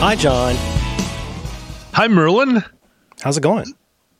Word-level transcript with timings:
Hi, 0.00 0.14
John. 0.16 0.54
Hi, 1.92 2.08
Merlin. 2.08 2.62
How's 3.20 3.36
it 3.36 3.42
going? 3.42 3.66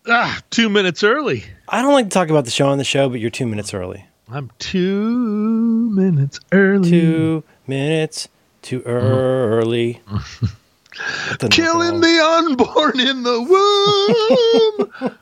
Ah, 0.06 0.40
two 0.50 0.68
minutes 0.68 1.02
early. 1.02 1.44
I 1.68 1.80
don't 1.80 1.92
like 1.94 2.06
to 2.06 2.10
talk 2.10 2.28
about 2.28 2.44
the 2.44 2.50
show 2.50 2.68
on 2.68 2.76
the 2.78 2.84
show, 2.84 3.08
but 3.08 3.18
you're 3.20 3.30
two 3.30 3.46
minutes 3.46 3.72
early. 3.72 4.04
I'm 4.30 4.50
two 4.58 5.88
minutes 5.90 6.38
early. 6.52 6.90
Two 6.90 7.44
minutes 7.66 8.28
too 8.62 8.82
early. 8.84 10.02
Killing 11.50 12.00
the 12.00 12.20
unborn 12.46 13.00
in 13.00 13.22
the 13.22 13.40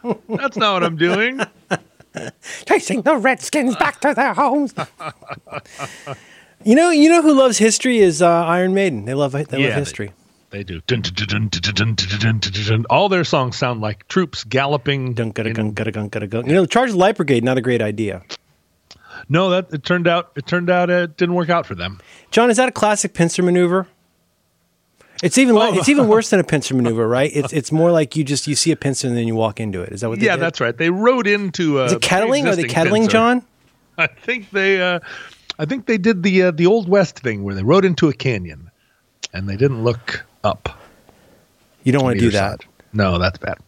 womb. 0.08 0.18
That's 0.38 0.56
not 0.56 0.72
what 0.74 0.82
I'm 0.84 0.96
doing. 0.96 1.40
chasing 2.66 3.02
the 3.02 3.16
Redskins 3.16 3.76
back 3.76 4.00
to 4.00 4.12
their 4.12 4.34
homes. 4.34 4.74
you 6.64 6.74
know, 6.74 6.90
you 6.90 7.08
know 7.08 7.22
who 7.22 7.32
loves 7.32 7.58
history 7.58 7.98
is 7.98 8.20
uh, 8.22 8.28
Iron 8.44 8.74
Maiden. 8.74 9.04
They 9.04 9.14
love 9.14 9.32
they 9.32 9.44
Yeah, 9.52 9.68
love 9.68 9.76
history. 9.76 10.08
They 10.08 10.12
they 10.50 10.64
do. 10.64 10.80
Dun, 10.86 11.02
dun, 11.02 11.50
dun, 11.50 12.86
All 12.88 13.08
their 13.10 13.24
songs 13.24 13.56
sound 13.56 13.82
like 13.82 14.08
troops 14.08 14.44
galloping. 14.44 15.12
Dun, 15.12 15.30
gada, 15.30 15.52
gun, 15.52 15.72
gada, 15.72 15.92
gun, 15.92 16.08
gada, 16.08 16.26
gun. 16.26 16.46
You 16.46 16.54
know, 16.54 16.66
Charge 16.66 16.90
the 16.92 16.96
Light 16.96 17.16
Brigade, 17.16 17.44
not 17.44 17.58
a 17.58 17.60
great 17.60 17.82
idea. 17.82 18.22
No, 19.28 19.50
that 19.50 19.72
it 19.72 19.84
turned 19.84 20.06
out 20.06 20.32
it 20.36 20.46
turned 20.46 20.70
out 20.70 20.90
it 20.90 21.16
didn't 21.16 21.34
work 21.34 21.50
out 21.50 21.66
for 21.66 21.74
them. 21.74 22.00
John, 22.30 22.50
is 22.50 22.56
that 22.56 22.68
a 22.68 22.72
classic 22.72 23.14
pincer 23.14 23.42
maneuver? 23.42 23.86
It's 25.22 25.36
even 25.36 25.56
oh. 25.56 25.74
it's 25.74 25.88
even 25.88 26.06
oh. 26.06 26.08
worse 26.08 26.30
than 26.30 26.40
a 26.40 26.44
pincer 26.44 26.74
maneuver, 26.74 27.06
right? 27.18 27.30
It's 27.34 27.52
it's 27.52 27.72
more 27.72 27.90
like 27.90 28.16
you 28.16 28.24
just 28.24 28.46
you 28.46 28.54
see 28.54 28.70
a 28.70 28.76
pincer 28.76 29.08
and 29.08 29.16
then 29.16 29.26
you 29.26 29.34
walk 29.34 29.60
into 29.60 29.82
it. 29.82 29.92
Is 29.92 30.00
that 30.00 30.08
what? 30.08 30.20
yeah, 30.20 30.36
did? 30.36 30.42
that's 30.42 30.60
right. 30.60 30.76
They 30.76 30.90
rode 30.90 31.26
into. 31.26 31.80
Uh, 31.80 31.84
is 31.84 31.92
it 31.94 32.02
kettling? 32.02 32.46
Are 32.46 32.56
they 32.56 32.64
kettling, 32.64 33.02
pincer. 33.02 33.12
John? 33.12 33.42
I 33.98 34.06
think 34.06 34.50
they, 34.50 34.80
uh, 34.80 35.00
I 35.58 35.64
think 35.64 35.86
they 35.86 35.98
did 35.98 36.22
the 36.22 36.44
uh, 36.44 36.50
the 36.52 36.66
old 36.66 36.88
west 36.88 37.18
thing 37.18 37.42
where 37.42 37.54
they 37.54 37.64
rode 37.64 37.84
into 37.84 38.08
a 38.08 38.14
canyon, 38.14 38.70
and 39.34 39.48
they 39.48 39.56
didn't 39.56 39.82
look 39.82 40.24
up. 40.44 40.68
You 41.84 41.92
don't 41.92 42.02
want 42.04 42.16
to 42.18 42.20
do 42.20 42.30
that. 42.30 42.62
side. 42.62 42.64
No, 42.92 43.18
that's 43.18 43.38
bad. 43.38 43.58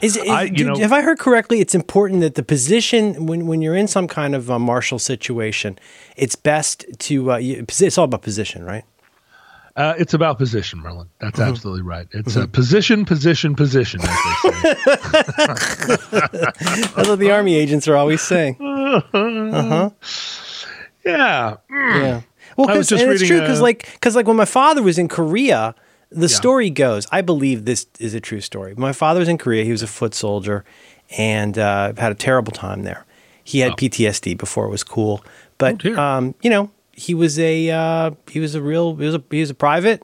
Is, 0.00 0.16
is 0.16 0.28
I- 0.28 0.42
you 0.44 0.50
do- 0.50 0.64
know- 0.64 0.78
have 0.78 0.92
I 0.92 1.02
heard 1.02 1.18
correctly? 1.18 1.60
It's 1.60 1.74
important 1.74 2.20
that 2.22 2.34
the 2.34 2.42
position 2.42 3.26
when 3.26 3.46
when 3.46 3.62
you're 3.62 3.76
in 3.76 3.86
some 3.86 4.08
kind 4.08 4.34
of 4.34 4.50
a 4.50 4.58
martial 4.58 4.98
situation, 4.98 5.78
it's 6.16 6.34
best 6.34 6.84
to 7.00 7.32
uh, 7.32 7.36
you, 7.36 7.64
it's 7.68 7.98
all 7.98 8.04
about 8.06 8.22
position, 8.22 8.64
right? 8.64 8.84
Uh, 9.74 9.94
it's 9.96 10.12
about 10.12 10.36
position, 10.38 10.80
Merlin. 10.80 11.08
That's 11.20 11.38
Mm-hmm. 11.38 11.48
absolutely 11.48 11.80
right. 11.82 12.06
It's 12.12 12.36
a 12.36 12.46
position, 12.46 13.06
position, 13.06 13.54
position. 13.54 14.00
As 14.02 14.08
they 14.42 14.50
say. 14.50 15.96
That's 16.96 17.08
what 17.08 17.18
the 17.18 17.30
army 17.30 17.54
agents 17.54 17.88
are 17.88 17.96
always 17.96 18.20
saying. 18.20 18.56
yeah. 18.60 19.90
Yeah. 21.04 22.20
Well, 22.56 22.68
I 22.68 22.76
was 22.76 22.88
'cause- 22.88 22.88
just 22.88 23.02
and 23.02 23.12
it's 23.12 23.26
true 23.26 23.40
because 23.40 23.60
uh, 23.60 23.62
like 23.62 23.90
because 23.94 24.14
like 24.14 24.26
when 24.26 24.36
my 24.36 24.44
father 24.44 24.82
was 24.82 24.98
in 24.98 25.08
Korea, 25.08 25.74
the 26.14 26.28
story 26.28 26.70
goes. 26.70 27.06
I 27.12 27.20
believe 27.22 27.64
this 27.64 27.86
is 27.98 28.14
a 28.14 28.20
true 28.20 28.40
story. 28.40 28.74
My 28.76 28.92
father 28.92 29.20
was 29.20 29.28
in 29.28 29.38
Korea. 29.38 29.64
He 29.64 29.72
was 29.72 29.82
a 29.82 29.86
foot 29.86 30.14
soldier, 30.14 30.64
and 31.18 31.58
uh, 31.58 31.92
had 31.96 32.12
a 32.12 32.16
terrible 32.16 32.52
time 32.52 32.82
there. 32.84 33.04
He 33.44 33.58
had 33.60 33.72
PTSD 33.72 34.38
before 34.38 34.66
it 34.66 34.70
was 34.70 34.84
cool, 34.84 35.24
but 35.58 35.84
Oh, 35.84 35.96
um, 35.96 36.34
you 36.42 36.50
know 36.50 36.70
he 36.92 37.14
was 37.14 37.38
a 37.38 37.70
uh, 37.70 38.10
he 38.30 38.38
was 38.40 38.54
a 38.54 38.62
real 38.62 38.94
he 38.96 39.06
was 39.06 39.14
a 39.14 39.22
he 39.30 39.40
was 39.40 39.50
a 39.50 39.54
private. 39.54 40.02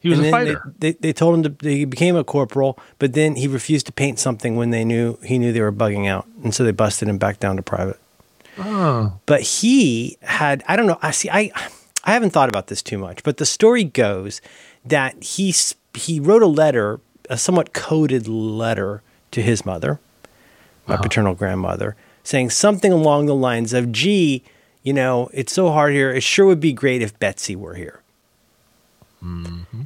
He 0.00 0.08
was 0.08 0.18
and 0.18 0.26
a 0.26 0.30
fighter. 0.32 0.74
They, 0.80 0.92
they, 0.92 0.98
they 1.00 1.12
told 1.12 1.36
him 1.46 1.56
to 1.56 1.68
he 1.68 1.84
became 1.84 2.16
a 2.16 2.24
corporal, 2.24 2.76
but 2.98 3.12
then 3.12 3.36
he 3.36 3.46
refused 3.46 3.86
to 3.86 3.92
paint 3.92 4.18
something 4.18 4.56
when 4.56 4.70
they 4.70 4.84
knew 4.84 5.16
he 5.22 5.38
knew 5.38 5.52
they 5.52 5.60
were 5.60 5.72
bugging 5.72 6.08
out, 6.08 6.26
and 6.42 6.52
so 6.52 6.64
they 6.64 6.72
busted 6.72 7.08
him 7.08 7.18
back 7.18 7.38
down 7.38 7.56
to 7.56 7.62
private. 7.62 8.00
Oh. 8.58 9.12
But 9.26 9.42
he 9.42 10.18
had 10.22 10.64
I 10.66 10.74
don't 10.76 10.86
know. 10.86 10.98
I 11.02 11.12
see. 11.12 11.30
I 11.30 11.52
I 12.04 12.12
haven't 12.14 12.30
thought 12.30 12.48
about 12.48 12.66
this 12.66 12.82
too 12.82 12.98
much, 12.98 13.22
but 13.22 13.36
the 13.36 13.46
story 13.46 13.84
goes 13.84 14.40
that 14.84 15.22
he 15.22 15.54
he 15.94 16.20
wrote 16.20 16.42
a 16.42 16.46
letter, 16.46 17.00
a 17.28 17.36
somewhat 17.36 17.72
coded 17.72 18.28
letter 18.28 19.02
to 19.30 19.42
his 19.42 19.64
mother, 19.64 20.00
my 20.86 20.96
paternal 20.96 21.34
grandmother, 21.34 21.96
saying 22.24 22.50
something 22.50 22.92
along 22.92 23.26
the 23.26 23.34
lines 23.34 23.72
of, 23.72 23.92
"Gee, 23.92 24.42
you 24.82 24.92
know, 24.92 25.30
it's 25.32 25.52
so 25.52 25.70
hard 25.70 25.92
here. 25.92 26.10
It 26.10 26.22
sure 26.22 26.46
would 26.46 26.60
be 26.60 26.72
great 26.72 27.02
if 27.02 27.18
Betsy 27.18 27.56
were 27.56 27.74
here." 27.74 28.00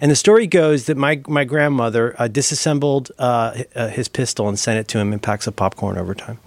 And 0.01 0.11
the 0.11 0.17
story 0.17 0.47
goes 0.47 0.87
that 0.87 0.97
my 0.97 1.21
my 1.29 1.45
grandmother 1.45 2.15
uh, 2.19 2.29
disassembled 2.29 3.13
uh, 3.19 3.63
uh, 3.75 3.89
his 3.89 4.09
pistol 4.09 4.49
and 4.49 4.59
sent 4.59 4.79
it 4.79 4.89
to 4.89 4.99
him 4.99 5.13
in 5.13 5.19
packs 5.19 5.47
of 5.47 5.55
popcorn 5.57 5.99
over 5.99 6.15
time. 6.15 6.39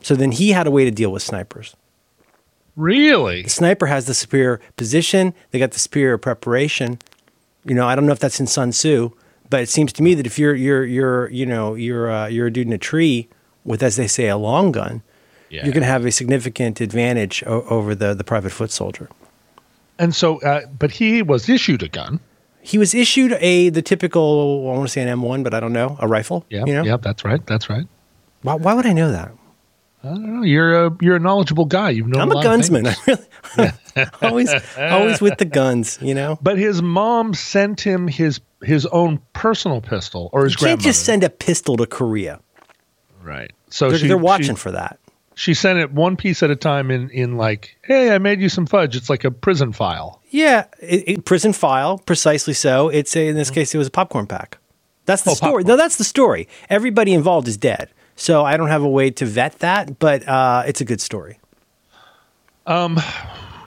So 0.00 0.14
then 0.14 0.32
he 0.32 0.52
had 0.52 0.66
a 0.66 0.70
way 0.70 0.84
to 0.84 0.90
deal 0.90 1.12
with 1.12 1.22
snipers. 1.22 1.76
Really? 2.76 3.42
The 3.42 3.50
sniper 3.50 3.86
has 3.86 4.06
the 4.06 4.14
superior 4.14 4.60
position. 4.76 5.34
They 5.50 5.58
got 5.58 5.72
the 5.72 5.78
superior 5.78 6.18
preparation. 6.18 6.98
You 7.66 7.74
know, 7.74 7.86
I 7.86 7.94
don't 7.94 8.06
know 8.06 8.12
if 8.12 8.18
that's 8.20 8.38
in 8.40 8.46
Sun 8.46 8.70
Tzu, 8.70 9.10
but 9.50 9.60
it 9.60 9.68
seems 9.68 9.92
to 9.94 10.02
me 10.02 10.14
that 10.14 10.26
if 10.26 10.38
you're 10.38 10.54
you're 10.54 10.84
you're 10.84 11.28
you 11.30 11.46
know 11.46 11.74
you're 11.74 12.10
uh, 12.10 12.26
you're 12.28 12.46
a 12.46 12.52
dude 12.52 12.66
in 12.66 12.72
a 12.72 12.78
tree 12.78 13.28
with, 13.64 13.82
as 13.82 13.96
they 13.96 14.06
say, 14.06 14.28
a 14.28 14.36
long 14.36 14.70
gun, 14.72 15.02
Yeah. 15.50 15.64
you're 15.64 15.72
going 15.72 15.82
to 15.82 15.88
have 15.88 16.04
a 16.06 16.12
significant 16.12 16.80
advantage 16.80 17.42
o- 17.46 17.62
over 17.68 17.94
the 17.94 18.14
the 18.14 18.24
private 18.24 18.50
foot 18.52 18.70
soldier. 18.70 19.08
And 19.98 20.14
so, 20.14 20.40
uh, 20.42 20.60
but 20.78 20.90
he 20.92 21.22
was 21.22 21.48
issued 21.48 21.82
a 21.82 21.88
gun. 21.88 22.20
He 22.60 22.78
was 22.78 22.94
issued 22.94 23.32
a 23.40 23.70
the 23.70 23.82
typical 23.82 24.68
I 24.68 24.76
want 24.76 24.86
to 24.88 24.92
say 24.92 25.02
an 25.02 25.08
M1, 25.20 25.42
but 25.44 25.54
I 25.54 25.60
don't 25.60 25.72
know 25.72 25.96
a 26.00 26.06
rifle. 26.06 26.44
Yeah. 26.50 26.64
you 26.66 26.74
know 26.74 26.84
Yeah. 26.84 26.96
That's 26.98 27.24
right. 27.24 27.44
That's 27.46 27.68
right. 27.70 27.86
why, 28.42 28.54
why 28.54 28.74
would 28.74 28.86
I 28.86 28.92
know 28.92 29.10
that? 29.10 29.32
I 30.06 30.10
don't 30.10 30.36
know. 30.36 30.42
You're 30.42 30.86
a 30.86 30.96
you're 31.00 31.16
a 31.16 31.20
knowledgeable 31.20 31.64
guy. 31.64 31.90
You've 31.90 32.06
known. 32.08 32.22
I'm 32.22 32.32
a, 32.32 32.38
a 32.38 32.42
gunsman. 32.44 32.86
I 33.56 33.70
really 33.96 34.10
always 34.22 34.54
always 34.78 35.20
with 35.20 35.38
the 35.38 35.44
guns. 35.44 35.98
You 36.00 36.14
know. 36.14 36.38
But 36.40 36.58
his 36.58 36.80
mom 36.82 37.34
sent 37.34 37.80
him 37.80 38.08
his 38.08 38.40
his 38.62 38.86
own 38.86 39.20
personal 39.32 39.80
pistol, 39.80 40.30
or 40.32 40.44
his 40.44 40.52
You 40.54 40.58
can't 40.66 40.80
just 40.80 41.04
send 41.04 41.22
a 41.24 41.30
pistol 41.30 41.76
to 41.78 41.86
Korea. 41.86 42.40
right. 43.22 43.50
So 43.68 43.90
They're, 43.90 43.98
she, 43.98 44.06
they're 44.08 44.16
watching 44.16 44.54
She, 44.54 44.60
for 44.60 44.70
that. 44.72 44.98
she 45.34 45.52
sent 45.52 45.78
it 45.80 45.92
one 45.92 46.16
piece 46.16 46.42
at 46.42 46.50
a 46.50 46.56
time 46.56 46.90
in 46.90 47.10
in 47.10 47.36
like, 47.36 47.76
hey, 47.82 48.14
I 48.14 48.18
made 48.18 48.40
you 48.40 48.48
some 48.48 48.64
fudge. 48.66 48.94
It's 48.96 49.10
like 49.10 49.24
a 49.24 49.30
prison 49.30 49.72
file. 49.72 50.22
Yeah, 50.30 50.66
it, 50.80 51.04
it- 51.06 51.24
prison 51.24 51.52
file, 51.52 51.98
precisely 51.98 52.54
so. 52.54 52.88
It's 52.88 53.16
a, 53.16 53.26
in 53.28 53.34
this 53.36 53.48
mm-hmm. 53.48 53.54
case, 53.54 53.74
it 53.74 53.78
was 53.78 53.86
a 53.88 53.90
popcorn 53.90 54.26
pack. 54.26 54.58
That's 55.06 55.22
the 55.22 55.30
Oh, 55.30 55.34
story. 55.34 55.62
popcorn. 55.64 55.66
No, 55.66 55.76
that's 55.76 55.96
the 55.96 56.04
story. 56.04 56.48
Everybody 56.70 57.12
involved 57.14 57.48
is 57.48 57.56
dead, 57.56 57.90
so 58.16 58.44
I 58.44 58.56
don't 58.56 58.68
have 58.68 58.82
a 58.82 58.88
way 58.88 59.10
to 59.12 59.24
vet 59.26 59.60
that, 59.60 59.98
but 59.98 60.26
uh, 60.26 60.64
it's 60.66 60.80
a 60.80 60.84
good 60.84 61.00
story. 61.00 61.38
Um, 62.66 62.98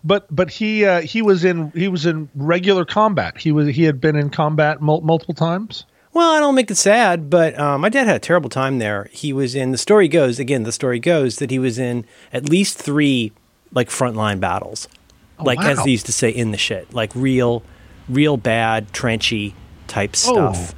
But 0.03 0.33
but 0.33 0.49
he 0.49 0.85
uh, 0.85 1.01
he 1.01 1.21
was 1.21 1.43
in 1.43 1.71
he 1.71 1.87
was 1.87 2.05
in 2.05 2.29
regular 2.35 2.85
combat. 2.85 3.37
He 3.37 3.51
was 3.51 3.67
he 3.67 3.83
had 3.83 3.99
been 3.99 4.15
in 4.15 4.29
combat 4.29 4.81
mul- 4.81 5.01
multiple 5.01 5.33
times. 5.35 5.85
Well, 6.13 6.31
I 6.31 6.39
don't 6.39 6.55
make 6.55 6.71
it 6.71 6.77
sad, 6.77 7.29
but 7.29 7.57
um, 7.59 7.81
my 7.81 7.89
dad 7.89 8.07
had 8.07 8.15
a 8.15 8.19
terrible 8.19 8.49
time 8.49 8.79
there. 8.79 9.09
He 9.11 9.33
was 9.33 9.55
in. 9.55 9.71
The 9.71 9.77
story 9.77 10.07
goes 10.07 10.39
again. 10.39 10.63
The 10.63 10.71
story 10.71 10.99
goes 10.99 11.35
that 11.37 11.51
he 11.51 11.59
was 11.59 11.77
in 11.77 12.05
at 12.31 12.49
least 12.49 12.77
three 12.77 13.31
like 13.73 13.89
frontline 13.89 14.39
battles, 14.39 14.87
like 15.37 15.59
as 15.59 15.83
they 15.83 15.91
used 15.91 16.05
to 16.07 16.13
say 16.13 16.29
in 16.29 16.51
the 16.51 16.57
shit, 16.57 16.91
like 16.93 17.13
real, 17.13 17.61
real 18.07 18.37
bad 18.37 18.91
trenchy 18.93 19.53
type 19.87 20.15
stuff. 20.15 20.73
Oh. 20.73 20.77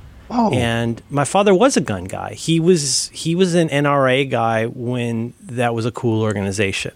And 0.53 1.01
my 1.09 1.25
father 1.25 1.53
was 1.53 1.77
a 1.77 1.81
gun 1.81 2.05
guy. 2.05 2.33
He 2.33 2.59
was 2.59 3.09
he 3.13 3.35
was 3.35 3.53
an 3.55 3.69
NRA 3.69 4.29
guy 4.29 4.65
when 4.65 5.33
that 5.41 5.73
was 5.73 5.85
a 5.85 5.91
cool 5.91 6.21
organization. 6.21 6.93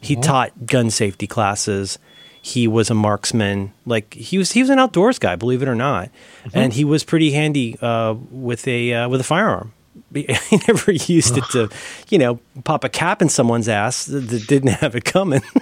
He 0.00 0.14
taught 0.16 0.66
gun 0.66 0.90
safety 0.90 1.26
classes. 1.26 1.98
He 2.40 2.68
was 2.68 2.90
a 2.90 2.94
marksman. 2.94 3.72
Like 3.86 4.14
he 4.14 4.38
was 4.38 4.52
he 4.52 4.60
was 4.60 4.70
an 4.70 4.78
outdoors 4.78 5.18
guy, 5.18 5.34
believe 5.36 5.62
it 5.62 5.68
or 5.68 5.74
not. 5.74 6.10
And 6.54 6.72
he 6.72 6.84
was 6.84 7.02
pretty 7.02 7.32
handy 7.32 7.76
uh, 7.80 8.14
with 8.30 8.68
a 8.68 8.92
uh, 8.92 9.08
with 9.08 9.20
a 9.20 9.24
firearm. 9.24 9.72
He 10.14 10.60
never 10.68 10.92
used 10.92 11.36
it 11.36 11.44
to, 11.52 11.68
you 12.08 12.18
know, 12.18 12.38
pop 12.64 12.84
a 12.84 12.88
cap 12.88 13.20
in 13.22 13.28
someone's 13.28 13.68
ass 13.68 14.04
that, 14.06 14.20
that 14.28 14.46
didn't 14.46 14.74
have 14.80 14.94
it 14.94 15.04
coming. 15.04 15.42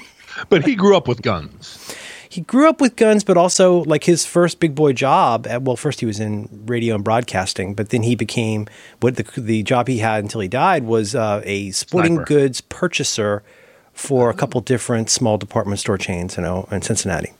But 0.48 0.66
he 0.66 0.74
grew 0.74 0.96
up 0.96 1.06
with 1.06 1.22
guns. 1.22 1.94
He 2.34 2.40
grew 2.40 2.68
up 2.68 2.80
with 2.80 2.96
guns, 2.96 3.22
but 3.22 3.36
also 3.36 3.84
like 3.84 4.02
his 4.02 4.26
first 4.26 4.58
big 4.58 4.74
boy 4.74 4.92
job. 4.92 5.46
At, 5.46 5.62
well, 5.62 5.76
first 5.76 6.00
he 6.00 6.06
was 6.06 6.18
in 6.18 6.48
radio 6.66 6.96
and 6.96 7.04
broadcasting, 7.04 7.74
but 7.74 7.90
then 7.90 8.02
he 8.02 8.16
became 8.16 8.66
what 8.98 9.14
the 9.14 9.40
the 9.40 9.62
job 9.62 9.86
he 9.86 9.98
had 9.98 10.24
until 10.24 10.40
he 10.40 10.48
died 10.48 10.82
was 10.82 11.14
uh, 11.14 11.42
a 11.44 11.70
sporting 11.70 12.16
Sniper. 12.16 12.26
goods 12.26 12.60
purchaser 12.60 13.44
for 13.92 14.30
a 14.30 14.34
couple 14.34 14.60
different 14.60 15.10
small 15.10 15.38
department 15.38 15.78
store 15.78 15.96
chains, 15.96 16.36
you 16.36 16.42
know, 16.42 16.66
in 16.72 16.82
Cincinnati. 16.82 17.32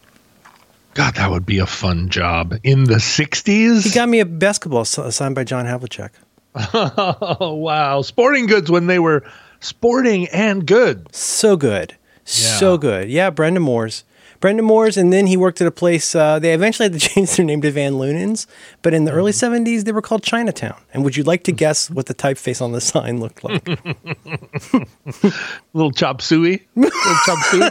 God, 0.94 1.16
that 1.16 1.28
would 1.28 1.44
be 1.44 1.58
a 1.58 1.66
fun 1.66 2.08
job 2.08 2.54
in 2.62 2.84
the 2.84 3.00
'60s. 3.00 3.82
He 3.82 3.90
got 3.90 4.08
me 4.08 4.20
a 4.20 4.24
basketball 4.24 4.84
signed 4.84 5.34
by 5.34 5.42
John 5.42 5.64
Havlicek. 5.64 6.10
oh 6.54 7.54
wow, 7.58 8.00
sporting 8.02 8.46
goods 8.46 8.70
when 8.70 8.86
they 8.86 9.00
were 9.00 9.24
sporting 9.58 10.28
and 10.28 10.64
good. 10.64 11.12
So 11.12 11.56
good. 11.56 11.96
Yeah. 12.26 12.58
So 12.58 12.78
good. 12.78 13.10
Yeah, 13.10 13.30
Brenda 13.30 13.58
Moore's. 13.58 14.04
Brenda 14.44 14.62
Moore's, 14.62 14.98
and 14.98 15.10
then 15.10 15.26
he 15.26 15.38
worked 15.38 15.62
at 15.62 15.66
a 15.66 15.70
place. 15.70 16.14
Uh, 16.14 16.38
they 16.38 16.52
eventually 16.52 16.84
had 16.84 16.92
to 16.92 16.98
change 17.08 17.34
their 17.34 17.46
name 17.46 17.62
to 17.62 17.70
Van 17.70 17.96
Loonen's, 17.96 18.46
but 18.82 18.92
in 18.92 19.06
the 19.06 19.10
early 19.10 19.32
Mm-hmm. 19.32 19.64
70s, 19.64 19.84
they 19.84 19.92
were 19.92 20.02
called 20.02 20.22
Chinatown. 20.22 20.78
And 20.92 21.02
would 21.02 21.16
you 21.16 21.24
like 21.24 21.44
to 21.44 21.52
guess 21.52 21.88
what 21.88 22.04
the 22.04 22.14
typeface 22.14 22.60
on 22.60 22.72
the 22.72 22.80
sign 22.92 23.20
looked 23.20 23.42
like? 23.42 23.66
Little 25.72 25.92
chop 25.92 26.20
suey. 26.20 26.66
Little 26.76 27.14
chop 27.24 27.38
suey. 27.46 27.70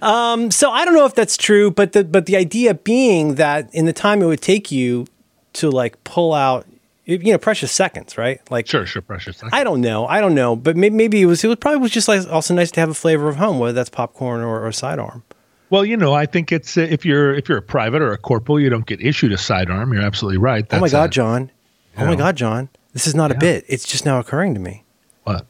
Um, 0.00 0.50
so 0.50 0.70
I 0.70 0.86
don't 0.86 0.94
know 0.94 1.04
if 1.04 1.14
that's 1.14 1.36
true, 1.36 1.70
but 1.70 1.92
the 1.92 2.02
but 2.02 2.24
the 2.24 2.38
idea 2.38 2.72
being 2.72 3.34
that 3.34 3.68
in 3.74 3.84
the 3.84 3.92
time 3.92 4.22
it 4.22 4.26
would 4.26 4.40
take 4.40 4.72
you 4.72 5.06
to 5.54 5.70
like 5.70 6.02
pull 6.04 6.32
out, 6.32 6.66
you 7.06 7.32
know, 7.32 7.38
precious 7.38 7.70
seconds, 7.72 8.18
right? 8.18 8.40
Like 8.50 8.66
Sure, 8.66 8.84
sure, 8.84 9.00
precious. 9.00 9.36
Seconds. 9.36 9.52
I 9.54 9.62
don't 9.64 9.80
know. 9.80 10.06
I 10.06 10.20
don't 10.20 10.34
know, 10.34 10.56
but 10.56 10.76
maybe, 10.76 10.94
maybe 10.96 11.22
it 11.22 11.26
was. 11.26 11.42
It 11.44 11.48
was 11.48 11.56
probably 11.56 11.80
was 11.80 11.92
just 11.92 12.08
like 12.08 12.28
also 12.30 12.52
nice 12.54 12.70
to 12.72 12.80
have 12.80 12.90
a 12.90 12.94
flavor 12.94 13.28
of 13.28 13.36
home, 13.36 13.58
whether 13.58 13.72
that's 13.72 13.88
popcorn 13.90 14.40
or, 14.42 14.64
or 14.66 14.72
sidearm. 14.72 15.22
Well, 15.70 15.84
you 15.84 15.96
know, 15.96 16.14
I 16.14 16.26
think 16.26 16.52
it's 16.52 16.76
uh, 16.76 16.82
if 16.82 17.04
you're 17.04 17.32
if 17.34 17.48
you're 17.48 17.58
a 17.58 17.62
private 17.62 18.02
or 18.02 18.12
a 18.12 18.18
corporal, 18.18 18.58
you 18.60 18.68
don't 18.70 18.86
get 18.86 19.00
issued 19.00 19.32
a 19.32 19.38
sidearm. 19.38 19.92
You're 19.92 20.02
absolutely 20.02 20.38
right. 20.38 20.66
oh 20.72 20.80
my 20.80 20.88
God, 20.88 21.04
a- 21.10 21.12
John! 21.12 21.50
Oh 21.96 22.06
my. 22.06 22.14
God, 22.16 22.36
John! 22.36 22.68
This 22.92 23.06
is 23.06 23.14
not 23.14 23.30
a 23.30 23.34
bit. 23.34 23.64
It's 23.68 23.86
just 23.86 24.04
now 24.04 24.18
occurring 24.18 24.54
to 24.54 24.60
me. 24.60 24.84
What? 25.24 25.46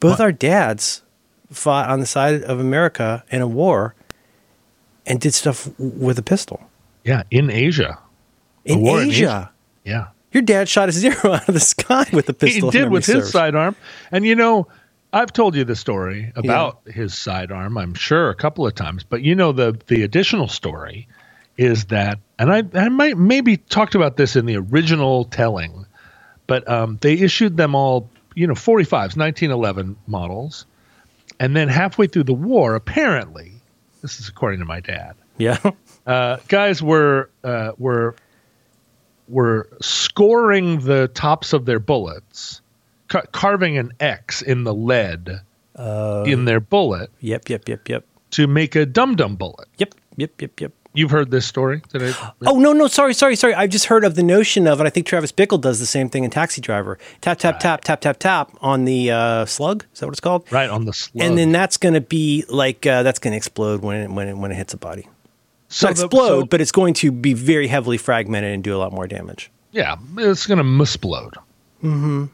Both 0.00 0.12
What? 0.12 0.20
our 0.20 0.32
dads 0.32 1.02
fought 1.50 1.88
on 1.88 2.00
the 2.00 2.06
side 2.06 2.42
of 2.42 2.58
America 2.60 3.24
in 3.30 3.40
a 3.40 3.46
war 3.46 3.94
and 5.06 5.20
did 5.20 5.32
stuff 5.34 5.64
w- 5.78 5.92
with 6.04 6.18
a 6.18 6.22
pistol 6.22 6.68
Yeah, 7.04 7.22
in 7.30 7.50
Asia. 7.50 7.98
in 8.64 8.80
war 8.80 9.00
in 9.02 9.08
Asia. 9.10 9.50
Yeah, 9.84 10.08
Your 10.36 10.42
dad 10.42 10.68
shot 10.68 10.90
a 10.90 10.92
zero 11.04 11.32
out 11.32 11.48
of 11.48 11.54
the 11.54 11.60
sky 11.60 12.04
with 12.12 12.28
a 12.28 12.34
pistol. 12.34 12.70
He 12.70 12.78
did 12.78 12.90
with 12.90 13.06
his 13.06 13.22
serves. 13.22 13.30
sidearm. 13.30 13.74
And 14.12 14.26
you 14.26 14.34
know, 14.34 14.68
I've 15.14 15.32
told 15.32 15.56
you 15.56 15.64
the 15.64 15.74
story 15.74 16.30
about 16.36 16.82
his 16.86 17.14
sidearm. 17.14 17.78
I'm 17.78 17.94
sure 17.94 18.28
a 18.28 18.34
couple 18.34 18.66
of 18.66 18.74
times, 18.74 19.02
but 19.02 19.22
you 19.22 19.34
know 19.34 19.52
the 19.52 19.80
the 19.86 20.02
additional 20.02 20.46
story 20.46 21.08
is 21.56 21.86
that, 21.86 22.18
and 22.38 22.52
I 22.52 22.64
I 22.74 22.90
might 22.90 23.16
maybe 23.16 23.56
talked 23.56 23.94
about 23.94 24.18
this 24.18 24.36
in 24.36 24.44
the 24.44 24.58
original 24.58 25.24
telling, 25.24 25.86
but 26.46 26.68
um, 26.68 26.98
they 27.00 27.14
issued 27.14 27.56
them 27.56 27.74
all, 27.74 28.10
you 28.34 28.46
know, 28.46 28.52
45s, 28.52 29.16
1911 29.16 29.96
models, 30.06 30.66
and 31.40 31.56
then 31.56 31.68
halfway 31.68 32.08
through 32.08 32.24
the 32.24 32.34
war, 32.34 32.74
apparently, 32.74 33.52
this 34.02 34.20
is 34.20 34.28
according 34.28 34.60
to 34.60 34.66
my 34.66 34.80
dad, 34.80 35.14
Yeah. 35.38 35.56
uh, 36.06 36.36
guys 36.48 36.82
were 36.82 37.30
uh, 37.42 37.72
were 37.78 38.16
were 39.28 39.68
scoring 39.80 40.80
the 40.80 41.08
tops 41.08 41.52
of 41.52 41.64
their 41.66 41.78
bullets, 41.80 42.60
ca- 43.08 43.22
carving 43.32 43.76
an 43.78 43.92
X 44.00 44.42
in 44.42 44.64
the 44.64 44.74
lead 44.74 45.40
Uh, 45.76 46.24
in 46.26 46.46
their 46.46 46.60
bullet 46.60 47.10
yep. 47.20 47.48
Yep. 47.48 47.68
Yep. 47.68 47.88
Yep. 47.88 48.04
to 48.30 48.46
make 48.46 48.74
a 48.74 48.86
dum 48.86 49.14
dum 49.16 49.36
bullet. 49.36 49.68
Yep. 49.78 49.94
Yep. 50.16 50.40
Yep. 50.40 50.60
Yep. 50.60 50.72
You've 50.94 51.10
heard 51.10 51.30
this 51.30 51.44
story? 51.44 51.82
I? 51.94 52.32
Oh 52.46 52.58
no, 52.58 52.72
no, 52.72 52.86
sorry, 52.86 53.12
sorry, 53.12 53.36
sorry. 53.36 53.52
I've 53.52 53.68
just 53.68 53.84
heard 53.84 54.02
of 54.02 54.14
the 54.14 54.22
notion 54.22 54.66
of, 54.66 54.80
and 54.80 54.86
I 54.86 54.90
think 54.90 55.06
Travis 55.06 55.30
Bickle 55.30 55.60
does 55.60 55.78
the 55.78 55.84
same 55.84 56.08
thing 56.08 56.24
in 56.24 56.30
Taxi 56.30 56.62
Driver. 56.62 56.98
Tap, 57.20 57.38
tap, 57.38 57.60
tap, 57.60 57.82
tap, 57.84 58.00
tap, 58.00 58.18
tap 58.18 58.50
on 58.62 58.86
the 58.86 59.10
uh, 59.10 59.44
slug. 59.44 59.84
Is 59.92 60.00
that 60.00 60.06
what 60.06 60.12
it's 60.12 60.20
called? 60.20 60.50
Right 60.50 60.70
on 60.70 60.86
the 60.86 60.94
slug. 60.94 61.22
And 61.22 61.36
then 61.36 61.52
that's 61.52 61.76
going 61.76 61.92
to 61.94 62.00
be 62.00 62.46
like 62.48 62.86
uh, 62.86 63.02
that's 63.02 63.18
going 63.18 63.32
to 63.32 63.36
explode 63.36 63.82
when 63.82 63.96
it 64.00 64.10
when 64.10 64.28
it 64.28 64.38
when 64.38 64.50
it 64.50 64.54
hits 64.54 64.72
a 64.72 64.78
body. 64.78 65.06
So 65.68 65.88
Not 65.88 65.96
the- 65.96 66.04
explode, 66.04 66.40
so- 66.42 66.46
but 66.46 66.60
it's 66.60 66.72
going 66.72 66.94
to 66.94 67.10
be 67.12 67.32
very 67.34 67.66
heavily 67.68 67.98
fragmented 67.98 68.52
and 68.52 68.62
do 68.64 68.74
a 68.74 68.78
lot 68.78 68.92
more 68.92 69.06
damage. 69.06 69.50
yeah, 69.72 69.96
it's 70.18 70.46
going 70.46 70.58
to 70.58 70.64
misplode. 70.64 71.34
Mm-hmm. 71.82 72.26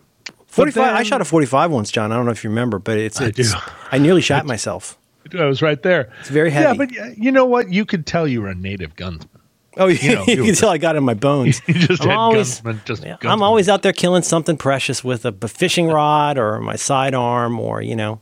Forty-five. 0.46 0.94
I 0.94 1.02
shot 1.02 1.20
a 1.20 1.25
forty-five 1.25 1.70
once, 1.70 1.90
John. 1.90 2.12
I 2.12 2.17
don't 2.17 2.26
know 2.26 2.31
if 2.31 2.44
you 2.44 2.50
remember, 2.50 2.79
but 2.79 2.99
it's. 2.99 3.20
I 3.20 3.31
do. 3.31 3.44
I 3.90 3.99
nearly 3.99 4.20
shot 4.20 4.44
myself. 4.46 4.99
I 5.38 5.44
was 5.46 5.62
right 5.62 5.82
there. 5.82 6.12
It's 6.20 6.29
very 6.29 6.50
heavy. 6.50 6.67
Yeah, 6.94 7.02
but 7.06 7.19
you 7.19 7.32
know 7.32 7.46
what? 7.46 7.73
You 7.73 7.84
could 7.87 8.06
tell 8.06 8.29
you 8.29 8.43
were 8.43 8.49
a 8.49 8.55
native 8.55 8.94
gunsman. 8.96 9.29
Oh, 9.78 9.87
you, 9.87 10.14
know, 10.14 10.25
you 10.28 10.35
you 10.35 10.44
can 10.44 10.55
tell 10.55 10.69
I 10.69 10.76
got 10.76 10.96
in 10.96 11.05
my 11.05 11.14
bones. 11.14 11.62
You 11.67 11.75
just 11.75 12.02
I'm 12.02 12.11
always, 12.19 12.61
gunsman, 12.61 12.85
just 12.85 13.02
yeah, 13.02 13.17
I'm 13.23 13.43
always 13.43 13.69
out 13.70 13.81
there 13.82 13.94
killing 13.94 14.23
something 14.23 14.58
precious 14.58 15.02
with 15.02 15.25
a 15.25 15.32
fishing 15.49 15.87
rod 15.88 16.37
or 16.37 16.61
my 16.61 16.76
sidearm 16.76 17.58
or 17.58 17.81
you 17.81 17.96
know. 17.96 18.20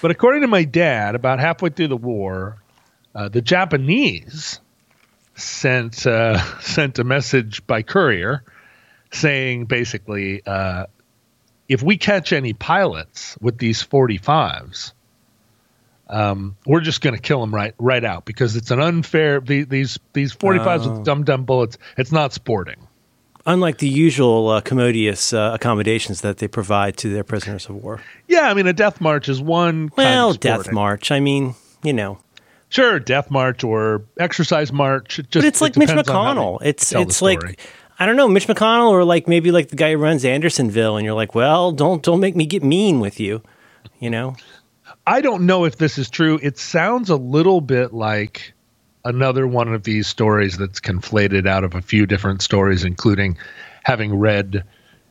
But 0.00 0.12
according 0.12 0.42
to 0.42 0.46
my 0.46 0.62
dad, 0.62 1.16
about 1.16 1.40
halfway 1.40 1.70
through 1.70 1.88
the 1.88 1.96
war, 1.96 2.58
uh, 3.14 3.28
the 3.28 3.40
Japanese 3.42 4.60
sent 5.34 6.06
uh, 6.06 6.38
sent 6.60 6.98
a 6.98 7.04
message 7.04 7.66
by 7.66 7.82
courier 7.82 8.42
saying 9.12 9.64
basically, 9.66 10.42
uh, 10.46 10.86
if 11.68 11.82
we 11.82 11.96
catch 11.96 12.32
any 12.32 12.52
pilots 12.52 13.36
with 13.40 13.58
these 13.58 13.82
45s, 13.82 14.92
um, 16.10 16.56
we're 16.66 16.80
just 16.80 17.00
going 17.00 17.14
to 17.14 17.20
kill 17.20 17.40
them 17.40 17.54
right 17.54 17.74
right 17.78 18.04
out 18.04 18.24
because 18.24 18.56
it's 18.56 18.70
an 18.70 18.80
unfair. 18.80 19.40
The, 19.40 19.64
these 19.64 19.98
these 20.14 20.34
45s 20.34 20.86
Oh. 20.86 20.92
with 20.92 21.04
dumb 21.04 21.24
dumb 21.24 21.44
bullets. 21.44 21.78
It's 21.96 22.12
not 22.12 22.32
sporting. 22.32 22.76
Unlike 23.46 23.78
the 23.78 23.88
usual 23.88 24.48
uh, 24.48 24.60
commodious 24.60 25.32
uh, 25.32 25.52
accommodations 25.54 26.20
that 26.20 26.36
they 26.38 26.48
provide 26.48 26.98
to 26.98 27.08
their 27.10 27.24
prisoners 27.24 27.66
of 27.66 27.76
war. 27.82 28.00
Yeah, 28.26 28.42
I 28.42 28.54
mean 28.54 28.66
a 28.66 28.72
death 28.74 29.00
march 29.00 29.28
is 29.28 29.40
one. 29.40 29.88
kind 29.90 29.96
Well, 29.96 30.30
of 30.30 30.40
death 30.40 30.70
march. 30.72 31.10
I 31.10 31.20
mean, 31.20 31.54
you 31.82 31.92
know, 31.94 32.18
Sure, 32.70 32.98
death 33.00 33.30
march 33.30 33.64
or 33.64 34.02
exercise 34.18 34.72
march. 34.72 35.18
It 35.18 35.30
just, 35.30 35.42
but 35.42 35.44
it's 35.44 35.60
it 35.60 35.64
like 35.64 35.76
Mitch 35.76 35.90
on 35.90 35.96
how 35.96 36.02
McConnell. 36.02 36.58
It's 36.62 36.92
it's 36.92 37.22
like 37.22 37.60
I 37.98 38.06
don't 38.06 38.16
know 38.16 38.28
Mitch 38.28 38.46
McConnell 38.46 38.90
or 38.90 39.04
like 39.04 39.26
maybe 39.26 39.50
like 39.50 39.68
the 39.68 39.76
guy 39.76 39.92
who 39.92 39.98
runs 39.98 40.24
Andersonville, 40.24 40.96
and 40.96 41.04
you're 41.04 41.14
like, 41.14 41.34
well, 41.34 41.72
don't 41.72 42.02
don't 42.02 42.20
make 42.20 42.36
me 42.36 42.46
get 42.46 42.62
mean 42.62 43.00
with 43.00 43.18
you, 43.18 43.42
you 43.98 44.10
know. 44.10 44.36
I 45.06 45.22
don't 45.22 45.46
know 45.46 45.64
if 45.64 45.78
this 45.78 45.96
is 45.96 46.10
true. 46.10 46.38
It 46.42 46.58
sounds 46.58 47.08
a 47.08 47.16
little 47.16 47.62
bit 47.62 47.94
like 47.94 48.52
another 49.04 49.46
one 49.46 49.72
of 49.72 49.84
these 49.84 50.06
stories 50.06 50.58
that's 50.58 50.80
conflated 50.80 51.46
out 51.46 51.64
of 51.64 51.74
a 51.74 51.80
few 51.80 52.04
different 52.04 52.42
stories, 52.42 52.84
including 52.84 53.38
having 53.84 54.18
read 54.18 54.64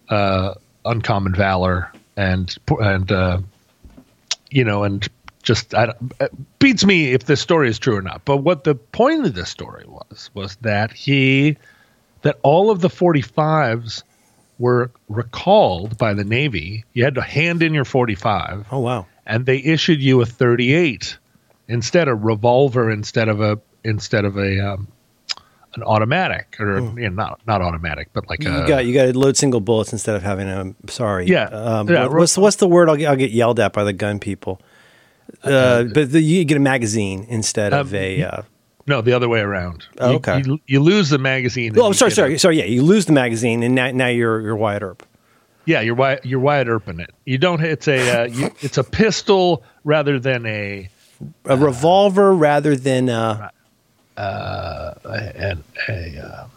uh, 0.10 0.54
Uncommon 0.86 1.34
Valor 1.34 1.92
and 2.16 2.56
and 2.80 3.12
uh, 3.12 3.40
you 4.52 4.64
know 4.64 4.84
and 4.84 5.08
just 5.44 5.74
beats 6.60 6.86
me 6.86 7.14
if 7.14 7.26
this 7.26 7.40
story 7.42 7.70
is 7.70 7.80
true 7.80 7.96
or 7.98 8.02
not. 8.02 8.24
But 8.26 8.38
what 8.38 8.64
the 8.64 8.76
point 8.76 9.26
of 9.26 9.34
this 9.34 9.50
story 9.50 9.86
was 9.88 10.30
was 10.34 10.56
that 10.58 10.92
he 10.92 11.58
that 12.24 12.38
all 12.44 12.70
of 12.72 12.82
the 12.82 12.90
45s 12.90 14.04
were 14.60 14.92
recalled 15.08 15.98
by 15.98 16.14
the 16.14 16.24
Navy. 16.24 16.84
You 16.94 17.04
had 17.04 17.16
to 17.16 17.22
hand 17.22 17.62
in 17.62 17.74
your 17.74 17.86
45 17.86 18.66
Oh 18.72 18.80
wow. 18.80 19.06
and 19.26 19.46
they 19.46 19.58
issued 19.60 20.02
you 20.02 20.20
a 20.22 20.26
38 20.26 21.18
instead 21.68 22.08
of 22.08 22.24
revolver 22.24 22.90
instead 22.90 23.30
of 23.30 23.40
a 23.42 23.60
instead 23.84 24.26
of 24.26 24.38
a 24.38 24.60
um, 24.74 24.88
an 25.76 25.84
automatic 25.84 26.56
or 26.60 26.80
you 26.80 27.10
know, 27.10 27.10
not 27.10 27.40
not 27.46 27.62
automatic 27.62 28.10
but 28.14 28.28
like. 28.28 28.44
You 28.44 28.50
a 28.52 28.68
got 28.68 28.86
you 28.86 28.94
got 28.94 29.04
to 29.04 29.18
load 29.18 29.38
single 29.38 29.60
bullets 29.62 29.94
instead 29.94 30.16
of 30.16 30.24
having 30.24 30.48
a. 30.50 30.74
Sorry. 30.90 31.28
Yeah. 31.28 31.44
Um, 31.46 31.88
Yeah, 31.88 32.04
what- 32.08 32.14
what's 32.18 32.38
what's 32.38 32.56
the 32.58 32.68
word? 32.68 32.90
I'll 32.90 32.96
get, 32.96 33.08
I'll 33.10 33.16
get 33.16 33.32
yelled 33.32 33.60
at 33.60 33.74
by 33.74 33.84
the 33.84 33.94
gun 33.94 34.20
people. 34.20 34.60
Uh, 35.44 35.84
but 35.94 36.12
the, 36.12 36.22
you 36.22 36.44
get 36.46 36.58
a 36.58 36.60
magazine 36.60 37.26
instead 37.30 37.74
of 37.74 37.90
Um, 37.94 37.96
a. 38.00 38.24
Uh, 38.24 38.42
no 38.88 39.02
the 39.02 39.12
other 39.14 39.28
way 39.30 39.40
around 39.42 39.86
Oh, 40.00 40.12
You- 40.12 40.16
okay. 40.18 40.42
you, 40.46 40.60
you 40.66 40.80
lose 40.80 41.10
the 41.10 41.18
magazine 41.18 41.74
oh, 41.78 41.92
sorry, 41.92 42.12
sorry, 42.12 42.36
a- 42.36 42.40
sorry. 42.40 42.58
Yeah, 42.60 42.66
you 42.66 42.82
lose 42.84 43.06
the 43.06 43.12
magazine, 43.14 43.62
and 43.64 43.76
now, 43.76 43.92
now 43.92 44.08
you're 44.08 44.40
you're 44.42 44.56
Wyatt 44.56 44.82
Earp. 44.84 45.04
yeah 45.66 45.82
you're 45.82 45.96
Wyatt, 45.96 46.26
you're 46.26 46.40
Wyatt 46.40 46.68
Earp 46.70 46.88
in 46.88 47.00
it 47.02 47.12
you 47.26 47.38
don't 47.38 47.62
it's 47.62 47.88
a 47.90 48.22
uh, 48.22 48.26
you, 48.32 48.50
it's 48.62 48.78
a 48.78 48.84
pistol 48.86 49.64
rather 49.84 50.20
than 50.20 50.46
a 50.46 50.88
A 51.46 51.58
revolver 51.58 52.34
rather 52.34 52.76
than. 52.78 53.10
Uh, 53.10 53.50
and 54.16 55.64
a 55.90 56.20
uh, 56.20 56.48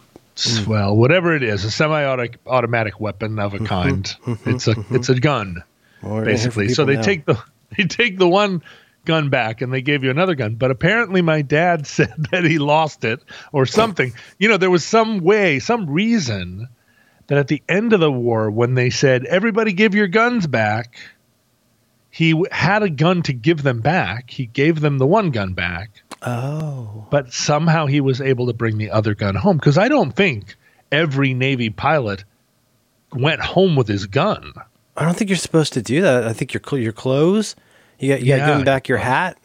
well 0.67 0.95
whatever 0.95 1.35
it 1.35 1.43
is 1.43 1.63
a 1.65 1.69
semi-automatic 1.71 2.99
weapon 2.99 3.37
of 3.39 3.53
a 3.53 3.59
kind 3.59 4.15
it's 4.45 4.67
a 4.67 4.75
it's 4.89 5.09
a 5.09 5.19
gun 5.19 5.61
basically. 6.01 6.69
So 6.69 6.85
they 6.85 6.95
now. 6.95 7.01
take 7.01 7.25
the 7.25 7.37
they 7.77 7.83
take 7.85 8.17
the 8.17 8.27
one 8.29 8.61
gun 9.05 9.29
back 9.29 9.61
and 9.61 9.73
they 9.73 9.81
gave 9.81 10.03
you 10.03 10.11
another 10.11 10.35
gun. 10.35 10.55
But 10.55 10.71
apparently 10.71 11.21
my 11.21 11.41
dad 11.41 11.87
said 11.87 12.13
that 12.31 12.43
he 12.43 12.59
lost 12.59 13.03
it 13.03 13.19
or 13.51 13.65
something. 13.65 14.13
You 14.39 14.49
know, 14.49 14.57
there 14.57 14.71
was 14.71 14.85
some 14.85 15.19
way, 15.19 15.59
some 15.59 15.89
reason 15.89 16.67
that 17.27 17.37
at 17.37 17.47
the 17.47 17.63
end 17.69 17.93
of 17.93 17.99
the 17.99 18.11
war 18.11 18.51
when 18.51 18.73
they 18.75 18.89
said 18.89 19.25
everybody 19.25 19.73
give 19.73 19.95
your 19.95 20.07
guns 20.07 20.47
back, 20.47 20.97
he 22.09 22.43
had 22.51 22.83
a 22.83 22.89
gun 22.89 23.21
to 23.23 23.33
give 23.33 23.63
them 23.63 23.79
back. 23.79 24.29
He 24.29 24.45
gave 24.45 24.81
them 24.81 24.97
the 24.97 25.07
one 25.07 25.31
gun 25.31 25.53
back, 25.53 26.03
Oh. 26.21 27.07
but 27.09 27.31
somehow 27.31 27.85
he 27.85 28.01
was 28.01 28.19
able 28.19 28.47
to 28.47 28.53
bring 28.53 28.77
the 28.77 28.91
other 28.91 29.15
gun 29.15 29.35
home 29.35 29.55
because 29.57 29.77
I 29.77 29.87
don't 29.87 30.11
think 30.11 30.57
every 30.91 31.33
Navy 31.33 31.69
pilot 31.69 32.25
went 33.13 33.39
home 33.39 33.77
with 33.77 33.87
his 33.87 34.07
gun. 34.07 34.51
I 34.97 35.05
don't 35.05 35.15
think 35.17 35.29
you're 35.29 35.37
supposed 35.37 35.73
to 35.73 35.81
do 35.81 36.01
that. 36.01 36.25
I 36.25 36.33
think 36.33 36.53
your 36.53 36.79
your 36.79 36.91
clothes, 36.91 37.55
you 37.99 38.09
got 38.13 38.21
you 38.21 38.27
got 38.27 38.37
to 38.45 38.45
give 38.47 38.55
them 38.57 38.65
back 38.65 38.87
your 38.87 38.97
hat, 38.97 39.37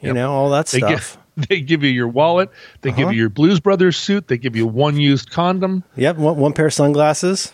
you 0.00 0.08
Yep. 0.08 0.14
know, 0.16 0.32
all 0.32 0.50
that 0.50 0.66
They 0.66 0.78
stuff. 0.78 1.18
give, 1.36 1.46
they 1.48 1.60
give 1.60 1.82
you 1.84 1.90
your 1.90 2.08
wallet. 2.08 2.50
They 2.82 2.90
give 2.90 3.00
Uh-huh. 3.06 3.10
you 3.10 3.18
your 3.20 3.28
Blues 3.30 3.60
Brothers 3.60 3.96
suit. 3.96 4.28
They 4.28 4.38
give 4.38 4.56
you 4.56 4.66
one 4.66 4.96
used 4.96 5.30
condom. 5.30 5.84
yep, 5.96 6.16
one, 6.16 6.36
one 6.36 6.52
pair 6.52 6.66
of 6.66 6.74
sunglasses, 6.74 7.52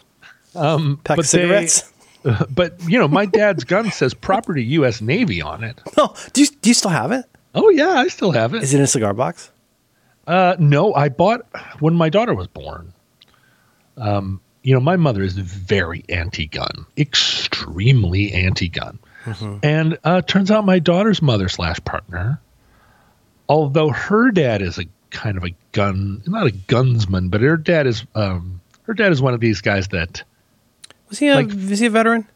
Um, 0.54 1.00
pack 1.04 1.18
of 1.18 1.24
they- 1.24 1.28
cigarettes. 1.28 1.90
but 2.50 2.72
you 2.88 2.98
know, 2.98 3.06
my 3.08 3.26
dad's 3.26 3.64
gun 3.64 3.90
says 3.90 4.14
"Property 4.14 4.64
U.S. 4.64 5.02
Navy" 5.02 5.42
on 5.42 5.62
it. 5.62 5.78
Oh, 5.98 6.14
do 6.32 6.40
you 6.40 6.46
do 6.62 6.70
you 6.70 6.74
still 6.74 6.90
have 6.90 7.12
it? 7.12 7.26
Oh 7.54 7.68
yeah, 7.68 7.90
I 7.90 8.08
still 8.08 8.32
have 8.32 8.54
it. 8.54 8.62
Is 8.62 8.72
it 8.72 8.78
in 8.78 8.82
a 8.84 8.86
cigar 8.86 9.12
box? 9.12 9.50
Uh, 10.26 10.56
no, 10.58 10.94
I 10.94 11.10
bought 11.10 11.42
when 11.80 11.94
my 11.94 12.08
daughter 12.08 12.32
was 12.34 12.46
born. 12.46 12.94
Um, 13.98 14.40
you 14.64 14.74
know, 14.74 14.80
my 14.80 14.96
mother 14.96 15.22
is 15.22 15.34
very 15.34 16.02
anti-gun, 16.08 16.86
extremely 16.98 18.32
anti-gun. 18.32 18.98
And 19.62 19.96
uh, 20.04 20.20
turns 20.22 20.50
out 20.50 20.66
my 20.66 20.78
daughter's 20.80 21.22
mother 21.22 21.48
slash 21.48 21.78
partner, 21.84 22.40
although 23.48 23.88
her 23.90 24.30
dad 24.30 24.60
is 24.60 24.78
a 24.78 24.84
kind 25.10 25.36
of 25.38 25.44
a 25.44 25.54
gun, 25.72 26.22
not 26.26 26.46
a 26.46 26.50
gunsman, 26.50 27.30
but 27.30 27.40
her 27.40 27.56
dad 27.56 27.86
is 27.86 28.04
um, 28.14 28.60
her 28.82 28.92
dad 28.94 29.12
is 29.12 29.22
one 29.22 29.32
of 29.32 29.40
these 29.40 29.60
guys 29.62 29.88
that 29.88 30.22
Was 31.08 31.18
he 31.20 31.28
a 31.28 31.36
Like- 31.36 31.48
was 31.48 31.78
he 31.78 31.86
a 31.86 31.90
veteran? 31.90 32.26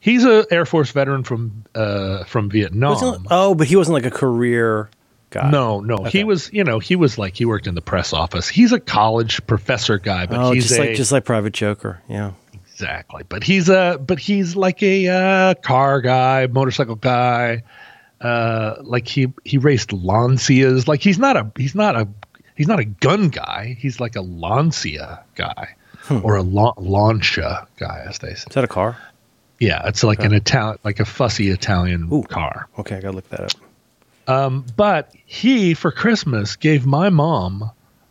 he's 0.00 0.24
a 0.24 0.46
Air 0.50 0.64
Force 0.64 0.92
veteran 0.92 1.24
from 1.24 1.64
uh, 1.74 2.24
from 2.24 2.48
Vietnam. 2.48 3.26
Oh, 3.30 3.54
but 3.54 3.66
he 3.66 3.76
wasn't 3.76 3.94
like 3.94 4.06
a 4.06 4.10
career 4.10 4.88
guy. 5.30 5.50
no, 5.50 5.80
no, 5.80 5.94
Okay. 5.96 6.10
he 6.18 6.24
was 6.24 6.52
you 6.52 6.64
know 6.64 6.78
he 6.78 6.96
was 6.96 7.18
like 7.18 7.36
he 7.36 7.44
worked 7.44 7.66
in 7.66 7.74
the 7.74 7.80
press 7.82 8.12
office. 8.12 8.48
He's 8.48 8.72
a 8.72 8.80
college 8.80 9.46
professor 9.46 9.98
guy, 9.98 10.26
but 10.26 10.38
Oh, 10.38 10.52
he's 10.52 10.68
just 10.68 10.78
a, 10.78 10.82
like 10.84 10.94
just 10.96 11.12
like 11.12 11.24
Private 11.24 11.52
Joker. 11.52 12.00
Yeah. 12.08 12.32
Exactly. 12.72 13.24
But 13.28 13.42
he's 13.42 13.68
a 13.68 13.98
but 14.04 14.18
he's 14.20 14.54
like 14.54 14.82
a 14.84 15.08
uh, 15.08 15.54
car 15.54 16.00
guy, 16.00 16.46
motorcycle 16.46 16.94
guy. 16.94 17.64
Uh, 18.20 18.76
like 18.82 19.06
he 19.08 19.32
he 19.44 19.58
raced 19.58 19.90
Lancias. 19.90 20.86
Like 20.86 21.00
he's 21.00 21.18
not 21.18 21.36
a 21.36 21.50
he's 21.56 21.74
not 21.74 21.96
a 21.96 22.06
he's 22.56 22.68
not 22.68 22.78
a 22.78 22.84
gun 22.84 23.30
guy. 23.30 23.76
He's 23.78 23.98
like 24.00 24.14
a 24.16 24.20
Lancia 24.20 25.24
guy 25.34 25.74
or 26.22 26.36
a 26.36 26.42
La- 26.42 26.74
Lancia 26.76 27.66
guy, 27.78 28.04
as 28.08 28.18
they 28.18 28.28
say. 28.34 28.44
Is 28.48 28.54
that 28.54 28.64
a 28.64 28.68
car? 28.68 28.96
Yeah, 29.60 29.88
it's 29.88 30.04
like 30.04 30.20
an 30.20 30.32
Italian, 30.32 30.78
like 30.84 31.00
a 31.00 31.04
fussy 31.04 31.48
Italian 31.50 32.08
Ooh. 32.12 32.22
car. 32.22 32.68
Okay, 32.78 32.96
I 32.96 33.00
gotta 33.00 33.16
look 33.16 33.28
that 33.30 33.40
up. 33.40 33.50
Um, 34.28 34.64
but 34.76 35.10
he 35.24 35.74
for 35.74 35.90
Christmas 35.90 36.54
gave 36.56 36.86
my 36.86 37.08
mom 37.08 37.70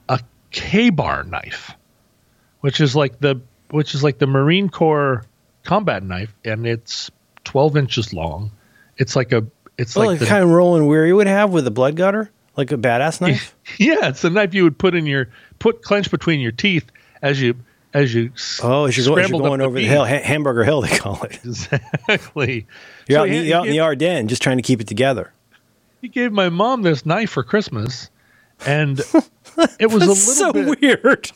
a 0.10 0.20
K-bar 0.52 1.24
knife, 1.24 1.72
which 2.62 2.82
is 2.82 2.96
like 2.96 3.20
the 3.20 3.40
which 3.70 3.94
is 3.94 4.04
like 4.04 4.18
the 4.18 4.28
Marine 4.28 4.68
Corps 4.70 5.24
combat 5.64 6.02
knife, 6.04 6.34
and 6.44 6.66
it's 6.68 7.12
twelve 7.44 7.78
inches 7.78 8.14
long. 8.14 8.52
It's 8.98 9.16
like 9.16 9.32
a 9.32 9.46
it's 9.78 9.96
Oh, 9.96 10.00
like 10.02 10.08
like 10.10 10.20
the, 10.20 10.26
the 10.26 10.30
kind 10.30 10.44
of 10.44 10.50
Roland 10.50 10.88
Weary 10.88 11.14
would 11.14 11.28
have 11.28 11.52
with 11.52 11.68
a 11.68 11.72
blood 11.72 11.96
gutter, 11.96 12.32
like 12.56 12.72
a 12.72 12.78
badass 12.78 13.22
knife. 13.22 13.56
yeah, 13.78 14.08
it's 14.10 14.24
the 14.24 14.32
knife 14.32 14.56
you 14.56 14.64
would 14.64 14.78
put 14.80 14.96
in 14.96 15.06
your 15.06 15.30
put 15.60 15.84
clenched 15.84 16.10
between 16.10 16.40
your 16.40 16.52
teeth 16.52 16.86
as 17.22 17.40
you 17.40 17.54
as 17.94 18.12
you 18.14 18.32
Oh, 18.64 18.86
as 18.86 18.98
you're, 18.98 19.06
going, 19.06 19.24
as 19.24 19.30
you're 19.30 19.40
going 19.40 19.62
over 19.62 19.76
the 19.76 19.82
beef. 19.82 19.90
hill, 19.90 20.04
ha- 20.06 20.22
Hamburger 20.24 20.64
Hill, 20.64 20.82
they 20.82 20.98
call 20.98 21.22
it. 21.24 21.40
exactly. 21.46 22.66
You're 23.08 23.18
So 23.18 23.22
out, 23.22 23.30
in 23.30 23.34
the- 23.44 23.48
you're 23.50 23.58
out 23.58 23.66
in 23.68 23.72
the 23.72 23.80
Ardennes, 23.82 24.30
just 24.30 24.42
trying 24.42 24.58
to 24.58 24.64
keep 24.64 24.82
it 24.82 24.88
together. 24.88 25.32
He 26.08 26.22
gave 26.22 26.32
my 26.32 26.48
mom 26.48 26.84
this 26.84 27.06
knife 27.06 27.32
for 27.32 27.44
Christmas, 27.44 28.10
and 28.66 29.00
it 29.80 29.88
was 29.88 29.96
a 30.04 30.08
little 30.08 30.16
so 30.16 30.54
bit 30.54 30.80
weird. 30.82 31.30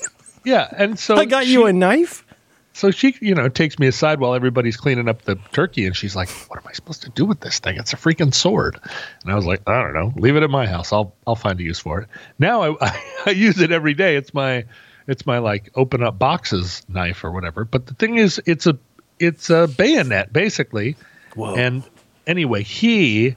yeah. 0.46 0.70
And 0.78 0.98
so 0.98 1.18
I 1.18 1.26
got 1.26 1.44
she- 1.44 1.52
you 1.52 1.66
a 1.66 1.74
knife. 1.74 2.26
So 2.74 2.90
she, 2.90 3.14
you 3.20 3.36
know, 3.36 3.50
takes 3.50 3.78
me 3.80 3.88
aside 3.88 4.22
while 4.22 4.34
everybody's 4.34 4.78
cleaning 4.78 5.10
up 5.10 5.24
the 5.24 5.36
turkey, 5.52 5.86
and 5.86 5.94
she's 5.94 6.16
like, 6.16 6.30
"What 6.48 6.58
am 6.58 6.64
I 6.70 6.72
supposed 6.72 7.02
to 7.02 7.10
do 7.10 7.26
with 7.26 7.42
this 7.42 7.60
thing? 7.60 7.76
It's 7.76 7.92
a 7.92 7.98
freaking 7.98 8.34
sword." 8.34 8.80
And 9.24 9.32
I 9.34 9.36
was 9.36 9.46
like, 9.46 9.62
"I 9.68 9.82
don't 9.84 9.94
know. 9.94 10.14
Leave 10.16 10.38
it 10.38 10.44
at 10.44 10.50
my 10.50 10.66
house. 10.66 10.94
I'll 10.94 11.14
I'll 11.28 11.36
find 11.36 11.60
a 11.60 11.64
use 11.64 11.80
for 11.80 12.00
it." 12.00 12.08
Now 12.40 12.62
I, 12.62 12.78
I, 12.82 13.02
I 13.26 13.30
use 13.32 13.60
it 13.60 13.74
every 13.74 13.94
day. 13.94 14.16
It's 14.16 14.34
my 14.34 14.64
it's 15.06 15.26
my 15.26 15.40
like 15.40 15.70
open 15.76 16.02
up 16.02 16.18
boxes 16.18 16.82
knife 16.88 17.26
or 17.26 17.32
whatever. 17.32 17.66
But 17.66 17.88
the 17.88 17.94
thing 17.94 18.16
is, 18.18 18.42
it's 18.46 18.66
a 18.66 18.80
it's 19.20 19.50
a 19.50 19.68
bayonet 19.68 20.32
basically. 20.32 20.96
Whoa. 21.36 21.56
And 21.56 21.84
anyway, 22.26 22.64
he 22.64 23.36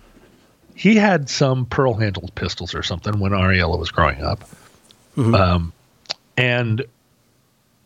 he 0.74 0.96
had 0.96 1.28
some 1.28 1.66
pearl 1.66 1.94
handled 1.94 2.34
pistols 2.34 2.74
or 2.74 2.82
something 2.82 3.18
when 3.20 3.32
Ariella 3.32 3.78
was 3.78 3.90
growing 3.90 4.22
up. 4.22 4.40
Mm-hmm. 5.16 5.34
Um, 5.34 5.72
and 6.36 6.84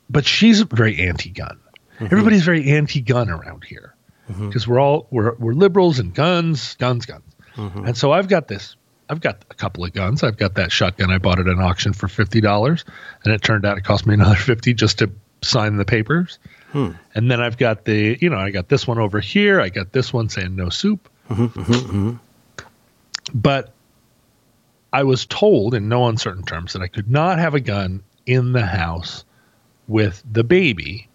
but 0.09 0.25
she's 0.25 0.63
very 0.63 1.07
anti-gun. 1.07 1.59
Mm-hmm. 1.95 2.05
Everybody's 2.07 2.45
very 2.45 2.71
anti-gun 2.71 3.29
around 3.29 3.65
here 3.65 3.95
mm-hmm. 4.31 4.49
because 4.49 4.67
we're 4.67 4.81
all 4.81 5.07
we're 5.11 5.35
we're 5.35 5.53
liberals 5.53 5.99
and 5.99 6.15
guns, 6.15 6.75
guns, 6.77 7.07
guns. 7.07 7.25
And 7.87 7.97
so 7.97 8.13
I've 8.13 8.29
got 8.29 8.47
this. 8.49 8.77
I've 9.11 9.21
got 9.21 9.45
a 9.51 9.55
couple 9.55 9.85
of 9.85 9.93
guns. 9.93 10.23
I've 10.23 10.37
got 10.37 10.55
that 10.55 10.71
shotgun 10.71 11.11
I 11.11 11.19
bought 11.19 11.41
at 11.41 11.47
an 11.47 11.61
auction 11.61 11.93
for 11.93 12.09
fifty 12.09 12.41
dollars, 12.41 12.85
and 13.25 13.35
it 13.35 13.43
turned 13.43 13.65
out 13.65 13.77
it 13.79 13.85
cost 13.85 14.07
me 14.07 14.15
another 14.15 14.37
fifty 14.37 14.75
just 14.75 14.99
to 14.99 15.11
sign 15.43 15.77
the 15.77 15.85
papers. 15.85 16.39
Hmm. 16.73 16.91
And 17.15 17.31
then 17.31 17.41
I've 17.41 17.57
got 17.57 17.85
the, 17.85 18.19
you 18.21 18.29
know, 18.29 18.37
I 18.37 18.51
got 18.51 18.69
this 18.69 18.87
one 18.87 18.99
over 18.99 19.21
here. 19.21 19.61
I 19.61 19.71
got 19.71 19.93
this 19.93 20.13
one 20.13 20.29
saying 20.29 20.55
no 20.55 20.69
soup. 20.69 21.09
But 23.35 23.73
I 24.93 25.03
was 25.05 25.27
told 25.27 25.75
in 25.75 25.89
no 25.89 26.09
uncertain 26.09 26.45
terms 26.45 26.73
that 26.73 26.83
I 26.83 26.89
could 26.89 27.11
not 27.11 27.39
have 27.39 27.55
a 27.55 27.61
gun 27.61 28.03
in 28.27 28.53
the 28.53 28.67
house 28.67 29.25
with 29.87 30.23
the 30.31 30.45
baby. 30.45 31.09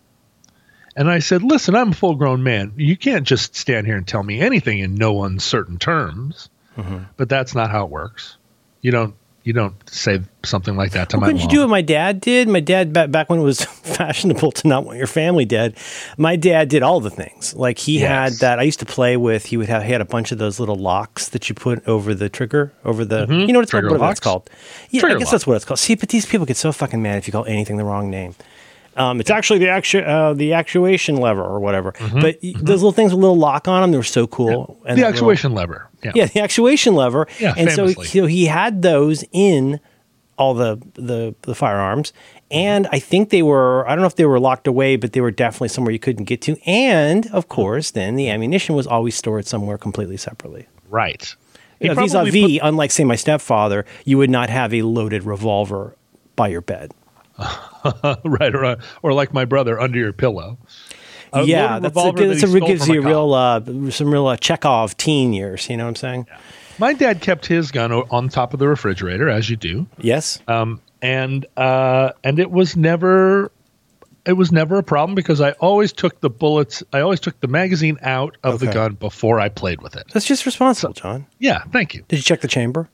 And 0.96 1.10
I 1.10 1.20
said, 1.20 1.44
listen, 1.44 1.76
I'm 1.76 1.92
a 1.92 1.96
full 1.96 2.16
grown 2.16 2.44
man. 2.44 2.74
You 2.78 2.96
can't 2.96 3.26
just 3.26 3.56
stand 3.56 3.88
here 3.88 3.98
and 3.98 4.08
tell 4.08 4.24
me 4.24 4.40
anything 4.40 4.80
in 4.80 4.96
no 4.96 5.24
uncertain 5.24 5.80
terms. 5.80 6.50
Mm-hmm. 6.78 7.06
But 7.18 7.30
that's 7.30 7.56
not 7.56 7.72
how 7.72 7.86
it 7.86 7.92
works. 7.92 8.38
You 8.82 8.92
don't 8.92 9.16
you 9.44 9.52
don't 9.54 9.74
say 9.90 10.22
something 10.44 10.76
like 10.78 10.92
that 10.92 11.10
to 11.10 11.18
Well, 11.18 11.22
my 11.22 11.28
couldn't 11.28 11.42
mom. 11.42 11.50
you 11.50 11.56
do 11.58 11.60
what 11.62 11.70
my 11.70 11.82
dad 11.82 12.22
did? 12.22 12.48
My 12.48 12.60
dad 12.62 12.94
back 12.94 13.30
when 13.30 13.40
it 13.40 13.44
was 13.44 13.64
fashionable 13.66 14.52
to 14.54 14.68
not 14.68 14.86
want 14.86 14.98
your 14.98 15.08
family 15.08 15.44
dead. 15.46 15.76
My 16.18 16.36
dad 16.36 16.70
did 16.70 16.82
all 16.84 17.00
the 17.02 17.10
things. 17.10 17.54
Like 17.54 17.78
he 17.78 18.00
had 18.00 18.34
that. 18.40 18.60
I 18.60 18.64
used 18.64 18.80
to 18.80 18.86
play 18.86 19.18
with. 19.18 19.46
He 19.46 19.58
would 19.58 19.68
have. 19.68 19.84
He 19.84 19.92
had 19.92 20.02
a 20.02 20.06
bunch 20.06 20.32
of 20.32 20.38
those 20.38 20.60
little 20.60 20.76
locks 20.78 21.30
that 21.30 21.50
you 21.50 21.56
put 21.56 21.86
over 21.88 22.14
the 22.16 22.30
trigger, 22.30 22.72
over 22.86 23.04
the. 23.04 23.26
You 23.30 23.48
know 23.48 23.60
what 23.60 23.64
it's 23.64 23.72
called? 23.72 23.84
Mm-hmm. 23.84 23.90
Trigger 23.90 24.00
What 24.00 24.12
it's 24.12 24.20
called? 24.20 24.50
Yeah, 24.90 25.02
Trigger 25.02 25.16
I 25.16 25.20
guess 25.20 25.32
that's 25.32 25.46
what 25.46 25.56
it's 25.56 25.66
called. 25.66 25.80
See, 25.80 25.96
but 25.96 26.10
these 26.10 26.26
people 26.26 26.46
get 26.46 26.58
so 26.58 26.72
fucking 26.72 27.02
mad 27.02 27.18
if 27.18 27.28
you 27.28 27.32
call 27.34 27.46
anything 27.46 27.78
the 27.78 27.84
wrong 27.86 28.10
name. 28.10 28.36
Um, 28.96 29.20
it's 29.20 29.30
actually 29.32 29.60
the 29.60 29.70
actu- 29.70 30.00
uh, 30.02 30.34
the 30.34 30.54
actuation 30.54 31.18
lever 31.18 31.44
or 31.44 31.60
whatever. 31.60 31.94
But 32.14 32.38
y 32.44 32.54
those 32.58 32.82
little 32.82 32.92
things 32.92 33.12
with 33.12 33.18
a 33.20 33.22
little 33.22 33.38
lock 33.38 33.68
on 33.68 33.82
them, 33.82 33.92
they 33.92 33.98
were 33.98 34.04
so 34.04 34.28
cool. 34.28 34.50
And 34.52 34.58
Mm-hmm. 34.58 34.68
the 34.68 34.86
that 34.86 34.96
little- 34.96 35.10
actuation 35.32 35.54
lever. 35.54 35.90
Yeah. 36.04 36.12
yeah, 36.16 36.26
the 36.26 36.42
actuation 36.42 36.96
lever. 36.96 37.28
Yeah, 37.40 37.54
and 37.58 37.72
so, 37.72 37.88
so 37.88 38.26
he 38.26 38.46
had 38.46 38.82
those 38.82 39.24
in 39.32 39.80
all 40.38 40.54
the, 40.54 40.82
the 40.96 41.34
the 41.44 41.56
firearms, 41.56 42.12
and 42.52 42.88
I 42.92 43.00
think 43.00 43.30
they 43.30 43.42
were. 43.44 43.88
I 43.88 43.92
don't 43.96 44.02
know 44.02 44.08
if 44.08 44.16
they 44.16 44.26
were 44.26 44.40
locked 44.40 44.68
away, 44.68 44.96
but 44.98 45.14
they 45.14 45.22
were 45.22 45.32
definitely 45.32 45.70
somewhere 45.70 45.92
you 45.94 46.00
couldn't 46.00 46.26
get 46.26 46.42
to. 46.44 46.58
And 46.68 47.28
of 47.32 47.48
course, 47.48 47.92
then 47.92 48.16
the 48.16 48.30
ammunition 48.30 48.76
was 48.76 48.86
always 48.88 49.16
stored 49.16 49.46
somewhere 49.48 49.78
completely 49.78 50.18
separately. 50.18 50.68
Right. 50.90 51.36
You 51.80 51.90
know, 51.90 51.96
He 51.96 52.02
vis-a-vis, 52.08 52.60
unlike 52.64 52.92
say 52.92 53.04
my 53.04 53.16
stepfather, 53.16 53.86
you 54.06 54.18
would 54.18 54.30
not 54.30 54.50
have 54.50 54.74
a 54.74 54.82
loaded 54.82 55.24
revolver 55.24 55.96
by 56.36 56.48
your 56.50 56.62
bed. 56.62 56.94
right, 58.24 58.54
or, 58.56 58.78
or 59.02 59.14
like 59.14 59.34
my 59.34 59.46
brother 59.46 59.80
under 59.80 59.98
your 60.00 60.14
pillow. 60.14 60.58
A 61.34 61.44
yeah, 61.44 61.80
that's 61.80 61.98
a, 61.98 62.12
that's 62.12 62.44
a, 62.44 62.60
gives 62.60 62.88
you 62.88 63.02
a 63.02 63.06
real 63.06 63.34
uh, 63.34 63.90
some 63.90 64.12
real 64.12 64.28
uh, 64.28 64.38
Chekhov 64.38 64.96
teen 64.98 65.34
years. 65.34 65.68
You 65.70 65.78
know 65.78 65.86
what 65.86 65.90
I'm 65.90 65.96
saying? 65.96 66.28
My 66.80 66.94
dad 66.94 67.22
kept 67.22 67.46
his 67.46 67.72
gun 67.72 67.92
on 67.92 68.30
top 68.30 68.54
of 68.54 68.60
the 68.60 68.68
refrigerator, 68.68 69.30
as 69.30 69.50
you 69.50 69.56
do, 69.56 69.88
Yes. 70.00 70.42
um, 70.48 70.82
and 71.02 71.46
uh, 71.58 72.12
and 72.24 72.40
it 72.40 72.52
was 72.52 72.76
never 72.76 73.52
it 74.26 74.34
was 74.34 74.52
never 74.52 74.78
a 74.78 74.84
problem 74.84 75.16
because 75.16 75.42
I 75.42 75.52
always 75.54 75.92
took 75.92 76.22
the 76.22 76.30
bullets, 76.30 76.82
I 76.94 77.02
always 77.02 77.20
took 77.20 77.40
the 77.42 77.48
magazine 77.48 77.98
out 78.02 78.38
of 78.44 78.60
the 78.60 78.68
gun 78.68 78.94
before 78.94 79.40
I 79.40 79.50
played 79.50 79.82
with 79.82 79.96
it. 79.96 80.08
That's 80.14 80.26
just 80.26 80.46
responsible, 80.46 80.94
John. 80.94 81.26
Yeah, 81.40 81.64
thank 81.72 81.94
you. 81.94 82.04
Did 82.08 82.18
you 82.18 82.24
check 82.24 82.42
the 82.42 82.48
chamber? 82.48 82.90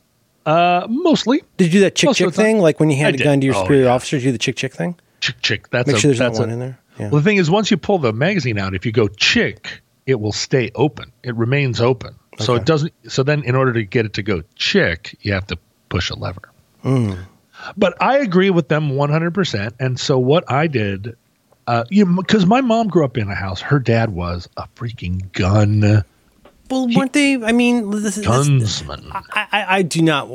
Uh, 0.49 0.87
mostly 0.89 1.43
Did 1.57 1.65
you 1.65 1.71
do 1.71 1.79
that 1.81 1.95
chick 1.95 2.07
Most 2.07 2.17
chick 2.17 2.33
thing? 2.33 2.59
Like 2.59 2.79
when 2.79 2.89
you 2.89 2.95
I 2.97 2.99
hand 2.99 3.15
a 3.15 3.17
did. 3.17 3.23
gun 3.23 3.39
to 3.41 3.45
your 3.45 3.55
Oh, 3.55 3.61
superior 3.63 3.85
yeah. 3.85 3.93
officer, 3.93 4.19
do 4.19 4.31
the 4.31 4.37
chick 4.37 4.55
chick 4.55 4.73
thing? 4.73 4.95
chick 5.21 5.35
chick. 5.41 5.69
That's 5.69 5.87
Make 5.87 5.97
a, 5.97 5.99
sure 5.99 6.09
there's 6.09 6.19
that's 6.19 6.39
not 6.39 6.43
one 6.47 6.49
a- 6.49 6.53
in 6.53 6.59
there. 6.59 6.79
Yeah. 6.97 7.09
Well, 7.09 7.21
the 7.21 7.23
thing 7.23 7.37
is, 7.37 7.49
once 7.49 7.71
you 7.71 7.77
pull 7.77 7.99
the 7.99 8.11
magazine 8.13 8.57
out, 8.57 8.73
if 8.73 8.85
you 8.85 8.91
go 8.91 9.07
chick, 9.07 9.81
it 10.05 10.19
will 10.19 10.31
stay 10.33 10.71
open. 10.75 11.11
It 11.23 11.35
remains 11.35 11.79
open. 11.79 12.15
So 12.39 12.55
it 12.55 12.65
doesn't. 12.65 12.93
So 13.11 13.23
then, 13.23 13.43
in 13.43 13.53
order 13.55 13.73
to 13.73 13.83
get 13.83 14.05
it 14.05 14.13
to 14.13 14.23
go 14.23 14.43
chick, 14.55 15.17
you 15.21 15.33
have 15.33 15.45
to 15.47 15.57
push 15.89 16.09
a 16.09 16.15
lever. 16.15 16.49
Hmm. 16.83 17.13
But 17.75 18.01
I 18.01 18.19
agree 18.19 18.49
with 18.49 18.69
them 18.69 18.91
100%. 18.91 19.73
And 19.79 19.99
so 19.99 20.17
what 20.17 20.49
I 20.49 20.67
did, 20.67 21.17
uh, 21.67 21.83
you 21.89 22.05
because 22.05 22.45
my 22.45 22.61
mom 22.61 22.87
grew 22.87 23.03
up 23.03 23.17
in 23.17 23.27
a 23.29 23.35
house, 23.35 23.59
her 23.61 23.79
dad 23.79 24.11
was 24.11 24.47
a 24.55 24.63
freaking 24.77 25.31
gun 25.33 26.03
well, 26.69 26.88
weren't 26.95 27.13
they? 27.13 27.35
I 27.35 27.51
mean, 27.51 27.89
this, 27.91 28.15
this, 28.15 28.25
gunsman. 28.25 29.09
I, 29.33 29.47
I, 29.51 29.65
I 29.77 29.81
do 29.81 30.01
not, 30.01 30.27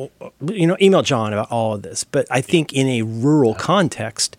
you 0.51 0.67
know, 0.67 0.77
email 0.81 1.03
John 1.03 1.33
about 1.33 1.51
all 1.51 1.75
of 1.75 1.83
this, 1.83 2.05
but 2.05 2.27
I 2.31 2.41
think 2.41 2.73
in 2.73 2.89
a 2.89 3.03
rural 3.03 3.55
context, 3.55 4.37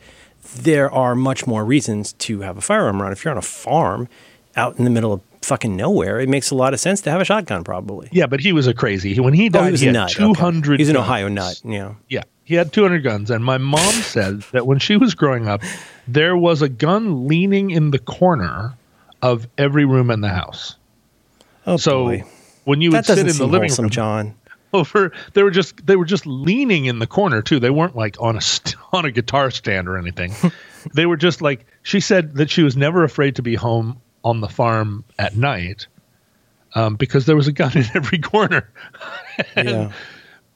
there 0.55 0.91
are 0.91 1.15
much 1.15 1.47
more 1.47 1.65
reasons 1.65 2.13
to 2.13 2.41
have 2.41 2.57
a 2.57 2.61
firearm 2.61 3.01
around. 3.01 3.11
If 3.11 3.23
you're 3.25 3.31
on 3.31 3.37
a 3.37 3.41
farm 3.41 4.07
out 4.55 4.77
in 4.77 4.85
the 4.85 4.89
middle 4.91 5.11
of 5.13 5.21
fucking 5.41 5.75
nowhere, 5.75 6.19
it 6.19 6.29
makes 6.29 6.49
a 6.51 6.55
lot 6.55 6.73
of 6.73 6.79
sense 6.79 7.01
to 7.01 7.11
have 7.11 7.21
a 7.21 7.25
shotgun, 7.25 7.63
probably. 7.63 8.09
yeah, 8.11 8.25
but 8.25 8.39
he 8.39 8.51
was 8.53 8.67
a 8.67 8.73
crazy. 8.73 9.13
He- 9.13 9.19
When 9.19 9.33
he 9.33 9.47
Oh, 9.47 9.49
died, 9.49 9.65
he 9.65 9.71
was 9.71 9.81
he 9.81 9.87
a 9.87 9.89
had 9.89 9.93
nut. 9.93 10.11
okay. 10.11 10.23
200 10.25 10.79
He's 10.79 10.89
an 10.89 10.95
guns. 10.95 11.03
Ohio 11.05 11.27
nut. 11.27 11.61
Yeah. 11.65 11.93
Yeah, 12.09 12.23
he 12.45 12.55
had 12.55 12.71
200 12.73 13.03
guns. 13.03 13.29
And 13.31 13.43
my 13.43 13.57
mom 13.57 13.79
said 13.93 14.41
that 14.53 14.65
when 14.65 14.79
she 14.79 14.95
was 14.97 15.13
growing 15.13 15.47
up, 15.47 15.61
there 16.07 16.35
was 16.37 16.61
a 16.61 16.69
gun 16.69 17.27
leaning 17.27 17.69
in 17.71 17.91
the 17.91 17.99
corner 17.99 18.73
of 19.21 19.47
every 19.57 19.85
room 19.85 20.09
in 20.11 20.21
the 20.21 20.29
house. 20.29 20.75
Oh 21.67 21.77
So 21.77 22.03
boy. 22.05 22.23
when 22.63 22.81
you 22.81 22.91
would 22.91 23.05
sit 23.05 23.17
in 23.19 23.27
the 23.27 23.47
living 23.47 23.71
room 23.73 23.89
John. 23.89 24.35
over, 24.73 25.11
they 25.33 25.43
were 25.43 25.51
just 25.51 25.85
they 25.85 25.95
were 25.95 26.05
just 26.05 26.25
leaning 26.25 26.85
in 26.85 26.99
the 26.99 27.07
corner 27.07 27.41
too. 27.41 27.59
They 27.59 27.69
weren't 27.69 27.95
like 27.95 28.17
on 28.21 28.35
a 28.37 28.41
on 28.93 29.05
a 29.05 29.11
guitar 29.11 29.51
stand 29.51 29.87
or 29.87 29.97
anything. 29.97 30.33
they 30.93 31.05
were 31.05 31.17
just 31.17 31.41
like 31.41 31.65
she 31.83 31.99
said 31.99 32.35
that 32.35 32.49
she 32.49 32.63
was 32.63 32.75
never 32.75 33.03
afraid 33.03 33.35
to 33.37 33.41
be 33.41 33.55
home 33.55 34.01
on 34.23 34.41
the 34.41 34.49
farm 34.49 35.03
at 35.19 35.35
night 35.35 35.87
um, 36.73 36.95
because 36.95 37.25
there 37.25 37.35
was 37.35 37.47
a 37.47 37.51
gun 37.51 37.71
in 37.77 37.85
every 37.93 38.17
corner. 38.19 38.69
Yeah. 39.55 39.91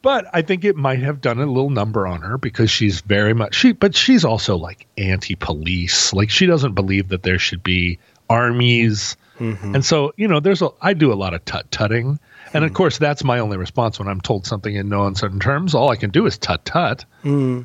but 0.02 0.26
I 0.34 0.42
think 0.42 0.66
it 0.66 0.76
might 0.76 1.00
have 1.00 1.22
done 1.22 1.40
a 1.40 1.46
little 1.46 1.70
number 1.70 2.08
on 2.08 2.22
her 2.22 2.38
because 2.38 2.72
she's 2.72 3.02
very 3.02 3.34
much 3.34 3.56
she 3.56 3.72
but 3.74 3.96
she's 3.96 4.26
also 4.26 4.58
like 4.58 4.88
anti-police. 4.98 6.14
Like 6.14 6.30
she 6.30 6.46
doesn't 6.46 6.74
believe 6.74 7.10
that 7.10 7.24
there 7.24 7.40
should 7.40 7.64
be 7.64 8.00
armies. 8.30 9.16
Mm-hmm. 9.40 9.76
And 9.76 9.86
so, 9.86 10.14
you 10.18 10.28
know, 10.28 10.40
there's 10.40 10.62
a 10.62 10.70
I 10.82 10.94
do 10.94 11.12
a 11.12 11.16
lot 11.16 11.34
of 11.34 11.44
tut-tutting. 11.46 12.20
And 12.54 12.64
of 12.64 12.72
hmm. 12.72 12.76
course, 12.76 12.98
that's 12.98 13.24
my 13.24 13.40
only 13.40 13.58
response 13.58 14.00
when 14.00 14.08
I'm 14.08 14.22
told 14.22 14.46
something 14.46 14.74
in 14.74 14.90
no 14.90 15.06
uncertain 15.06 15.40
terms. 15.40 15.76
All 15.76 15.90
I 15.90 15.96
can 15.96 16.10
do 16.10 16.26
is 16.26 16.38
tut-tut. 16.38 17.06
Hmm. 17.22 17.62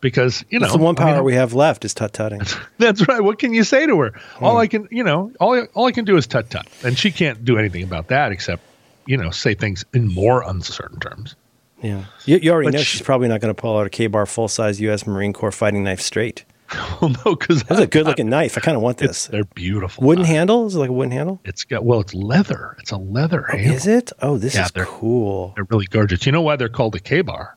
Because, 0.00 0.44
you 0.50 0.58
know, 0.58 0.66
That's 0.66 0.76
the 0.76 0.82
one 0.82 0.94
I 0.98 1.04
mean, 1.04 1.14
power 1.14 1.22
we 1.22 1.34
have 1.34 1.54
left 1.54 1.84
is 1.84 1.94
tut 1.94 2.12
tutting. 2.12 2.42
that's 2.78 3.08
right. 3.08 3.20
What 3.20 3.38
can 3.38 3.54
you 3.54 3.64
say 3.64 3.86
to 3.86 3.98
her? 4.00 4.20
All 4.40 4.52
hmm. 4.52 4.58
I 4.58 4.66
can, 4.66 4.88
you 4.90 5.02
know, 5.02 5.32
all 5.40 5.66
all 5.74 5.86
I 5.86 5.92
can 5.92 6.04
do 6.04 6.16
is 6.16 6.26
tut 6.26 6.50
tut, 6.50 6.66
and 6.84 6.98
she 6.98 7.10
can't 7.10 7.44
do 7.44 7.58
anything 7.58 7.82
about 7.82 8.08
that 8.08 8.30
except, 8.30 8.62
you 9.06 9.16
know, 9.16 9.30
say 9.30 9.54
things 9.54 9.84
in 9.94 10.08
more 10.08 10.42
uncertain 10.42 11.00
terms. 11.00 11.34
Yeah. 11.82 12.04
You, 12.24 12.38
you 12.38 12.52
already 12.52 12.68
But 12.68 12.74
know 12.74 12.78
she- 12.80 12.98
she's 12.98 13.02
probably 13.02 13.28
not 13.28 13.40
going 13.40 13.54
to 13.54 13.60
pull 13.60 13.78
out 13.78 13.86
a 13.86 13.90
K 13.90 14.06
bar 14.06 14.26
full 14.26 14.48
size 14.48 14.80
U.S. 14.80 15.06
Marine 15.06 15.32
Corps 15.32 15.52
fighting 15.52 15.84
knife 15.84 16.00
straight. 16.00 16.44
Well, 17.00 17.10
no, 17.24 17.36
because 17.36 17.62
That's 17.64 17.80
a 17.80 17.86
good 17.86 18.06
looking 18.06 18.28
knife. 18.30 18.56
I 18.56 18.60
kind 18.62 18.74
of 18.76 18.82
want 18.82 18.96
this. 18.98 19.26
they're 19.26 19.44
beautiful. 19.44 20.04
Wooden 20.06 20.24
Uh, 20.24 20.28
handle? 20.28 20.66
Is 20.66 20.74
it 20.74 20.78
like 20.78 20.88
a 20.88 20.92
wooden 20.92 21.12
handle? 21.12 21.40
It's 21.44 21.62
got 21.64 21.84
well, 21.84 22.00
it's 22.00 22.14
leather. 22.14 22.74
It's 22.80 22.90
a 22.90 22.96
leather 22.96 23.42
handle. 23.42 23.74
Is 23.74 23.86
it? 23.86 24.12
Oh, 24.22 24.38
this 24.38 24.54
Yeah, 24.54 24.64
is 24.64 24.70
they're- 24.72 24.86
cool. 24.86 25.52
They're 25.54 25.66
really 25.70 25.86
gorgeous. 25.86 26.24
You 26.26 26.32
know 26.32 26.40
why 26.42 26.56
they're 26.56 26.68
called 26.70 26.94
a 26.94 26.98
K 26.98 27.20
bar? 27.20 27.56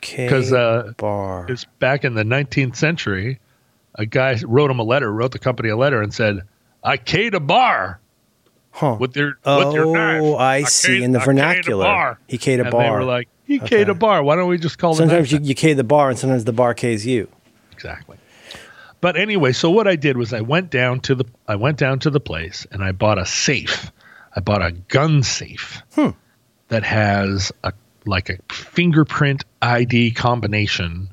K 0.00 0.28
'Cause, 0.28 0.52
uh, 0.52 0.92
bar. 0.98 1.46
It's 1.48 1.64
back 1.78 2.04
in 2.04 2.14
the 2.14 2.24
19th 2.24 2.76
century. 2.76 3.38
A 3.94 4.04
guy 4.06 4.38
wrote 4.44 4.70
him 4.70 4.78
a 4.80 4.82
letter, 4.82 5.10
wrote 5.12 5.30
the 5.32 5.38
company 5.38 5.68
a 5.68 5.76
letter, 5.76 6.02
and 6.02 6.12
said, 6.12 6.40
"I 6.82 6.96
K'd 6.96 7.34
a 7.34 7.40
bar 7.40 8.00
Huh. 8.72 8.96
with 8.98 9.16
your 9.16 9.38
oh, 9.46 9.66
with 9.66 9.74
your 9.76 9.86
knife." 9.96 10.36
I 10.40 10.64
see. 10.64 10.88
K'd- 10.98 11.04
In 11.04 11.12
the 11.12 11.20
I 11.20 11.24
vernacular, 11.24 11.84
bar." 11.84 12.18
he 12.26 12.36
K'd 12.38 12.58
a 12.58 12.64
and 12.64 12.72
bar. 12.72 12.82
they 12.82 12.90
were 12.90 13.04
like, 13.04 13.28
"He 13.46 13.58
Okay. 13.60 13.78
K'd 13.84 13.88
a 13.88 13.94
bar. 13.94 14.22
Why 14.24 14.34
don't 14.36 14.48
we 14.48 14.58
just 14.58 14.78
call 14.78 14.94
sometimes 14.94 15.30
you, 15.32 15.38
you 15.40 15.54
K 15.54 15.72
the 15.74 15.84
bar, 15.84 16.10
and 16.10 16.18
sometimes 16.18 16.44
the 16.44 16.52
bar 16.52 16.74
K's 16.74 17.06
you. 17.06 17.28
exactly. 17.72 18.16
But 19.04 19.18
anyway, 19.18 19.52
so 19.52 19.68
what 19.68 19.86
I 19.86 19.96
did 19.96 20.16
was 20.16 20.32
I 20.32 20.40
went 20.40 20.70
down 20.70 21.00
to 21.00 21.14
the 21.14 21.26
I 21.46 21.56
went 21.56 21.76
down 21.76 21.98
to 21.98 22.10
the 22.10 22.20
place 22.20 22.66
and 22.70 22.82
I 22.82 22.92
bought 22.92 23.18
a 23.18 23.26
safe. 23.26 23.92
I 24.34 24.40
bought 24.40 24.64
a 24.64 24.72
gun 24.72 25.22
safe 25.22 25.82
Hmm. 25.94 26.12
that 26.68 26.84
has 26.84 27.52
a 27.64 27.74
like 28.06 28.30
a 28.30 28.38
fingerprint 28.50 29.44
ID 29.60 30.12
combination 30.12 31.10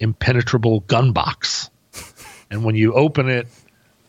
impenetrable 0.00 0.80
gun 0.88 1.12
box. 1.12 1.70
and 2.50 2.64
when 2.64 2.74
you 2.74 2.94
open 2.94 3.28
it, 3.28 3.46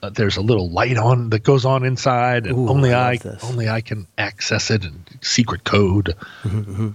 uh, 0.02 0.10
there's 0.10 0.38
a 0.38 0.42
little 0.42 0.72
light 0.72 0.98
on 0.98 1.30
that 1.30 1.44
goes 1.44 1.64
on 1.64 1.86
inside, 1.86 2.48
and 2.48 2.58
Ooh, 2.58 2.70
only 2.70 2.92
I 2.92 3.12
I, 3.12 3.20
only 3.44 3.70
I 3.70 3.82
can 3.82 4.08
access 4.18 4.72
it 4.72 4.84
and 4.84 5.00
secret 5.22 5.64
code. 5.64 6.16
Mm-hmm, 6.42 6.90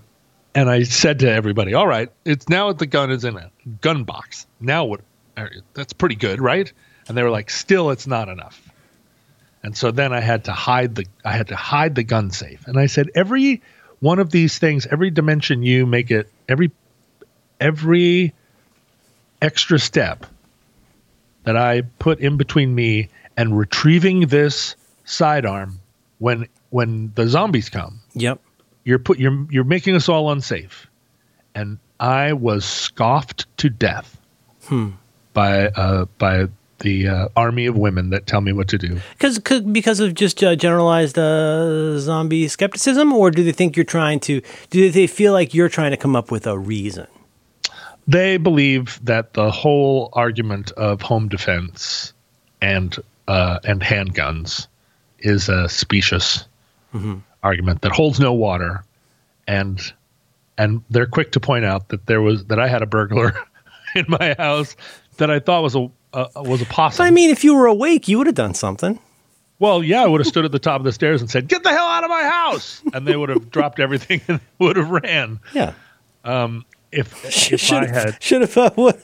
And 0.56 0.70
I 0.70 0.82
said 0.82 1.20
to 1.20 1.30
everybody, 1.30 1.72
"All 1.72 1.86
right, 1.86 2.10
it's 2.24 2.48
now 2.48 2.72
the 2.72 2.86
gun 2.86 3.12
is 3.12 3.24
in 3.24 3.36
a 3.36 3.48
gun 3.80 4.02
box. 4.02 4.48
Now 4.58 4.86
what? 4.86 5.02
Uh, 5.36 5.46
That's 5.74 5.92
pretty 5.92 6.16
good, 6.16 6.40
right?" 6.40 6.72
And 7.08 7.16
they 7.16 7.22
were 7.22 7.30
like, 7.30 7.50
"Still, 7.50 7.90
it's 7.90 8.06
not 8.06 8.28
enough." 8.28 8.60
And 9.62 9.76
so 9.76 9.90
then 9.90 10.12
I 10.12 10.20
had 10.20 10.44
to 10.44 10.52
hide 10.52 10.94
the 10.94 11.06
I 11.24 11.32
had 11.32 11.48
to 11.48 11.56
hide 11.56 11.94
the 11.96 12.04
gun 12.04 12.30
safe. 12.30 12.66
And 12.68 12.78
I 12.78 12.86
said, 12.86 13.10
every 13.16 13.62
one 13.98 14.18
of 14.20 14.30
these 14.30 14.58
things, 14.58 14.86
every 14.86 15.10
dimension 15.10 15.62
you 15.64 15.86
make 15.86 16.10
it, 16.12 16.30
every 16.48 16.70
every 17.60 18.32
extra 19.42 19.78
step 19.78 20.26
that 21.44 21.56
I 21.56 21.82
put 21.98 22.20
in 22.20 22.36
between 22.36 22.74
me 22.74 23.08
and 23.36 23.56
retrieving 23.58 24.26
this 24.28 24.76
sidearm 25.04 25.80
when 26.18 26.46
when 26.70 27.12
the 27.14 27.26
zombies 27.26 27.68
come, 27.68 28.00
Yep. 28.14 28.40
you're 28.84 28.98
put 28.98 29.18
you're 29.18 29.46
you're 29.50 29.64
making 29.64 29.96
us 29.96 30.08
all 30.08 30.30
unsafe. 30.30 30.86
And 31.54 31.78
I 31.98 32.34
was 32.34 32.64
scoffed 32.64 33.46
to 33.58 33.70
death 33.70 34.20
by 35.36 35.66
uh, 35.68 36.06
by 36.16 36.48
the 36.80 37.06
uh, 37.06 37.28
army 37.36 37.66
of 37.66 37.76
women 37.76 38.10
that 38.10 38.26
tell 38.26 38.40
me 38.40 38.52
what 38.52 38.68
to 38.68 38.78
do. 38.78 39.00
Because 39.12 39.38
because 39.60 40.00
of 40.00 40.14
just 40.14 40.42
uh, 40.42 40.56
generalized 40.56 41.18
uh, 41.18 41.98
zombie 41.98 42.48
skepticism, 42.48 43.12
or 43.12 43.30
do 43.30 43.44
they 43.44 43.52
think 43.52 43.76
you're 43.76 43.84
trying 43.84 44.18
to? 44.20 44.40
Do 44.70 44.90
they 44.90 45.06
feel 45.06 45.32
like 45.32 45.54
you're 45.54 45.68
trying 45.68 45.90
to 45.92 45.96
come 45.96 46.16
up 46.16 46.30
with 46.30 46.46
a 46.46 46.58
reason? 46.58 47.06
they 48.08 48.36
believe 48.36 49.00
that 49.02 49.34
the 49.34 49.50
whole 49.50 50.10
argument 50.12 50.70
of 50.72 51.02
home 51.02 51.28
defense 51.28 52.12
and 52.62 52.96
uh, 53.28 53.58
and 53.64 53.80
handguns 53.82 54.68
is 55.18 55.48
a 55.48 55.68
specious 55.68 56.46
argument 57.42 57.82
that 57.82 57.92
holds 57.92 58.18
no 58.18 58.32
water, 58.32 58.84
and 59.46 59.92
and 60.56 60.82
they're 60.88 61.06
quick 61.06 61.32
to 61.32 61.40
point 61.40 61.64
out 61.64 61.88
that 61.88 62.06
there 62.06 62.22
was 62.22 62.46
that 62.46 62.58
I 62.58 62.68
had 62.68 62.82
a 62.82 62.86
burglar 62.86 63.34
in 63.94 64.06
my 64.08 64.34
house 64.38 64.76
that 65.18 65.30
I 65.30 65.38
thought 65.40 65.62
was 65.62 65.74
a 65.74 65.88
uh, 66.12 66.26
was 66.36 66.62
a 66.62 66.66
possum. 66.66 66.98
But 67.04 67.08
I 67.08 67.10
mean, 67.10 67.30
if 67.30 67.44
you 67.44 67.54
were 67.54 67.66
awake, 67.66 68.08
you 68.08 68.18
would 68.18 68.26
have 68.26 68.36
done 68.36 68.54
something. 68.54 68.98
well, 69.58 69.82
yeah, 69.82 70.02
I 70.02 70.06
would 70.06 70.20
have 70.20 70.26
stood 70.26 70.44
at 70.44 70.52
the 70.52 70.58
top 70.58 70.80
of 70.80 70.84
the 70.84 70.92
stairs 70.92 71.20
and 71.20 71.30
said, 71.30 71.48
"Get 71.48 71.62
the 71.62 71.70
hell 71.70 71.86
out 71.86 72.04
of 72.04 72.10
my 72.10 72.22
house!" 72.24 72.82
and 72.94 73.06
they 73.06 73.16
would 73.16 73.28
have 73.28 73.50
dropped 73.56 73.80
everything 73.80 74.20
and 74.28 74.40
would 74.58 74.76
have 74.76 74.90
ran. 74.90 75.40
Yeah. 75.52 75.72
If 76.92 77.24
if 77.52 77.60
should 77.60 77.84
I 77.84 77.88
had 77.88 78.22
should 78.22 78.40
have 78.42 78.56
uh, 78.56 78.70
would. 78.76 79.02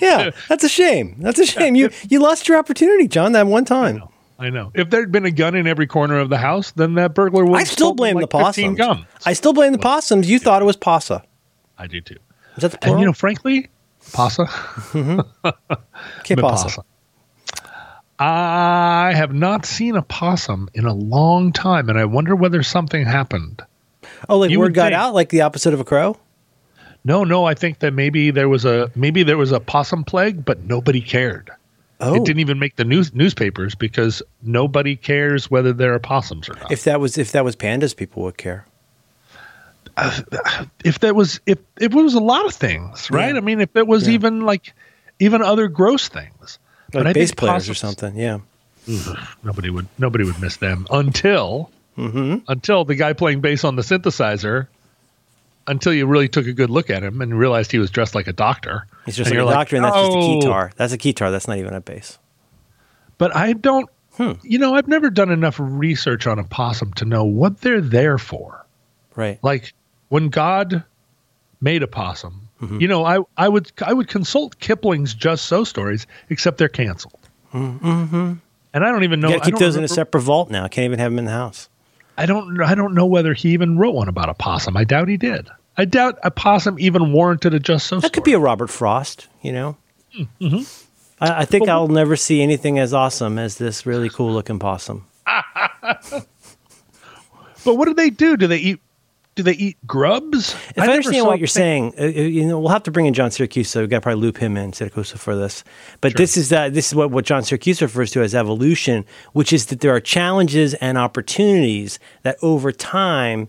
yeah, 0.00 0.30
that's 0.48 0.64
a 0.64 0.68
shame. 0.68 1.16
That's 1.18 1.38
a 1.38 1.46
shame. 1.46 1.74
You 1.74 1.90
you 2.08 2.20
lost 2.20 2.48
your 2.48 2.58
opportunity, 2.58 3.08
John, 3.08 3.32
that 3.32 3.46
one 3.46 3.64
time. 3.64 4.02
I 4.38 4.50
know. 4.50 4.72
If 4.74 4.90
there'd 4.90 5.12
been 5.12 5.24
a 5.24 5.30
gun 5.30 5.54
in 5.54 5.66
every 5.68 5.86
corner 5.86 6.18
of 6.18 6.28
the 6.28 6.38
house, 6.38 6.72
then 6.72 6.94
that 6.94 7.14
burglar 7.14 7.44
would. 7.44 7.54
I 7.56 7.60
have 7.60 7.68
still 7.68 7.94
blame 7.94 8.16
like 8.16 8.28
the 8.28 8.38
15 8.38 8.76
possums. 8.76 9.06
I 9.24 9.34
still 9.34 9.52
blame 9.52 9.72
the 9.72 9.78
possums. 9.78 10.28
You 10.28 10.38
thought 10.40 10.62
it 10.62 10.64
was 10.64 10.76
possa. 10.76 11.22
I 11.78 11.86
do 11.86 12.00
too. 12.00 12.16
Is 12.56 12.62
that 12.62 12.72
the 12.72 12.84
And 12.84 12.98
you 13.00 13.06
know, 13.06 13.12
frankly, 13.12 13.68
possa, 14.12 14.42
okay, 16.20 16.34
the 16.34 16.42
possa. 16.42 16.64
possum. 16.64 16.84
I 18.18 19.12
have 19.16 19.32
not 19.34 19.66
seen 19.66 19.96
a 19.96 20.02
possum 20.02 20.68
in 20.74 20.84
a 20.84 20.92
long 20.92 21.52
time, 21.52 21.88
and 21.88 21.98
I 21.98 22.04
wonder 22.04 22.36
whether 22.36 22.62
something 22.62 23.04
happened. 23.04 23.62
Oh, 24.28 24.38
like 24.38 24.50
You 24.50 24.60
word 24.60 24.74
got 24.74 24.86
think- 24.90 24.94
out, 24.94 25.14
like 25.14 25.30
the 25.30 25.40
opposite 25.40 25.74
of 25.74 25.80
a 25.80 25.84
crow. 25.84 26.16
No, 27.04 27.24
no, 27.24 27.44
I 27.46 27.54
think 27.54 27.80
that 27.80 27.92
maybe 27.92 28.30
there 28.30 28.48
was 28.48 28.64
a 28.64 28.90
maybe 28.94 29.24
there 29.24 29.36
was 29.38 29.50
a 29.50 29.58
possum 29.58 30.04
plague, 30.04 30.44
but 30.44 30.60
nobody 30.64 31.00
cared. 31.00 31.50
Oh, 32.00 32.14
It 32.14 32.24
didn't 32.24 32.38
even 32.40 32.60
make 32.60 32.76
the 32.76 32.84
news 32.84 33.12
newspapers 33.12 33.74
because 33.74 34.22
nobody 34.42 34.94
cares 34.94 35.50
whether 35.50 35.72
there 35.72 35.94
are 35.94 35.98
possums 35.98 36.48
or 36.48 36.54
not. 36.54 36.70
if 36.70 36.84
that 36.84 37.00
was 37.00 37.18
if 37.18 37.32
that 37.32 37.44
was 37.44 37.56
pandas, 37.56 37.96
people 37.96 38.22
would 38.22 38.36
care. 38.36 38.66
If 40.84 41.00
that 41.00 41.14
was 41.14 41.40
if 41.46 41.58
if 41.78 41.92
it 41.92 41.94
was 41.94 42.14
a 42.14 42.20
lot 42.20 42.46
of 42.46 42.54
things, 42.54 43.10
right? 43.10 43.32
Yeah. 43.32 43.38
I 43.38 43.40
mean, 43.40 43.60
if 43.60 43.74
it 43.76 43.86
was 43.86 44.06
Yeah. 44.08 44.14
even 44.14 44.40
like 44.42 44.74
even 45.18 45.42
other 45.42 45.68
gross 45.68 46.08
things, 46.08 46.58
Like 46.92 47.06
I 47.06 47.12
bass 47.12 47.32
players 47.32 47.68
or 47.68 47.74
something. 47.74 48.16
Yeah. 48.16 48.38
nobody 49.44 49.70
would 49.70 49.86
nobody 49.98 50.24
would 50.24 50.40
miss 50.40 50.56
them 50.56 50.86
until 50.90 51.70
Mm-hmm. 51.98 52.38
until 52.48 52.84
the 52.86 52.94
guy 52.94 53.12
playing 53.12 53.42
bass 53.42 53.64
on 53.64 53.76
the 53.76 53.82
synthesizer. 53.82 54.68
Until 55.66 55.92
you 55.92 56.06
really 56.06 56.26
took 56.28 56.46
a 56.48 56.52
good 56.52 56.70
look 56.70 56.90
at 56.90 57.04
him 57.04 57.20
and 57.20 57.38
realized 57.38 57.70
he 57.70 57.78
was 57.78 57.90
dressed 57.90 58.16
like 58.16 58.26
a 58.26 58.32
doctor. 58.32 58.86
He's 59.06 59.14
just 59.14 59.30
like 59.30 59.38
a 59.38 59.42
you're 59.42 59.52
doctor, 59.52 59.76
and 59.76 59.84
that's 59.84 59.94
just 59.94 60.10
a 60.10 60.18
"Oh." 60.18 60.40
guitar. 60.40 60.72
That's 60.76 60.92
a 60.92 60.96
guitar. 60.96 61.30
That's 61.30 61.46
not 61.46 61.58
even 61.58 61.72
a 61.74 61.80
bass. 61.80 62.18
But 63.16 63.36
I 63.36 63.52
don't, 63.52 63.88
Hmm. 64.16 64.32
you 64.42 64.58
know, 64.58 64.74
I've 64.74 64.88
never 64.88 65.08
done 65.08 65.30
enough 65.30 65.56
research 65.60 66.26
on 66.26 66.40
a 66.40 66.44
possum 66.44 66.92
to 66.94 67.04
know 67.04 67.22
what 67.24 67.60
they're 67.60 67.80
there 67.80 68.18
for. 68.18 68.66
Right. 69.14 69.38
like 69.42 69.72
when 70.12 70.28
God 70.28 70.84
made 71.60 71.82
a 71.82 71.86
possum, 71.86 72.48
Mm-hmm. 72.60 72.80
you 72.80 72.86
know, 72.86 73.04
I, 73.04 73.18
I 73.36 73.48
would 73.48 73.72
I 73.84 73.92
would 73.92 74.06
consult 74.06 74.56
Kipling's 74.60 75.14
Just 75.14 75.46
So 75.46 75.64
stories, 75.64 76.06
except 76.28 76.58
they're 76.58 76.68
canceled. 76.68 77.18
Mm-hmm. 77.52 78.34
And 78.74 78.84
I 78.84 78.88
don't 78.92 79.02
even 79.02 79.18
know. 79.18 79.30
you 79.30 79.38
got 79.38 79.44
keep 79.46 79.56
those 79.56 79.74
in 79.74 79.82
a 79.82 79.88
separate 79.88 80.20
vault 80.20 80.48
now. 80.48 80.64
I 80.64 80.68
Can't 80.68 80.84
even 80.84 81.00
have 81.00 81.10
them 81.10 81.18
in 81.18 81.24
the 81.24 81.32
house. 81.32 81.68
I 82.16 82.26
don't 82.26 82.60
I 82.62 82.76
don't 82.76 82.94
know 82.94 83.06
whether 83.06 83.34
he 83.34 83.48
even 83.50 83.78
wrote 83.78 83.96
one 83.96 84.08
about 84.08 84.28
a 84.28 84.34
possum. 84.34 84.76
I 84.76 84.84
doubt 84.84 85.08
he 85.08 85.16
did. 85.16 85.48
I 85.76 85.86
doubt 85.86 86.18
a 86.22 86.30
possum 86.30 86.78
even 86.78 87.12
warranted 87.12 87.52
a 87.52 87.58
Just 87.58 87.88
So. 87.88 87.98
That 87.98 88.12
could 88.12 88.22
be 88.22 88.34
a 88.34 88.38
Robert 88.38 88.70
Frost. 88.70 89.26
You 89.42 89.52
know. 89.52 89.76
Mm-hmm. 90.16 90.62
I, 91.20 91.40
I 91.40 91.44
think 91.46 91.68
I'll 91.68 91.88
never 91.88 92.14
see 92.14 92.42
anything 92.42 92.78
as 92.78 92.94
awesome 92.94 93.40
as 93.40 93.58
this 93.58 93.86
really 93.86 94.08
cool 94.08 94.32
looking 94.32 94.60
possum. 94.60 95.04
But 97.64 97.74
what 97.76 97.86
do 97.86 97.94
they 97.94 98.10
do? 98.10 98.36
Do 98.36 98.46
they 98.46 98.58
eat? 98.58 98.80
Do 99.34 99.42
they 99.42 99.52
eat 99.52 99.78
grubs? 99.86 100.54
If 100.54 100.78
I, 100.78 100.82
never 100.82 100.92
understand 100.92 101.26
what 101.26 101.38
you're 101.38 101.48
thing- 101.48 101.92
saying, 101.92 102.16
uh, 102.16 102.20
uh, 102.20 102.22
you 102.22 102.46
know, 102.46 102.60
we'll 102.60 102.68
have 102.68 102.82
to 102.82 102.90
bring 102.90 103.06
in 103.06 103.14
John 103.14 103.30
Siracusa. 103.30 103.66
So 103.66 103.80
we've 103.80 103.88
got 103.88 103.98
to 103.98 104.00
probably 104.02 104.20
loop 104.20 104.36
him 104.36 104.58
in 104.58 104.72
Siracusa 104.72 105.18
for 105.18 105.34
this. 105.34 105.64
But 106.02 106.16
this 106.16 106.36
is 106.36 106.52
uh, 106.52 106.68
this 106.68 106.88
is 106.88 106.94
what, 106.94 107.10
what 107.10 107.24
John 107.24 107.42
Siracusa 107.42 107.82
refers 107.82 108.10
to 108.10 108.22
as 108.22 108.34
evolution, 108.34 109.06
which 109.32 109.52
is 109.52 109.66
that 109.66 109.80
there 109.80 109.94
are 109.94 110.00
challenges 110.00 110.74
and 110.74 110.98
opportunities 110.98 111.98
that 112.24 112.36
over 112.42 112.72
time 112.72 113.48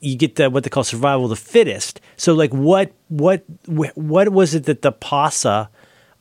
you 0.00 0.16
get 0.16 0.36
the 0.36 0.48
what 0.48 0.64
they 0.64 0.70
call 0.70 0.84
survival 0.84 1.24
of 1.24 1.30
the 1.30 1.36
fittest. 1.36 2.00
So 2.16 2.32
like 2.32 2.54
what 2.54 2.92
what 3.08 3.44
what 3.66 4.30
was 4.30 4.54
it 4.54 4.64
that 4.64 4.80
the 4.82 4.92
pasa 4.92 5.68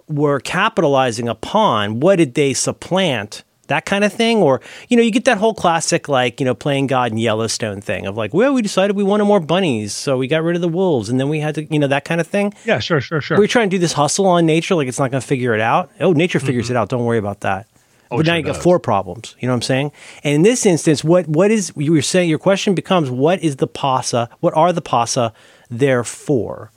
were 0.07 0.39
capitalizing 0.39 1.29
upon? 1.29 1.99
What 1.99 2.17
did 2.17 2.33
they 2.33 2.53
supplant 2.53 3.43
that 3.67 3.85
kind 3.85 4.03
of 4.03 4.13
thing? 4.13 4.37
Or 4.37 4.61
you 4.89 4.97
know 4.97 5.03
you 5.03 5.11
get 5.11 5.25
that 5.25 5.37
whole 5.37 5.53
classic 5.53 6.07
like 6.07 6.39
you 6.39 6.45
know 6.45 6.55
playing 6.55 6.87
god 6.87 7.11
in 7.11 7.17
yellowstone 7.17 7.81
thing 7.81 8.05
of 8.05 8.17
like 8.17 8.33
well 8.33 8.53
we 8.53 8.61
decided 8.61 8.95
we 8.95 9.03
wanted 9.03 9.25
more 9.25 9.39
bunnies 9.39 9.93
so 9.93 10.17
we 10.17 10.27
got 10.27 10.43
rid 10.43 10.55
of 10.55 10.61
the 10.61 10.67
wolves 10.67 11.09
and 11.09 11.19
then 11.19 11.29
we 11.29 11.39
had 11.39 11.55
to 11.55 11.63
you 11.65 11.79
know 11.79 11.87
that 11.87 12.05
kind 12.05 12.21
of 12.21 12.27
thing? 12.27 12.53
Yeah, 12.65 12.79
sure, 12.79 13.01
sure, 13.01 13.21
sure. 13.21 13.37
we're 13.37 13.47
trying 13.47 13.69
to 13.69 13.75
do 13.75 13.79
this 13.79 13.93
hustle 13.93 14.25
on 14.27 14.45
nature 14.45 14.75
like 14.75 14.87
it's 14.87 14.99
not 14.99 15.11
going 15.11 15.21
to 15.21 15.27
figure 15.27 15.53
it 15.53 15.61
out. 15.61 15.91
Oh 15.99 16.13
nature 16.13 16.39
figures 16.39 16.65
mm-hmm. 16.65 16.75
it 16.75 16.79
out. 16.79 16.89
Don't 16.89 17.05
worry 17.05 17.17
about 17.17 17.41
that. 17.41 17.67
Oh, 18.09 18.17
but 18.17 18.25
now 18.25 18.35
you 18.35 18.43
got 18.43 18.55
four 18.55 18.79
problems. 18.79 19.35
You 19.39 19.47
know 19.47 19.53
what 19.53 19.57
i'm 19.57 19.61
saying? 19.63 19.91
And 20.23 20.35
in 20.35 20.41
this 20.41 20.65
instance 20.65 21.03
what 21.03 21.27
what 21.27 21.51
is 21.51 21.73
you 21.75 21.91
were 21.91 22.01
saying 22.01 22.29
your 22.29 22.39
question 22.39 22.75
becomes 22.75 23.09
what 23.09 23.43
is 23.43 23.57
the 23.57 23.67
pasa 23.67 24.29
what 24.39 24.55
are 24.55 24.71
the 24.73 24.81
pasa 24.81 25.33
there 25.69 26.03
for? 26.03 26.71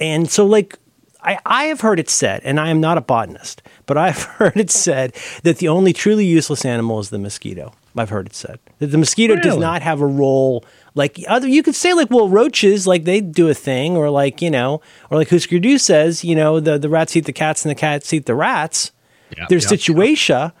And 0.00 0.30
so, 0.30 0.46
like, 0.46 0.78
I, 1.22 1.38
I 1.44 1.64
have 1.64 1.80
heard 1.80 2.00
it 2.00 2.08
said, 2.10 2.42
and 2.44 2.58
I 2.58 2.70
am 2.70 2.80
not 2.80 2.98
a 2.98 3.00
botanist, 3.00 3.62
but 3.86 3.96
I've 3.96 4.22
heard 4.38 4.56
it 4.56 4.70
said 4.70 5.14
that 5.42 5.58
the 5.58 5.68
only 5.68 5.92
truly 5.92 6.24
useless 6.24 6.64
animal 6.64 6.98
is 6.98 7.10
the 7.10 7.18
mosquito. 7.18 7.72
I've 7.96 8.10
heard 8.10 8.26
it 8.26 8.34
said 8.34 8.60
that 8.78 8.86
the 8.88 8.98
mosquito 8.98 9.34
does 9.36 9.56
not 9.56 9.82
have 9.82 10.00
a 10.00 10.06
role 10.06 10.64
like 10.94 11.18
other. 11.28 11.48
You 11.48 11.62
could 11.62 11.74
say 11.74 11.92
like, 11.92 12.08
well, 12.08 12.28
roaches 12.28 12.86
like 12.86 13.04
they 13.04 13.20
do 13.20 13.48
a 13.48 13.54
thing, 13.54 13.96
or 13.96 14.10
like 14.10 14.40
you 14.40 14.50
know, 14.50 14.80
or 15.10 15.18
like 15.18 15.28
Husker 15.28 15.58
Du 15.58 15.76
says, 15.76 16.24
you 16.24 16.36
know, 16.36 16.60
the 16.60 16.78
the 16.78 16.88
rats 16.88 17.16
eat 17.16 17.24
the 17.24 17.32
cats 17.32 17.64
and 17.64 17.70
the 17.70 17.74
cats 17.74 18.12
eat 18.12 18.26
the 18.26 18.34
rats. 18.36 18.92
Yeah, 19.36 19.46
There's 19.48 19.64
yeah. 19.64 19.70
Situatia 19.70 20.54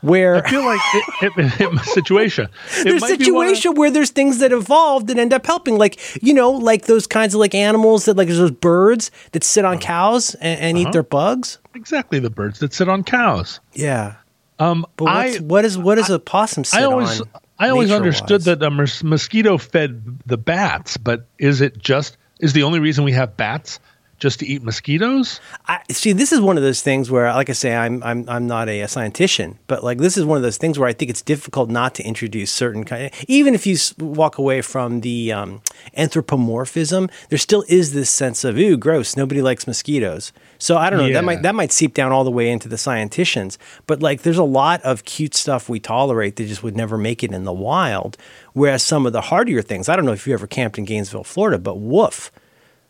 where 0.00 0.36
I 0.44 0.48
feel 0.50 0.64
like 0.64 0.80
it, 0.94 1.32
it, 1.36 1.60
it, 1.60 1.84
situation. 1.84 2.48
It 2.78 2.84
there's 2.84 3.00
might 3.00 3.18
be 3.18 3.30
one 3.30 3.46
of- 3.48 3.56
situation 3.56 3.74
where 3.74 3.90
there's 3.90 4.10
things 4.10 4.38
that 4.38 4.52
evolved 4.52 5.08
that 5.08 5.18
end 5.18 5.32
up 5.32 5.44
helping, 5.46 5.76
like 5.78 5.98
you 6.22 6.32
know, 6.34 6.50
like 6.50 6.86
those 6.86 7.06
kinds 7.06 7.34
of 7.34 7.40
like 7.40 7.54
animals 7.54 8.04
that 8.06 8.16
like 8.16 8.28
there's 8.28 8.38
those 8.38 8.50
birds 8.50 9.10
that 9.32 9.42
sit 9.44 9.64
Uh-huh. 9.64 9.74
on 9.74 9.80
cows 9.80 10.34
and, 10.36 10.60
and 10.60 10.78
eat 10.78 10.92
their 10.92 11.02
bugs. 11.02 11.58
exactly 11.74 12.18
the 12.18 12.30
birds 12.30 12.58
that 12.60 12.72
sit 12.72 12.88
on 12.88 13.02
cows. 13.04 13.60
Yeah, 13.74 14.14
Um, 14.58 14.86
but 14.96 15.04
what's, 15.06 15.36
I 15.36 15.40
what 15.40 15.64
is 15.64 15.76
what 15.78 15.96
does 15.96 16.10
a 16.10 16.18
possum 16.18 16.64
sit 16.64 16.80
I 16.80 16.84
always 16.84 17.20
on? 17.20 17.28
I 17.58 17.70
always 17.70 17.90
understood 17.90 18.42
that 18.42 18.62
a 18.62 18.70
mos- 18.70 19.02
mosquito 19.02 19.58
fed 19.58 20.20
the 20.26 20.36
bats, 20.38 20.96
but 20.96 21.26
is 21.38 21.60
it 21.60 21.76
just 21.78 22.16
is 22.40 22.52
the 22.52 22.62
only 22.62 22.78
reason 22.78 23.02
we 23.02 23.10
have 23.12 23.36
bats 23.36 23.80
just 24.18 24.40
to 24.40 24.46
eat 24.46 24.62
mosquitoes? 24.62 25.40
I, 25.66 25.80
see, 25.90 26.12
this 26.12 26.32
is 26.32 26.40
one 26.40 26.56
of 26.56 26.62
those 26.62 26.82
things 26.82 27.10
where, 27.10 27.32
like 27.32 27.50
I 27.50 27.52
say, 27.52 27.74
I'm 27.74 28.02
I'm 28.02 28.28
I'm 28.28 28.46
not 28.46 28.68
a, 28.68 28.80
a 28.80 28.86
scientician, 28.86 29.56
but 29.66 29.84
like 29.84 29.98
this 29.98 30.16
is 30.16 30.24
one 30.24 30.36
of 30.36 30.42
those 30.42 30.58
things 30.58 30.78
where 30.78 30.88
I 30.88 30.92
think 30.92 31.10
it's 31.10 31.22
difficult 31.22 31.70
not 31.70 31.94
to 31.96 32.02
introduce 32.02 32.50
certain 32.50 32.84
kind. 32.84 33.12
Even 33.28 33.54
if 33.54 33.66
you 33.66 33.76
walk 33.98 34.38
away 34.38 34.60
from 34.62 35.00
the 35.00 35.32
um, 35.32 35.62
anthropomorphism, 35.96 37.08
there 37.28 37.38
still 37.38 37.64
is 37.68 37.92
this 37.92 38.10
sense 38.10 38.44
of 38.44 38.56
ooh, 38.56 38.76
gross. 38.76 39.16
Nobody 39.16 39.42
likes 39.42 39.66
mosquitoes. 39.66 40.32
So 40.58 40.76
I 40.76 40.90
don't 40.90 40.98
know. 40.98 41.06
Yeah. 41.06 41.14
That 41.14 41.24
might 41.24 41.42
that 41.42 41.54
might 41.54 41.72
seep 41.72 41.94
down 41.94 42.12
all 42.12 42.24
the 42.24 42.30
way 42.30 42.50
into 42.50 42.68
the 42.68 42.78
scientists, 42.78 43.58
But 43.86 44.02
like, 44.02 44.22
there's 44.22 44.38
a 44.38 44.44
lot 44.44 44.82
of 44.82 45.04
cute 45.04 45.34
stuff 45.34 45.68
we 45.68 45.80
tolerate 45.80 46.36
that 46.36 46.46
just 46.46 46.62
would 46.62 46.76
never 46.76 46.98
make 46.98 47.22
it 47.22 47.32
in 47.32 47.44
the 47.44 47.52
wild. 47.52 48.16
Whereas 48.52 48.82
some 48.82 49.06
of 49.06 49.12
the 49.12 49.20
hardier 49.20 49.62
things, 49.62 49.88
I 49.88 49.94
don't 49.94 50.04
know 50.04 50.12
if 50.12 50.26
you 50.26 50.34
ever 50.34 50.46
camped 50.46 50.78
in 50.78 50.84
Gainesville, 50.84 51.24
Florida, 51.24 51.58
but 51.58 51.76
woof, 51.76 52.32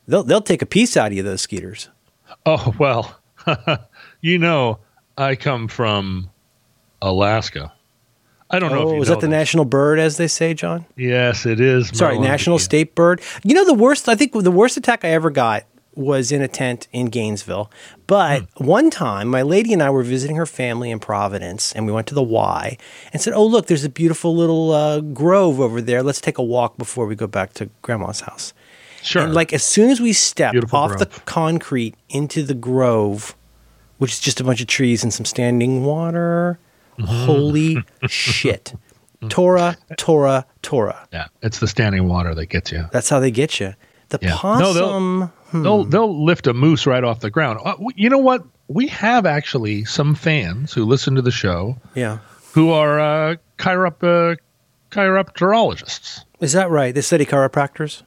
they'll 0.08 0.24
they'll 0.24 0.40
take 0.40 0.62
a 0.62 0.66
piece 0.66 0.96
out 0.96 1.08
of 1.08 1.12
you. 1.12 1.22
Those 1.22 1.42
skeeters. 1.42 1.88
Oh 2.44 2.74
well, 2.78 3.20
you 4.20 4.38
know 4.38 4.78
I 5.16 5.36
come 5.36 5.68
from 5.68 6.30
Alaska. 7.00 7.72
I 8.50 8.58
don't 8.58 8.70
know. 8.72 8.78
Oh, 8.84 8.88
if 8.88 8.94
you 8.96 9.02
is 9.02 9.08
know 9.08 9.14
that 9.14 9.20
the 9.20 9.26
this. 9.26 9.30
national 9.32 9.64
bird, 9.66 9.98
as 9.98 10.16
they 10.16 10.26
say, 10.26 10.54
John? 10.54 10.86
Yes, 10.96 11.44
it 11.44 11.60
is. 11.60 11.88
Sorry, 11.90 12.18
national 12.18 12.58
state 12.58 12.94
bird. 12.94 13.20
You 13.44 13.54
know, 13.54 13.64
the 13.66 13.74
worst, 13.74 14.08
I 14.08 14.14
think 14.14 14.32
the 14.32 14.50
worst 14.50 14.78
attack 14.78 15.04
I 15.04 15.08
ever 15.10 15.28
got 15.30 15.64
was 15.94 16.32
in 16.32 16.40
a 16.40 16.48
tent 16.48 16.88
in 16.92 17.06
Gainesville. 17.06 17.70
But 18.06 18.44
Hmm. 18.56 18.64
one 18.64 18.88
time, 18.90 19.28
my 19.28 19.42
lady 19.42 19.74
and 19.74 19.82
I 19.82 19.90
were 19.90 20.02
visiting 20.02 20.36
her 20.36 20.46
family 20.46 20.90
in 20.90 20.98
Providence, 20.98 21.72
and 21.72 21.84
we 21.86 21.92
went 21.92 22.06
to 22.06 22.14
the 22.14 22.22
Y 22.22 22.78
and 23.12 23.20
said, 23.20 23.34
Oh, 23.34 23.44
look, 23.44 23.66
there's 23.66 23.84
a 23.84 23.88
beautiful 23.90 24.34
little 24.34 24.70
uh, 24.72 25.00
grove 25.00 25.60
over 25.60 25.82
there. 25.82 26.02
Let's 26.02 26.20
take 26.22 26.38
a 26.38 26.42
walk 26.42 26.78
before 26.78 27.04
we 27.04 27.16
go 27.16 27.26
back 27.26 27.52
to 27.54 27.68
grandma's 27.82 28.20
house. 28.20 28.54
Sure. 29.02 29.22
And 29.22 29.34
like 29.34 29.52
as 29.52 29.62
soon 29.62 29.90
as 29.90 30.00
we 30.00 30.12
step 30.12 30.52
Beautiful 30.52 30.78
off 30.78 30.98
the 30.98 31.06
concrete 31.24 31.94
into 32.08 32.42
the 32.42 32.54
grove, 32.54 33.36
which 33.98 34.12
is 34.12 34.20
just 34.20 34.40
a 34.40 34.44
bunch 34.44 34.60
of 34.60 34.66
trees 34.66 35.02
and 35.02 35.12
some 35.12 35.24
standing 35.26 35.84
water, 35.84 36.58
Mm-hmm. 36.98 37.26
holy 37.26 37.76
shit. 38.08 38.74
Tora, 39.28 39.76
Tora, 39.96 40.44
Tora. 40.62 41.06
yeah, 41.12 41.26
it's 41.42 41.60
the 41.60 41.68
standing 41.68 42.08
water 42.08 42.34
that 42.34 42.46
gets 42.46 42.72
you. 42.72 42.86
That's 42.90 43.08
how 43.08 43.20
they 43.20 43.30
get 43.30 43.60
you. 43.60 43.74
The 44.08 44.18
Yeah. 44.20 44.30
No, 44.42 44.72
they'll- 44.72 44.88
possum. 44.88 45.32
They'll 45.52 45.84
they'll 45.84 46.24
lift 46.24 46.46
a 46.48 46.52
moose 46.54 46.86
right 46.86 47.02
off 47.04 47.20
the 47.20 47.30
ground. 47.30 47.60
Uh, 47.64 47.74
you 47.96 48.10
know 48.10 48.18
what? 48.18 48.44
We 48.66 48.88
have 48.88 49.26
actually 49.26 49.84
some 49.84 50.14
fans 50.16 50.72
who 50.72 50.84
listen 50.84 51.14
to 51.14 51.22
the 51.22 51.30
show 51.30 51.78
yeah. 51.94 52.18
who 52.52 52.70
are 52.70 52.98
uh, 53.00 53.36
chirop 53.58 54.02
uh, 54.02 54.34
chiropterologists. 54.90 56.24
Is 56.40 56.52
that 56.52 56.70
right? 56.70 56.94
They 56.94 57.00
study 57.00 57.24
chiropractors? 57.24 58.02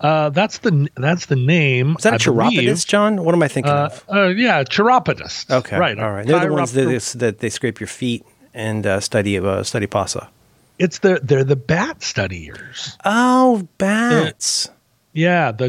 Uh, 0.00 0.30
that's 0.30 0.58
the 0.58 0.88
that's 0.96 1.26
the 1.26 1.36
name. 1.36 1.96
Is 1.98 2.04
that 2.04 2.12
a 2.12 2.14
I 2.14 2.18
believe. 2.18 2.50
chiropodist, 2.52 2.88
John? 2.88 3.22
What 3.24 3.34
am 3.34 3.42
I 3.42 3.48
thinking 3.48 3.70
Uh, 3.72 3.90
of? 3.92 4.04
uh, 4.08 4.28
yeah, 4.28 4.64
chiropodist. 4.64 5.50
Okay. 5.50 5.78
right. 5.78 5.98
All 5.98 6.10
right. 6.10 6.26
They're 6.26 6.40
the 6.40 6.52
ones 6.52 6.72
that, 6.72 7.18
that 7.18 7.38
they 7.40 7.50
scrape 7.50 7.80
your 7.80 7.86
feet 7.86 8.24
and 8.54 8.86
uh, 8.86 9.00
study 9.00 9.38
uh, 9.38 9.62
study 9.62 9.86
pasa. 9.86 10.30
It's 10.78 11.00
the 11.00 11.20
they're 11.22 11.44
the 11.44 11.56
bat 11.56 12.02
studiers. 12.02 12.96
Oh, 13.04 13.68
bats. 13.76 14.70
Yeah, 15.12 15.52
the 15.52 15.68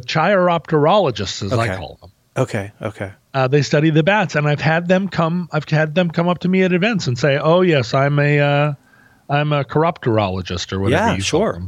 chiropterologists, 0.62 1.44
as 1.44 1.52
I 1.54 1.76
call 1.76 1.98
them. 2.02 2.12
Okay. 2.38 2.72
Okay. 2.82 3.12
Uh, 3.34 3.48
they 3.48 3.62
study 3.62 3.90
the 3.90 4.04
bats, 4.04 4.36
and 4.36 4.48
I've 4.48 4.62
had 4.62 4.88
them 4.88 5.08
come. 5.10 5.50
I've 5.52 5.68
had 5.68 5.96
them 5.96 6.12
come 6.12 6.28
up 6.30 6.40
to 6.40 6.48
me 6.50 6.64
at 6.64 6.74
events 6.74 7.08
and 7.08 7.18
say, 7.18 7.38
"Oh 7.38 7.62
yes, 7.62 7.94
I'm 7.94 8.20
a 8.20 8.40
uh, 8.40 8.74
I'm 9.30 9.52
a 9.54 9.64
chiropterologist 9.64 10.72
or 10.74 10.80
whatever." 10.80 11.08
Yeah, 11.10 11.16
you 11.16 11.22
sure. 11.22 11.62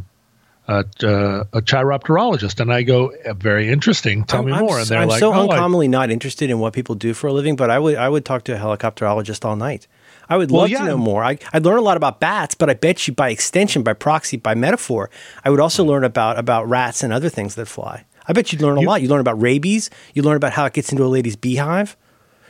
Them. 0.68 0.86
Uh, 1.04 1.06
uh, 1.08 1.44
a 1.54 1.62
chiropterologist, 1.62 2.60
and 2.60 2.72
I 2.72 2.84
go, 2.84 3.12
"Uh, 3.26 3.34
"Very 3.34 3.70
interesting. 3.70 4.24
Tell 4.24 4.40
I'm, 4.40 4.46
me 4.46 4.58
more." 4.58 4.80
And 4.80 4.88
they're 4.88 5.00
I'm 5.02 5.08
like, 5.10 5.20
so 5.20 5.34
"Oh, 5.34 5.48
I- 5.50 5.54
uncommonly 5.56 5.88
not 5.88 6.10
interested 6.10 6.50
in 6.50 6.60
what 6.60 6.74
people 6.74 6.96
do 6.96 7.14
for 7.14 7.28
a 7.28 7.34
living, 7.34 7.56
but 7.56 7.70
I 7.70 7.80
would 7.80 7.96
I 7.96 8.08
would 8.10 8.24
talk 8.26 8.44
to 8.46 8.54
a 8.56 8.58
helicopterologist 8.60 9.44
all 9.46 9.56
night. 9.56 9.88
I 10.30 10.38
would 10.38 10.52
Well, 10.52 10.62
love 10.62 10.70
yeah. 10.70 10.80
to 10.80 10.86
know 10.86 10.98
more. 10.98 11.22
I, 11.24 11.38
I'd 11.52 11.66
learn 11.66 11.78
a 11.78 11.82
lot 11.82 11.98
about 11.98 12.22
bats, 12.22 12.56
but 12.56 12.70
I 12.70 12.76
bet 12.76 13.08
you 13.08 13.14
by 13.14 13.30
extension, 13.30 13.84
by 13.84 13.92
proxy, 13.94 14.38
by 14.38 14.56
metaphor, 14.56 15.10
I 15.44 15.50
would 15.50 15.60
also 15.60 15.84
learn 15.84 16.06
about 16.06 16.40
about 16.40 16.68
rats 16.70 17.04
and 17.04 17.12
other 17.12 17.28
things 17.30 17.56
that 17.56 17.66
fly. 17.68 18.06
I 18.26 18.32
bet 18.32 18.54
you'd 18.54 18.62
learn 18.62 18.78
a 18.78 18.82
You- 18.82 18.88
lot. 18.88 19.02
You 19.02 19.10
learn 19.10 19.20
about 19.20 19.42
rabies. 19.42 19.90
You 20.14 20.24
learn 20.24 20.38
about 20.38 20.54
how 20.54 20.64
it 20.66 20.72
gets 20.74 20.92
into 20.94 21.04
a 21.04 21.08
lady's 21.12 21.36
beehive. 21.36 21.98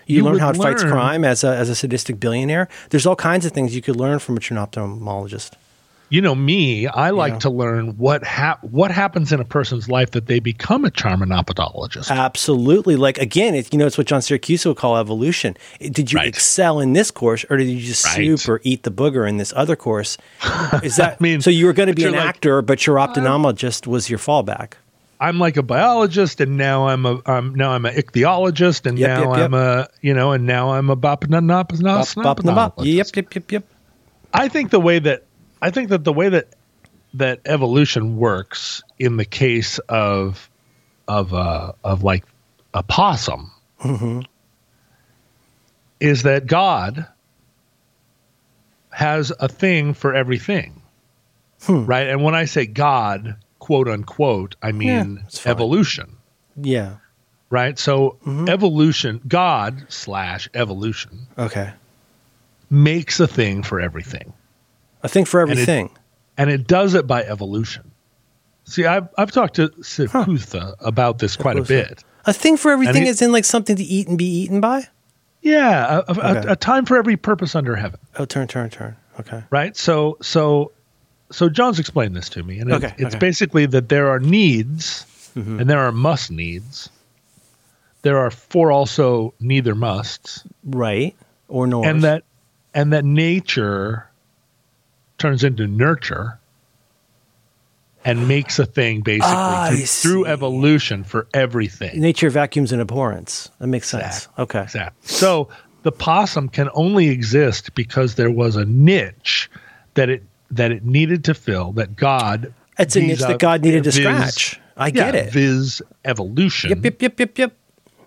You, 0.05 0.17
You 0.17 0.23
learn 0.25 0.37
how 0.37 0.49
it 0.51 0.57
fights 0.57 0.83
crime 0.83 1.23
as 1.25 1.43
a, 1.43 1.55
as 1.55 1.69
a 1.69 1.75
sadistic 1.75 2.19
billionaire. 2.19 2.67
There's 2.91 3.05
all 3.07 3.15
kinds 3.15 3.45
of 3.45 3.53
things 3.53 3.73
you 3.73 3.81
could 3.81 3.95
learn 3.95 4.19
from 4.19 4.35
a 4.37 4.39
trinophthalmologist. 4.39 5.51
You 6.13 6.21
know 6.21 6.35
me. 6.35 6.85
I 6.85 7.09
like 7.09 7.33
Yeah. 7.33 7.39
to 7.39 7.49
learn 7.49 7.87
what 7.97 8.23
hap- 8.23 8.63
what 8.63 8.91
happens 8.91 9.31
in 9.31 9.39
a 9.39 9.43
person's 9.43 9.89
life 9.89 10.11
that 10.11 10.27
they 10.27 10.39
become 10.39 10.85
a 10.85 10.91
charmanopodologist. 10.91 12.11
Absolutely. 12.11 12.95
Like 12.95 13.17
again, 13.17 13.55
it, 13.55 13.73
you 13.73 13.79
know, 13.79 13.87
it's 13.87 13.97
what 13.97 14.05
John 14.05 14.21
Siracusa 14.21 14.67
would 14.67 14.77
call 14.77 14.95
evolution. 14.97 15.57
Did 15.79 16.11
you 16.11 16.19
Right. 16.19 16.27
excel 16.27 16.79
in 16.79 16.93
this 16.93 17.09
course, 17.09 17.45
or 17.49 17.57
did 17.57 17.67
you 17.67 17.81
just 17.81 18.05
Right. 18.05 18.37
super 18.37 18.61
eat 18.63 18.83
the 18.83 18.91
booger 18.91 19.27
in 19.27 19.37
this 19.37 19.51
other 19.55 19.75
course? 19.75 20.19
Is 20.83 20.97
that 20.97 21.19
mean, 21.19 21.41
so? 21.41 21.49
You 21.49 21.65
were 21.65 21.73
going 21.73 21.89
to 21.89 21.95
be 21.95 22.03
an 22.05 22.11
like, 22.11 22.21
actor, 22.27 22.61
but 22.61 22.85
your 22.85 22.97
ophthalmologist 22.97 23.87
was 23.87 24.07
your 24.07 24.19
fallback. 24.19 24.73
I'm 25.19 25.39
like 25.39 25.57
a 25.57 25.63
biologist, 25.63 26.39
and 26.41 26.57
now 26.57 26.89
I'm 26.89 27.07
a 27.07 27.21
um, 27.25 27.55
now 27.55 27.71
I'm 27.71 27.87
an 27.87 27.95
ichthyologist, 27.95 28.85
and 28.85 28.99
Yep, 28.99 29.09
now 29.09 29.19
yep, 29.31 29.37
yep. 29.37 29.45
I'm 29.45 29.53
a 29.55 29.87
you 30.01 30.13
know, 30.13 30.31
and 30.31 30.45
now 30.45 30.73
I'm 30.73 30.91
a 30.91 30.95
Bop, 30.95 31.25
I 35.63 35.71
think 35.71 35.89
that 35.89 35.95
I 35.95 36.03
think 36.03 36.03
that 36.03 36.03
the 36.03 36.13
way 36.13 36.29
that 36.29 36.47
that 37.15 37.39
evolution 37.45 38.17
works 38.17 38.83
in 38.99 39.17
the 39.17 39.25
case 39.25 39.79
of 39.79 40.49
of 41.07 41.33
uh, 41.33 41.71
of 41.83 42.03
like 42.03 42.25
a 42.73 42.83
possum 42.83 43.51
mm-hmm. 43.79 44.21
is 45.99 46.23
that 46.23 46.47
God 46.47 47.07
has 48.91 49.31
a 49.39 49.47
thing 49.47 49.93
for 49.93 50.13
everything, 50.13 50.81
hmm. 51.63 51.85
right? 51.85 52.07
And 52.07 52.23
when 52.23 52.35
I 52.35 52.45
say 52.45 52.65
God, 52.65 53.37
quote 53.59 53.87
unquote, 53.87 54.55
I 54.61 54.71
mean 54.71 55.23
fine. 55.31 55.51
evolution, 55.51 56.17
Yeah. 56.55 56.97
right? 57.49 57.79
So 57.79 58.17
mm-hmm. 58.25 58.49
evolution, 58.49 59.21
God 59.27 59.85
slash 59.89 60.49
evolution 60.53 61.27
Okay. 61.37 61.71
makes 62.69 63.19
a 63.19 63.27
thing 63.27 63.63
for 63.63 63.79
everything. 63.79 64.33
A 65.03 65.09
thing 65.09 65.25
for 65.25 65.39
everything. 65.41 65.89
and 66.37 66.49
it 66.49 66.67
does 66.67 66.93
it 66.93 67.05
by 67.07 67.23
evolution. 67.23 67.91
See, 68.65 68.85
I've 68.85 69.07
I've 69.17 69.31
talked 69.31 69.55
to 69.55 69.67
Siputha 69.81 70.75
about 70.79 71.19
this 71.19 71.35
quite 71.35 71.57
a 71.57 71.63
bit. 71.63 72.03
A 72.25 72.31
thing 72.33 72.55
for 72.57 72.71
everything 72.71 73.03
he- 73.03 73.09
is 73.09 73.21
in 73.21 73.31
like 73.31 73.45
something 73.45 73.75
to 73.75 73.83
eat 73.83 74.07
and 74.07 74.17
be 74.17 74.25
eaten 74.25 74.61
by. 74.61 74.87
Yeah, 75.41 75.99
a, 76.07 76.11
Okay. 76.11 76.21
a, 76.47 76.51
a 76.53 76.55
time 76.55 76.85
for 76.85 76.95
every 76.97 77.17
purpose 77.17 77.53
under 77.53 77.75
heaven, 77.75 77.99
Oh, 78.17 78.23
turn, 78.23 78.47
turn, 78.47 78.69
turn. 78.69 78.95
Okay. 79.19 79.43
right? 79.49 79.75
So, 79.75 80.17
so, 80.21 80.71
so 81.33 81.49
John's 81.49 81.79
explained 81.79 82.15
this 82.15 82.29
to 82.29 82.43
me, 82.43 82.59
and 82.59 82.69
it- 82.71 82.75
Okay, 82.75 82.87
it's 82.87 82.95
okay. 82.95 83.05
Mm-hmm. 83.09 83.19
basically 83.19 83.65
that 83.65 83.89
there 83.89 84.07
are 84.07 84.19
needs 84.19 85.05
and 85.35 85.69
there 85.69 85.79
are 85.79 85.91
must 85.91 86.31
needs. 86.31 86.89
There 88.03 88.17
are 88.19 88.31
four 88.31 88.71
also 88.71 89.33
neither 89.41 89.75
musts, 89.75 90.43
Right. 90.63 91.13
Or 91.49 91.67
nor. 91.67 91.85
and 91.85 92.03
that 92.03 92.23
and 92.73 92.93
that 92.93 93.03
nature 93.03 94.07
turns 95.23 95.43
into 95.43 95.65
nurture 95.65 96.37
and 98.03 98.27
makes 98.27 98.59
a 98.59 98.65
thing 98.65 98.99
basically 98.99 99.29
Ah, 99.33 99.69
through, 99.69 99.85
through 99.85 100.25
evolution 100.25 101.05
for 101.05 101.27
everything. 101.33 102.01
Nature 102.01 102.29
vacuums 102.29 102.73
in 102.73 102.81
abhorrence. 102.81 103.49
That 103.59 103.67
makes 103.67 103.87
sense. 103.87 104.03
Exactly. 104.25 104.43
Okay. 104.43 104.61
Exactly. 104.63 105.07
So 105.07 105.47
the 105.83 105.93
possum 105.93 106.49
can 106.49 106.69
only 106.73 107.07
exist 107.07 107.73
because 107.73 108.15
there 108.15 108.29
was 108.29 108.57
a 108.57 108.65
niche 108.65 109.49
that 109.93 110.09
it 110.09 110.23
that 110.51 110.71
it 110.73 110.83
needed 110.83 111.23
to 111.23 111.33
fill 111.33 111.71
that 111.73 111.95
God 111.95 112.53
It's 112.77 112.97
a 112.97 112.99
niche 113.01 113.19
that 113.19 113.39
God 113.39 113.61
needed 113.63 113.85
to 113.85 113.91
scratch. 113.93 114.59
I 114.75 114.87
yeah, 114.87 114.91
get 114.91 115.15
it. 115.15 115.31
Viz 115.31 115.81
evolution 116.03 116.69
Yep, 116.71 116.83
yep, 116.83 117.01
yep, 117.01 117.19
yep, 117.19 117.37
yep. 117.37 117.53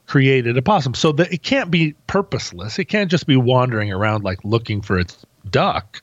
created 0.07 0.59
a 0.59 0.63
possum. 0.63 0.93
So 0.93 1.13
that 1.13 1.33
it 1.33 1.43
can't 1.43 1.71
be 1.71 1.95
purposeless. 2.07 2.79
It 2.79 2.85
can't 2.87 3.11
just 3.11 3.27
be 3.27 3.37
wandering 3.39 3.91
around 3.91 4.25
like 4.25 4.45
looking 4.45 4.83
for 4.83 4.99
its 4.99 5.25
duck. 5.51 6.03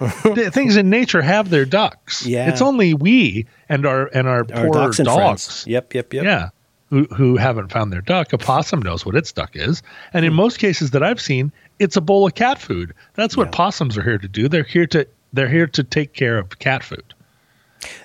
Things 0.52 0.76
in 0.76 0.90
nature 0.90 1.22
have 1.22 1.50
their 1.50 1.64
ducks. 1.64 2.26
Yeah. 2.26 2.48
It's 2.48 2.60
only 2.62 2.94
we 2.94 3.46
and 3.68 3.86
our 3.86 4.06
and 4.14 4.26
our, 4.28 4.38
Our 4.54 4.64
poor 4.66 4.70
dogs 4.72 4.96
dogs. 4.98 5.64
Yep, 5.66 5.94
yep, 5.94 6.12
yep. 6.12 6.24
Yeah. 6.24 6.48
Who, 6.90 7.04
who 7.06 7.36
haven't 7.36 7.72
found 7.72 7.92
their 7.92 8.02
duck. 8.02 8.32
A 8.32 8.38
possum 8.38 8.80
knows 8.80 9.04
what 9.06 9.16
its 9.16 9.32
duck 9.32 9.50
is. 9.54 9.82
And 10.12 10.24
in 10.24 10.32
Hmm. 10.32 10.36
most 10.36 10.58
cases 10.58 10.90
that 10.90 11.02
I've 11.02 11.20
seen, 11.20 11.50
it's 11.78 11.96
a 11.96 12.00
bowl 12.00 12.26
of 12.26 12.34
cat 12.34 12.60
food. 12.60 12.92
That's 13.14 13.36
what 13.36 13.46
Yeah. 13.48 13.52
possums 13.52 13.96
are 13.96 14.02
here 14.02 14.18
to 14.18 14.28
do. 14.28 14.48
They're 14.48 14.62
here 14.64 14.86
to 14.88 15.06
they're 15.32 15.48
here 15.48 15.66
to 15.68 15.82
take 15.82 16.12
care 16.12 16.38
of 16.38 16.58
cat 16.58 16.82
food. 16.84 17.13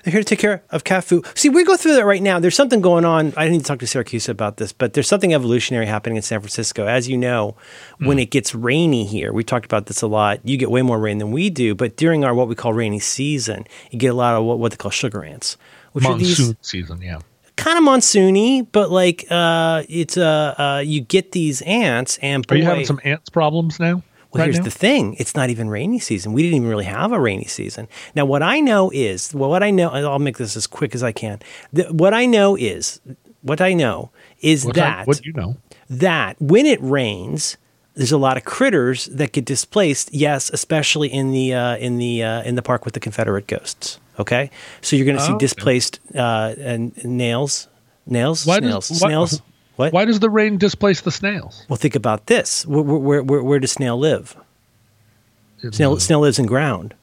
They're 0.04 0.12
here 0.12 0.20
to 0.20 0.24
take 0.24 0.38
care 0.38 0.62
of 0.70 0.84
cat 0.84 1.04
food. 1.04 1.26
See, 1.34 1.48
we 1.48 1.64
go 1.64 1.76
through 1.76 1.94
that 1.94 2.04
right 2.04 2.22
now. 2.22 2.38
There's 2.38 2.54
something 2.54 2.80
going 2.80 3.04
on. 3.04 3.32
I 3.36 3.48
need 3.48 3.58
to 3.60 3.64
talk 3.64 3.78
to 3.80 3.86
Siracusa 3.86 4.28
about 4.30 4.56
this, 4.58 4.72
but 4.72 4.92
there's 4.94 5.08
something 5.08 5.34
evolutionary 5.34 5.86
happening 5.86 6.16
in 6.16 6.22
San 6.22 6.40
Francisco. 6.40 6.86
As 6.86 7.08
you 7.08 7.16
know, 7.16 7.56
when 7.98 8.16
Hmm. 8.16 8.22
it 8.22 8.30
gets 8.30 8.54
rainy 8.54 9.04
here, 9.06 9.32
we 9.32 9.44
talked 9.44 9.64
about 9.64 9.86
this 9.86 10.02
a 10.02 10.06
lot. 10.06 10.40
You 10.44 10.56
get 10.56 10.70
way 10.70 10.82
more 10.82 10.98
rain 10.98 11.18
than 11.18 11.32
we 11.32 11.50
do, 11.50 11.74
but 11.74 11.96
during 11.96 12.24
our 12.24 12.34
what 12.34 12.48
we 12.48 12.54
call 12.54 12.72
rainy 12.72 13.00
season, 13.00 13.66
you 13.90 13.98
get 13.98 14.08
a 14.08 14.14
lot 14.14 14.34
of 14.34 14.44
what, 14.44 14.58
what 14.58 14.70
they 14.72 14.76
call 14.76 14.90
sugar 14.90 15.24
ants, 15.24 15.56
which 15.92 16.04
are 16.04 16.12
Monsoon 16.12 16.46
these 16.48 16.56
season, 16.60 17.00
yeah. 17.02 17.18
kind 17.56 17.76
of 17.78 17.84
monsoony, 17.84 18.66
but 18.72 18.90
like 18.90 19.26
uh, 19.30 19.82
it's 19.88 20.16
uh, 20.16 20.54
uh, 20.58 20.82
you 20.84 21.00
get 21.00 21.32
these 21.32 21.62
ants, 21.62 22.18
and 22.22 22.44
Are 22.50 22.56
you 22.56 22.64
having 22.64 22.86
some 22.86 23.00
ants 23.04 23.28
problems 23.28 23.78
now? 23.80 24.02
Well, 24.32 24.40
right 24.40 24.44
here's 24.46 24.58
now? 24.58 24.64
the 24.64 24.70
thing: 24.70 25.14
it's 25.18 25.34
not 25.34 25.50
even 25.50 25.68
rainy 25.68 25.98
season. 25.98 26.32
We 26.32 26.42
didn't 26.42 26.56
even 26.56 26.68
really 26.68 26.84
have 26.84 27.12
a 27.12 27.20
rainy 27.20 27.46
season. 27.46 27.88
Now, 28.14 28.24
what 28.24 28.42
I 28.42 28.60
know 28.60 28.90
is, 28.94 29.34
well, 29.34 29.50
what 29.50 29.62
I 29.62 29.70
know, 29.70 29.90
and 29.90 30.06
I'll 30.06 30.18
make 30.18 30.38
this 30.38 30.56
as 30.56 30.66
quick 30.66 30.94
as 30.94 31.02
I 31.02 31.12
can. 31.12 31.40
The, 31.72 31.84
what 31.92 32.14
I 32.14 32.26
know 32.26 32.56
is, 32.56 33.00
what 33.42 33.60
I 33.60 33.72
know 33.72 34.10
is 34.40 34.64
What 34.64 34.78
I- 34.78 34.80
that 34.80 35.06
what 35.06 35.24
you 35.24 35.32
know? 35.32 35.56
that 35.88 36.40
when 36.40 36.66
it 36.66 36.78
rains, 36.82 37.56
there's 37.94 38.12
a 38.12 38.18
lot 38.18 38.36
of 38.36 38.44
critters 38.44 39.06
that 39.06 39.32
get 39.32 39.44
displaced. 39.44 40.14
Yes, 40.14 40.48
especially 40.50 41.08
in 41.08 41.32
the 41.32 41.52
uh, 41.54 41.76
in 41.78 41.98
the 41.98 42.22
uh, 42.22 42.42
in 42.42 42.54
the 42.54 42.62
park 42.62 42.84
with 42.84 42.94
the 42.94 43.00
Confederate 43.00 43.46
ghosts. 43.46 43.98
Okay, 44.18 44.50
so 44.82 44.96
you're 44.96 45.06
going 45.06 45.16
to 45.16 45.22
see 45.22 45.32
Oh, 45.32 45.36
okay. 45.36 45.44
displaced 45.44 45.98
uh, 46.14 46.54
and 46.58 46.94
nails, 47.04 47.68
nails, 48.06 48.44
Why 48.46 48.60
does- 48.60 48.84
snails, 48.86 49.02
why- 49.02 49.08
snails. 49.08 49.42
What? 49.80 49.92
Why 49.94 50.04
does 50.04 50.20
the 50.20 50.28
rain 50.30 50.58
displace 50.58 51.00
the 51.00 51.10
snails? 51.10 51.64
Well, 51.68 51.76
think 51.78 51.94
about 51.94 52.26
this. 52.26 52.66
Where, 52.66 52.82
where, 52.82 53.22
where, 53.22 53.42
where 53.42 53.58
does 53.58 53.72
snail 53.72 53.98
live? 53.98 54.36
In 55.62 55.72
Snail, 55.72 55.94
the- 55.94 56.00
snail 56.00 56.20
lives 56.20 56.38
in 56.38 56.46
ground. 56.46 56.94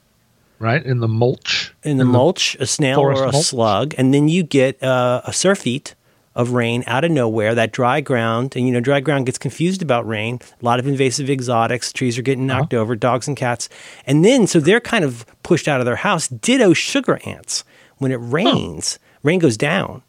right 0.59 0.83
in 0.85 0.99
the 0.99 1.07
mulch. 1.07 1.73
in 1.83 1.97
the 1.97 2.05
mulch, 2.05 2.55
a 2.59 2.65
snail 2.67 2.99
or 2.99 3.11
a 3.11 3.31
mulch? 3.31 3.45
slug, 3.45 3.93
and 3.97 4.13
then 4.13 4.27
you 4.27 4.43
get 4.43 4.81
uh, 4.83 5.21
a 5.25 5.33
surfeit 5.33 5.93
of 6.35 6.51
rain 6.51 6.83
out 6.85 7.03
of 7.03 7.09
nowhere, 7.09 7.55
that 7.55 7.71
dry 7.71 7.99
ground. 7.99 8.55
And 8.55 8.67
you 8.67 8.71
know, 8.73 8.79
dry 8.79 8.99
ground 8.99 9.25
gets 9.25 9.39
confused 9.39 9.81
about 9.81 10.07
rain. 10.07 10.39
A 10.61 10.65
lot 10.65 10.79
of 10.79 10.85
invasive 10.87 11.29
exotics, 11.31 11.91
trees 11.91 12.15
are 12.17 12.21
getting 12.21 12.45
knocked 12.45 12.75
over, 12.75 12.95
dogs 12.95 13.27
and 13.27 13.35
cats. 13.35 13.69
And 14.05 14.23
then, 14.23 14.45
so 14.45 14.59
they're 14.59 14.79
kind 14.79 15.03
of 15.03 15.25
pushed 15.41 15.67
out 15.67 15.79
of 15.79 15.87
their 15.87 15.95
house. 15.95 16.27
Ditto 16.27 16.73
sugar 16.73 17.19
ants. 17.25 17.63
When 17.97 18.11
it 18.11 18.17
rains, 18.21 18.99
rain 19.23 19.39
goes 19.39 19.57
down, 19.57 20.03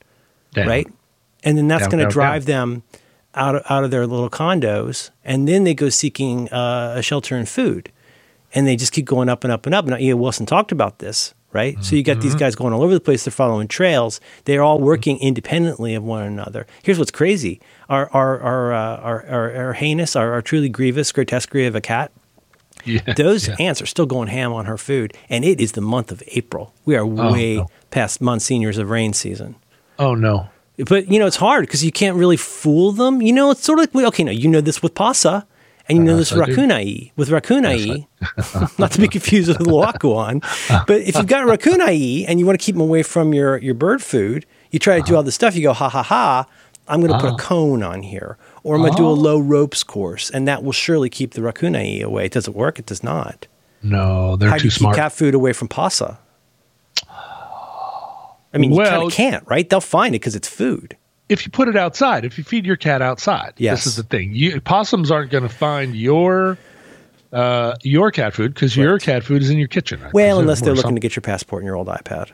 Damn. 0.52 0.68
right? 0.68 0.86
And 1.44 1.56
then 1.56 1.68
that's 1.68 1.86
going 1.86 1.98
to 1.98 2.04
down, 2.04 2.12
drive 2.12 2.46
them 2.46 2.82
out 3.34 3.56
of, 3.56 3.62
out 3.70 3.84
of 3.84 3.90
their 3.90 4.06
little 4.06 4.30
condos. 4.30 5.10
And 5.24 5.46
then 5.46 5.64
they 5.64 5.74
go 5.74 5.88
seeking 5.88 6.48
uh, 6.50 6.94
a 6.96 7.02
shelter 7.02 7.36
and 7.36 7.48
food 7.48 7.92
and 8.54 8.66
they 8.66 8.76
just 8.76 8.92
keep 8.92 9.06
going 9.06 9.28
up 9.28 9.44
and 9.44 9.52
up 9.52 9.66
and 9.66 9.74
up. 9.74 9.86
And 9.86 10.00
Ian 10.00 10.18
Wilson 10.18 10.46
talked 10.46 10.72
about 10.72 10.98
this, 10.98 11.34
right? 11.52 11.82
So 11.82 11.96
you 11.96 12.02
got 12.02 12.20
these 12.20 12.34
guys 12.34 12.54
going 12.54 12.72
all 12.72 12.82
over 12.82 12.94
the 12.94 13.00
place. 13.00 13.24
They're 13.24 13.32
following 13.32 13.68
trails. 13.68 14.20
They're 14.44 14.62
all 14.62 14.78
working 14.78 15.18
independently 15.18 15.94
of 15.94 16.02
one 16.02 16.24
another. 16.24 16.66
Here's 16.82 16.98
what's 16.98 17.10
crazy: 17.10 17.60
our 17.88 18.10
our 18.12 18.40
our 18.40 18.72
uh, 18.72 18.96
our, 18.96 19.26
our, 19.26 19.56
our 19.56 19.72
heinous, 19.74 20.16
our, 20.16 20.32
our 20.32 20.42
truly 20.42 20.68
grievous 20.68 21.12
grotesquerie 21.12 21.66
of 21.66 21.74
a 21.74 21.80
cat. 21.80 22.12
Yeah. 22.84 23.12
Those 23.14 23.48
yeah. 23.48 23.56
ants 23.58 23.82
are 23.82 23.86
still 23.86 24.06
going 24.06 24.28
ham 24.28 24.52
on 24.52 24.66
her 24.66 24.78
food, 24.78 25.12
and 25.28 25.44
it 25.44 25.60
is 25.60 25.72
the 25.72 25.80
month 25.80 26.12
of 26.12 26.22
April. 26.28 26.72
We 26.84 26.94
are 26.94 27.04
way 27.04 27.56
no. 27.56 27.66
past 27.90 28.20
monsignors 28.20 28.78
of 28.78 28.88
rain 28.88 29.12
season. 29.12 29.56
Oh 29.98 30.14
no. 30.14 30.48
But 30.86 31.10
you 31.10 31.18
know, 31.18 31.26
it's 31.26 31.36
hard 31.36 31.62
because 31.62 31.84
you 31.84 31.92
can't 31.92 32.16
really 32.16 32.36
fool 32.36 32.92
them. 32.92 33.20
You 33.20 33.32
know, 33.32 33.50
it's 33.50 33.64
sort 33.64 33.80
of 33.80 33.94
like 33.94 34.06
okay, 34.06 34.24
no, 34.24 34.30
you 34.30 34.48
know 34.48 34.60
this 34.60 34.82
with 34.82 34.94
pasa, 34.94 35.46
and 35.88 35.98
you 35.98 36.04
uh-huh, 36.04 36.12
know 36.12 36.16
this 36.16 36.30
Yes, 36.30 36.38
with 36.38 36.48
I 36.48 36.52
do. 36.52 36.56
raccoonai. 36.56 37.12
With 37.16 37.28
raccoonai, 37.30 38.78
not 38.78 38.92
to 38.92 39.00
be 39.00 39.08
confused 39.08 39.48
with 39.48 39.58
Luakuan, 39.58 40.40
but 40.86 41.00
if 41.00 41.16
you've 41.16 41.26
got 41.26 41.46
raccoon 41.46 41.80
raccoonai 41.80 42.26
and 42.28 42.38
you 42.38 42.46
want 42.46 42.60
to 42.60 42.64
keep 42.64 42.74
them 42.74 42.82
away 42.82 43.02
from 43.02 43.34
your 43.34 43.58
your 43.58 43.74
bird 43.74 44.02
food, 44.02 44.46
you 44.70 44.78
try 44.78 44.96
to 44.96 45.02
do 45.02 45.12
uh-huh. 45.12 45.16
all 45.16 45.22
this 45.22 45.34
stuff. 45.34 45.56
You 45.56 45.62
go, 45.62 45.72
ha 45.72 45.88
ha 45.88 46.02
ha. 46.02 46.46
I'm 46.90 47.00
going 47.02 47.12
to 47.12 47.18
put 47.18 47.28
a 47.28 47.34
ah. 47.34 47.36
cone 47.36 47.82
on 47.82 48.02
here, 48.02 48.38
or 48.62 48.74
I'm 48.74 48.80
going 48.80 48.92
to 48.94 48.96
do 48.96 49.06
a 49.06 49.10
oh. 49.10 49.12
low 49.12 49.38
ropes 49.38 49.82
course, 49.82 50.30
and 50.30 50.48
that 50.48 50.64
will 50.64 50.72
surely 50.72 51.10
keep 51.10 51.32
the 51.34 51.42
raccoon 51.42 51.74
raccoonai 51.74 52.02
away. 52.02 52.26
It 52.26 52.32
Does 52.32 52.48
it 52.48 52.54
work? 52.54 52.78
It 52.78 52.86
does 52.86 53.02
not. 53.02 53.46
No, 53.82 54.36
they're 54.36 54.48
How 54.48 54.56
do 54.56 54.62
too 54.62 54.84
you 54.84 54.88
keep 54.88 54.96
cat 54.96 55.12
food 55.12 55.34
away 55.34 55.52
from 55.52 55.68
pasa? 55.68 56.18
I 58.54 58.58
mean, 58.58 58.72
you 58.72 58.78
kind 58.78 58.90
Well- 58.98 59.06
of 59.08 59.12
can't, 59.12 59.44
right? 59.46 59.68
They'll 59.68 59.80
find 59.80 60.14
it 60.14 60.20
because 60.20 60.34
it's 60.36 60.48
food. 60.48 60.96
if 61.28 61.44
you 61.44 61.52
put 61.52 61.68
it 61.68 61.76
outside, 61.76 62.24
if 62.24 62.38
you 62.38 62.44
feed 62.44 62.64
your 62.64 62.76
cat 62.76 63.02
outside, 63.02 63.52
Yes. 63.58 63.80
this 63.84 63.88
is 63.88 63.96
the 63.96 64.02
thing. 64.02 64.30
You, 64.34 64.60
possums 64.62 65.10
aren't 65.10 65.30
going 65.30 65.42
to 65.42 65.48
find 65.50 65.94
your 65.94 66.56
uh, 67.30 67.74
your 67.82 68.10
cat 68.10 68.32
food 68.32 68.54
because 68.54 68.74
your 68.74 68.98
cat 68.98 69.22
food 69.22 69.42
is 69.42 69.50
in 69.50 69.58
your 69.58 69.68
kitchen. 69.68 70.00
I 70.02 70.08
Well, 70.14 70.38
unless 70.40 70.60
they're 70.60 70.70
looking 70.70 70.80
something. 70.82 70.94
to 70.96 71.00
get 71.00 71.14
your 71.14 71.20
passport 71.20 71.60
and 71.62 71.66
your 71.66 71.76
old 71.76 71.88
iPad. 71.88 72.30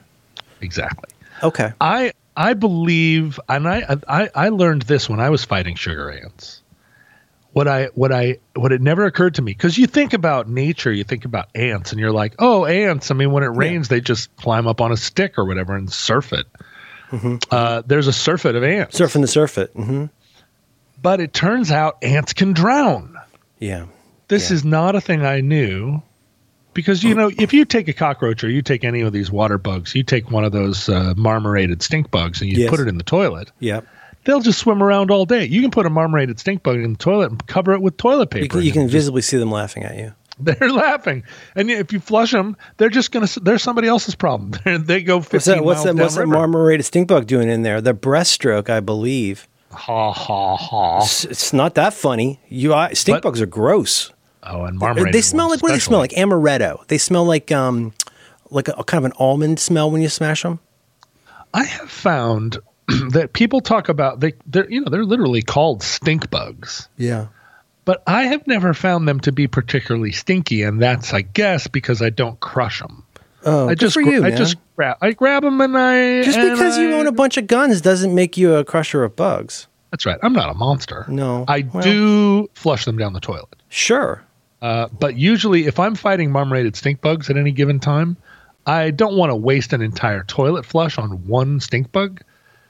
exactly. 0.61 1.11
Okay. 1.43 1.73
I 1.81 2.13
I 2.37 2.55
believe, 2.55 3.41
and 3.49 3.69
I, 3.69 3.97
I 4.09 4.29
I 4.35 4.49
learned 4.51 4.83
this 4.83 5.09
when 5.09 5.19
I 5.21 5.31
was 5.31 5.45
fighting 5.45 5.75
sugar 5.75 6.11
ants. 6.13 6.61
What 7.55 7.67
I 7.69 7.87
what 7.95 8.13
I 8.13 8.39
what 8.55 8.73
it 8.73 8.83
never 8.83 9.05
occurred 9.07 9.37
to 9.37 9.43
me 9.43 9.53
because 9.53 9.79
you 9.79 9.87
think 9.87 10.13
about 10.13 10.49
nature, 10.49 10.93
you 10.93 11.05
think 11.05 11.25
about 11.25 11.49
ants, 11.55 11.93
and 11.93 12.01
you're 12.01 12.13
like, 12.13 12.35
oh, 12.41 12.67
ants. 12.67 13.11
I 13.11 13.15
mean, 13.15 13.31
when 13.33 13.43
it 13.45 13.49
rains, 13.49 13.89
they 13.89 14.01
just 14.01 14.35
climb 14.37 14.67
up 14.67 14.81
on 14.81 14.91
a 14.93 14.97
stick 14.97 15.39
or 15.39 15.45
whatever 15.47 15.75
and 15.75 15.91
surf 15.91 16.33
it. 16.33 16.47
Uh, 17.53 17.83
there's 17.87 18.09
a 18.09 18.13
surfeit 18.13 18.57
of 18.57 18.65
ants, 18.65 18.99
Surfing 18.99 19.21
the 19.21 19.29
surf 19.29 19.57
it. 19.57 19.71
hmm 19.75 20.07
but 21.01 21.21
it 21.21 21.33
turns 21.33 21.71
out 21.71 21.99
ants 22.03 22.33
can 22.33 22.55
drown. 22.55 23.17
Yeah. 23.61 23.87
This 24.29 24.51
Yeah. 24.51 24.55
is 24.55 24.65
not 24.65 24.97
a 24.97 25.01
thing 25.01 25.23
I 25.25 25.41
knew 25.43 26.03
because 26.73 27.05
you 27.05 27.15
know 27.15 27.31
if 27.39 27.53
you 27.53 27.65
take 27.67 27.87
a 27.89 27.93
cockroach 27.93 28.43
or 28.43 28.49
you 28.51 28.63
take 28.63 28.83
any 28.85 29.03
of 29.03 29.13
these 29.13 29.31
water 29.31 29.59
bugs, 29.59 29.95
you 29.95 30.03
take 30.03 30.31
one 30.31 30.45
of 30.45 30.51
those 30.53 30.89
uh, 30.89 31.15
marmorated 31.17 31.83
stink 31.83 32.11
bugs 32.11 32.41
and 32.41 32.51
you 32.51 32.63
Yes. 32.63 32.71
put 32.71 32.81
it 32.81 32.89
in 32.89 32.97
the 32.99 33.05
toilet. 33.05 33.53
Yeah. 33.61 33.83
They'll 34.25 34.41
just 34.41 34.59
swim 34.59 34.83
around 34.83 35.11
all 35.11 35.25
day. 35.27 35.45
You 35.45 35.61
can 35.61 35.71
put 35.71 35.87
a 35.87 35.91
marmorated 35.91 36.39
stink 36.41 36.63
bug 36.63 36.77
in 36.77 36.93
the 36.93 36.99
toilet 36.99 37.31
and 37.31 37.47
cover 37.47 37.73
it 37.73 37.81
with 37.83 37.97
toilet 37.97 38.31
paper. 38.31 38.45
You 38.45 38.49
can, 38.49 38.63
you 38.63 38.73
can 38.73 38.89
visibly 38.89 39.23
see 39.23 39.37
them 39.37 39.51
laughing 39.51 39.85
at 39.85 39.97
you. 39.97 40.13
they're 40.41 40.71
laughing, 40.73 41.23
and 41.55 41.71
if 41.71 41.93
you 41.93 42.01
flush 42.01 42.33
them, 42.33 42.57
they're 42.77 42.89
just 42.89 43.13
gonna. 43.13 43.29
They're 43.43 43.59
somebody 43.59 43.89
else's 43.89 44.15
problem. 44.15 44.51
They're, 44.65 44.79
they 44.79 45.03
go 45.03 45.21
What's 45.21 45.45
that? 45.45 45.65
What's 45.65 45.85
miles 45.85 45.97
that? 45.97 46.03
What's 46.03 46.15
that 46.17 46.27
marmorated 46.27 46.85
stink 46.85 47.09
bug 47.09 47.27
doing 47.27 47.49
in 47.49 47.63
there? 47.63 47.81
The 47.81 47.95
breaststroke, 47.95 48.69
I 48.69 48.81
believe. 48.81 49.47
Ha 49.71 50.13
ha 50.13 50.57
ha! 50.57 50.99
It's, 51.03 51.25
it's 51.25 51.53
not 51.53 51.75
that 51.75 51.95
funny. 51.95 52.41
You 52.49 52.75
I, 52.75 52.93
stink 52.93 53.17
But- 53.17 53.23
bugs 53.29 53.41
are 53.41 53.47
gross. 53.47 54.13
Oh, 54.47 54.65
and 54.65 54.79
marmorated. 54.79 55.15
They 55.15 55.23
smell 55.23 55.49
like 55.49 55.63
what 55.63 55.69
do 55.71 55.75
they 55.75 55.81
smell 55.81 56.01
like? 56.01 56.11
Amaretto. 56.13 56.87
They 56.89 56.99
smell 56.99 57.25
like 57.25 57.51
um, 57.51 57.93
like 58.51 58.69
a, 58.69 58.73
a 58.73 58.85
kind 58.85 59.05
of 59.05 59.11
an 59.11 59.17
almond 59.19 59.59
smell 59.59 59.91
when 59.91 60.03
you 60.03 60.09
smash 60.09 60.43
them. 60.43 60.61
I 61.55 61.65
have 61.65 61.91
found 61.91 62.59
that 63.11 63.33
people 63.33 63.61
talk 63.61 63.89
about 63.89 64.21
they. 64.21 64.35
They're 64.47 64.71
you 64.71 64.81
know 64.81 64.91
they're 64.91 65.05
literally 65.05 65.43
called 65.43 65.83
stink 65.83 66.31
bugs. 66.31 66.89
Yeah. 66.97 67.29
But 67.85 68.03
I 68.07 68.23
have 68.25 68.47
never 68.47 68.73
found 68.73 69.07
them 69.07 69.21
to 69.21 69.33
be 69.33 69.47
particularly 69.47 70.11
stinky, 70.13 70.63
and 70.63 70.81
that's, 70.81 71.13
I 71.13 71.21
guess, 71.21 71.67
because 71.67 72.01
I 72.01 72.09
don't 72.09 72.41
crush 72.41 72.81
them. 72.81 73.05
Oh, 73.45 73.67
I 73.67 73.73
good 73.73 73.81
just, 73.81 73.95
for 73.95 74.01
you, 74.01 74.25
I 74.25 74.31
man. 74.31 74.39
just 74.39 74.57
grab, 74.75 74.97
I 75.03 75.13
grab 75.13 75.43
them, 75.43 75.61
and 75.61 75.77
I 75.77 76.23
Just 76.23 76.39
and 76.39 76.53
because 76.53 76.79
you 76.79 76.95
own 76.95 77.07
a 77.07 77.13
bunch 77.13 77.37
of 77.37 77.47
guns 77.47 77.83
doesn't 77.83 78.15
make 78.15 78.39
you 78.39 78.55
a 78.55 78.65
crusher 78.65 79.05
of 79.05 79.17
bugs. 79.17 79.67
That's 79.91 80.07
right. 80.07 80.19
I'm 80.23 80.33
not 80.33 80.49
a 80.49 80.55
monster. 80.55 81.05
No. 81.09 81.45
I 81.47 81.67
Well- 81.71 81.83
do 81.83 82.49
flush 82.55 82.87
them 82.87 82.97
down 82.97 83.13
the 83.13 83.21
toilet. 83.21 83.55
Sure. 83.69 84.23
Uh, 84.63 84.89
but 84.99 85.17
usually, 85.19 85.67
if 85.67 85.79
I'm 85.79 85.95
fighting 85.95 86.33
marmorated 86.33 86.75
stink 86.77 87.03
bugs 87.03 87.29
at 87.29 87.37
any 87.37 87.53
given 87.53 87.81
time, 87.81 88.17
I 88.67 88.93
don't 88.93 89.15
want 89.15 89.29
to 89.29 89.37
waste 89.37 89.75
an 89.75 89.83
entire 89.83 90.25
toilet 90.25 90.65
flush 90.65 90.97
on 90.97 91.27
one 91.27 91.61
stink 91.61 91.93
bug. 91.93 92.23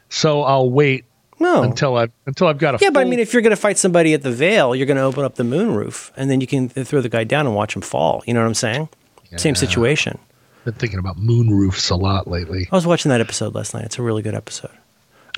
So 0.09 0.43
I'll 0.43 0.71
wait 0.71 1.05
No. 1.41 1.63
until 1.63 1.97
I 1.97 2.09
until 2.27 2.47
I've 2.47 2.59
got 2.59 2.75
a 2.75 2.79
Yeah, 2.81 2.91
but 2.91 3.01
I 3.01 3.05
mean, 3.05 3.19
if 3.19 3.33
you're 3.33 3.43
going 3.43 3.51
to 3.51 3.57
fight 3.61 3.79
somebody 3.79 4.15
at 4.15 4.23
the 4.23 4.31
Veil, 4.31 4.75
you're 4.75 4.87
going 4.87 4.97
to 4.97 5.03
open 5.03 5.25
up 5.25 5.35
the 5.37 5.45
moon 5.45 5.75
roof, 5.75 6.13
and 6.17 6.31
then 6.31 6.41
you 6.41 6.47
can 6.47 6.69
throw 6.69 7.01
the 7.01 7.09
guy 7.09 7.25
down 7.25 7.47
and 7.47 7.55
watch 7.55 7.75
him 7.75 7.83
fall. 7.83 8.23
You 8.27 8.35
know 8.35 8.41
what 8.41 8.47
I'm 8.47 8.55
saying? 8.55 8.89
Same 9.37 9.57
situation. 9.57 10.19
been 10.65 10.75
thinking 10.75 11.01
about 11.01 11.19
moon 11.19 11.51
roofs 11.51 11.91
a 11.91 11.97
lot 11.97 12.29
lately. 12.29 12.69
I 12.71 12.77
was 12.77 12.87
watching 12.87 13.09
that 13.11 13.21
episode 13.21 13.55
last 13.55 13.75
night. 13.75 13.85
It's 13.85 13.99
a 13.99 14.03
really 14.03 14.23
good 14.23 14.35
episode. 14.37 14.71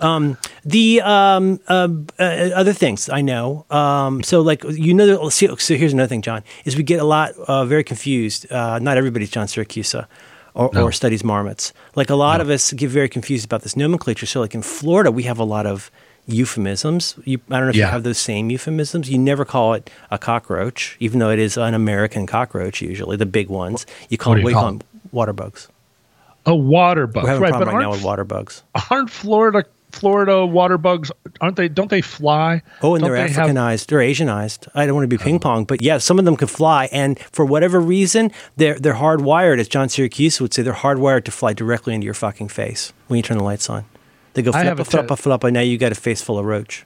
Um, 0.00 0.36
the 0.62 1.00
um, 1.00 1.58
uh, 1.68 1.88
uh, 2.18 2.22
other 2.54 2.74
things 2.74 3.08
I 3.08 3.22
know. 3.22 3.64
Um, 3.70 4.22
so, 4.22 4.42
like 4.42 4.62
you 4.64 4.92
know, 4.92 5.30
see, 5.30 5.48
so 5.56 5.74
here's 5.76 5.94
another 5.94 6.08
thing, 6.08 6.20
John, 6.20 6.44
is 6.66 6.76
we 6.76 6.82
get 6.82 7.00
a 7.00 7.04
lot 7.04 7.32
uh, 7.48 7.64
very 7.64 7.82
confused. 7.82 8.52
Uh, 8.52 8.78
not 8.78 8.98
everybody's 8.98 9.30
John 9.30 9.46
Siracusa 9.46 10.06
or, 10.56 10.70
No. 10.72 10.82
or 10.84 10.90
studies 10.92 11.22
marmots. 11.22 11.72
Like 11.94 12.10
a 12.10 12.16
lot 12.16 12.38
No. 12.38 12.42
of 12.44 12.50
us 12.50 12.72
get 12.72 12.90
very 12.90 13.08
confused 13.08 13.44
about 13.44 13.62
this 13.62 13.76
nomenclature. 13.76 14.26
So, 14.26 14.40
like 14.40 14.54
in 14.56 14.62
Florida, 14.62 15.12
we 15.12 15.22
have 15.24 15.38
a 15.38 15.44
lot 15.44 15.66
of 15.66 15.90
euphemisms. 16.26 17.14
You, 17.24 17.38
I 17.50 17.56
don't 17.58 17.66
know 17.66 17.70
if 17.70 17.76
you 17.76 17.84
have 17.84 18.02
those 18.02 18.18
same 18.18 18.50
euphemisms. 18.50 19.08
You 19.10 19.18
never 19.18 19.44
call 19.44 19.74
it 19.74 19.88
a 20.10 20.18
cockroach, 20.18 20.96
even 20.98 21.20
though 21.20 21.30
it 21.30 21.38
is 21.38 21.56
an 21.56 21.74
American 21.74 22.26
cockroach. 22.26 22.82
Usually, 22.82 23.16
the 23.16 23.26
big 23.26 23.48
ones. 23.48 23.86
You 24.08 24.18
call 24.18 24.32
What 24.32 24.40
you 24.40 24.46
we 24.46 24.52
call 24.52 24.64
them 24.66 24.82
water 25.12 25.32
bugs. 25.32 25.68
A 26.46 26.54
water 26.54 27.06
bug, 27.08 27.24
We're 27.24 27.28
having 27.30 27.42
right? 27.42 27.48
a 27.50 27.56
problem 27.56 27.76
right 27.76 27.82
now 27.82 27.90
with 27.90 28.02
water 28.04 28.24
bugs. 28.24 28.62
aren't 28.90 29.10
Florida 29.10 29.64
Florida 29.98 30.44
water 30.46 30.78
bugs? 30.78 31.10
Aren't 31.40 31.56
they? 31.56 31.68
Don't 31.68 31.90
they 31.90 32.00
fly? 32.00 32.62
Oh, 32.82 32.94
and 32.94 33.02
Don't 33.02 33.12
they're 33.12 33.26
they 33.26 33.32
have- 33.32 33.50
Africanized, 33.50 33.86
they're 33.86 33.98
Asianized. 34.00 34.68
I 34.74 34.86
don't 34.86 34.94
want 34.94 35.04
to 35.10 35.16
be 35.18 35.22
ping 35.22 35.38
pong, 35.40 35.64
but 35.64 35.82
yeah, 35.82 35.98
some 35.98 36.18
of 36.18 36.24
them 36.24 36.36
can 36.36 36.48
fly, 36.48 36.88
and 36.92 37.18
for 37.32 37.44
whatever 37.44 37.80
reason, 37.80 38.30
they're 38.56 38.78
they're 38.78 38.94
hardwired. 38.94 39.58
As 39.58 39.68
John 39.68 39.88
Siracusa 39.88 40.40
would 40.40 40.54
say, 40.54 40.62
they're 40.62 40.72
hardwired 40.72 41.24
to 41.24 41.30
fly 41.30 41.52
directly 41.52 41.94
into 41.94 42.04
your 42.04 42.14
fucking 42.14 42.48
face 42.48 42.92
when 43.08 43.16
you 43.16 43.22
turn 43.22 43.38
the 43.38 43.44
lights 43.44 43.68
on. 43.70 43.84
They 44.34 44.42
go 44.42 44.52
I 44.52 44.64
have 44.64 44.76
flip 44.76 44.78
a 44.78 44.82
a 44.82 44.84
flip 44.84 45.08
te- 45.08 45.14
a 45.14 45.16
flip, 45.16 45.44
and 45.44 45.54
now 45.54 45.60
you 45.60 45.78
got 45.78 45.92
a 45.92 45.94
face 45.94 46.20
full 46.22 46.38
of 46.38 46.44
roach. 46.44 46.84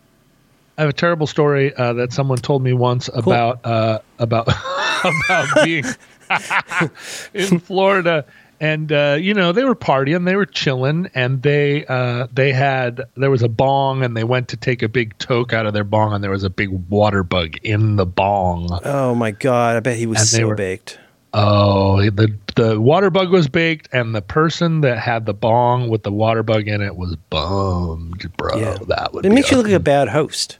I 0.78 0.82
have 0.82 0.90
a 0.90 0.94
terrible 0.94 1.26
story 1.26 1.74
uh, 1.74 1.92
that 1.94 2.12
someone 2.12 2.38
told 2.38 2.62
me 2.62 2.72
once 2.72 3.10
about 3.12 3.64
uh, 3.66 3.98
about 4.18 4.48
about 5.04 5.64
being 5.64 5.84
in 7.34 7.58
Florida, 7.58 8.24
and 8.60 8.92
uh, 8.92 9.16
you 9.20 9.32
know 9.34 9.52
they 9.52 9.64
were 9.64 9.74
partying, 9.74 10.24
they 10.26 10.36
were 10.36 10.46
chilling, 10.46 11.10
and 11.14 11.42
they 11.42 11.86
uh, 11.86 12.26
they 12.32 12.52
had 12.52 13.02
there 13.16 13.30
was 13.30 13.42
a 13.42 13.48
bong, 13.48 14.02
and 14.04 14.16
they 14.16 14.24
went 14.24 14.48
to 14.48 14.56
take 14.56 14.82
a 14.82 14.88
big 14.88 15.16
toke 15.18 15.52
out 15.52 15.66
of 15.66 15.72
their 15.72 15.84
bong, 15.84 16.12
and 16.12 16.22
there 16.22 16.30
was 16.30 16.44
a 16.44 16.50
big 16.50 16.68
water 16.88 17.22
bug 17.22 17.56
in 17.62 17.96
the 17.96 18.06
bong. 18.06 18.68
Oh 18.84 19.14
my 19.14 19.30
god! 19.30 19.76
I 19.76 19.80
bet 19.80 19.96
he 19.96 20.06
was 20.06 20.18
And 20.20 20.28
so 20.28 20.46
were- 20.48 20.54
baked. 20.54 20.98
Oh, 21.32 22.00
the 22.10 22.34
the 22.56 22.80
water 22.80 23.08
bug 23.08 23.30
was 23.30 23.46
baked, 23.46 23.88
and 23.92 24.14
the 24.14 24.20
person 24.22 24.80
that 24.80 24.98
had 24.98 25.26
the 25.26 25.32
bong 25.34 25.88
with 25.88 26.02
the 26.02 26.10
water 26.10 26.42
bug 26.42 26.66
in 26.66 26.82
it 26.82 26.96
was 26.96 27.14
bummed, 27.30 28.30
bro. 28.36 28.58
Yeah, 28.58 28.78
That 28.88 29.12
would 29.14 29.24
it 29.24 29.30
makes 29.30 29.50
you 29.50 29.56
look 29.56 29.66
like 29.66 29.74
a 29.76 29.78
bad 29.80 30.08
host. 30.08 30.58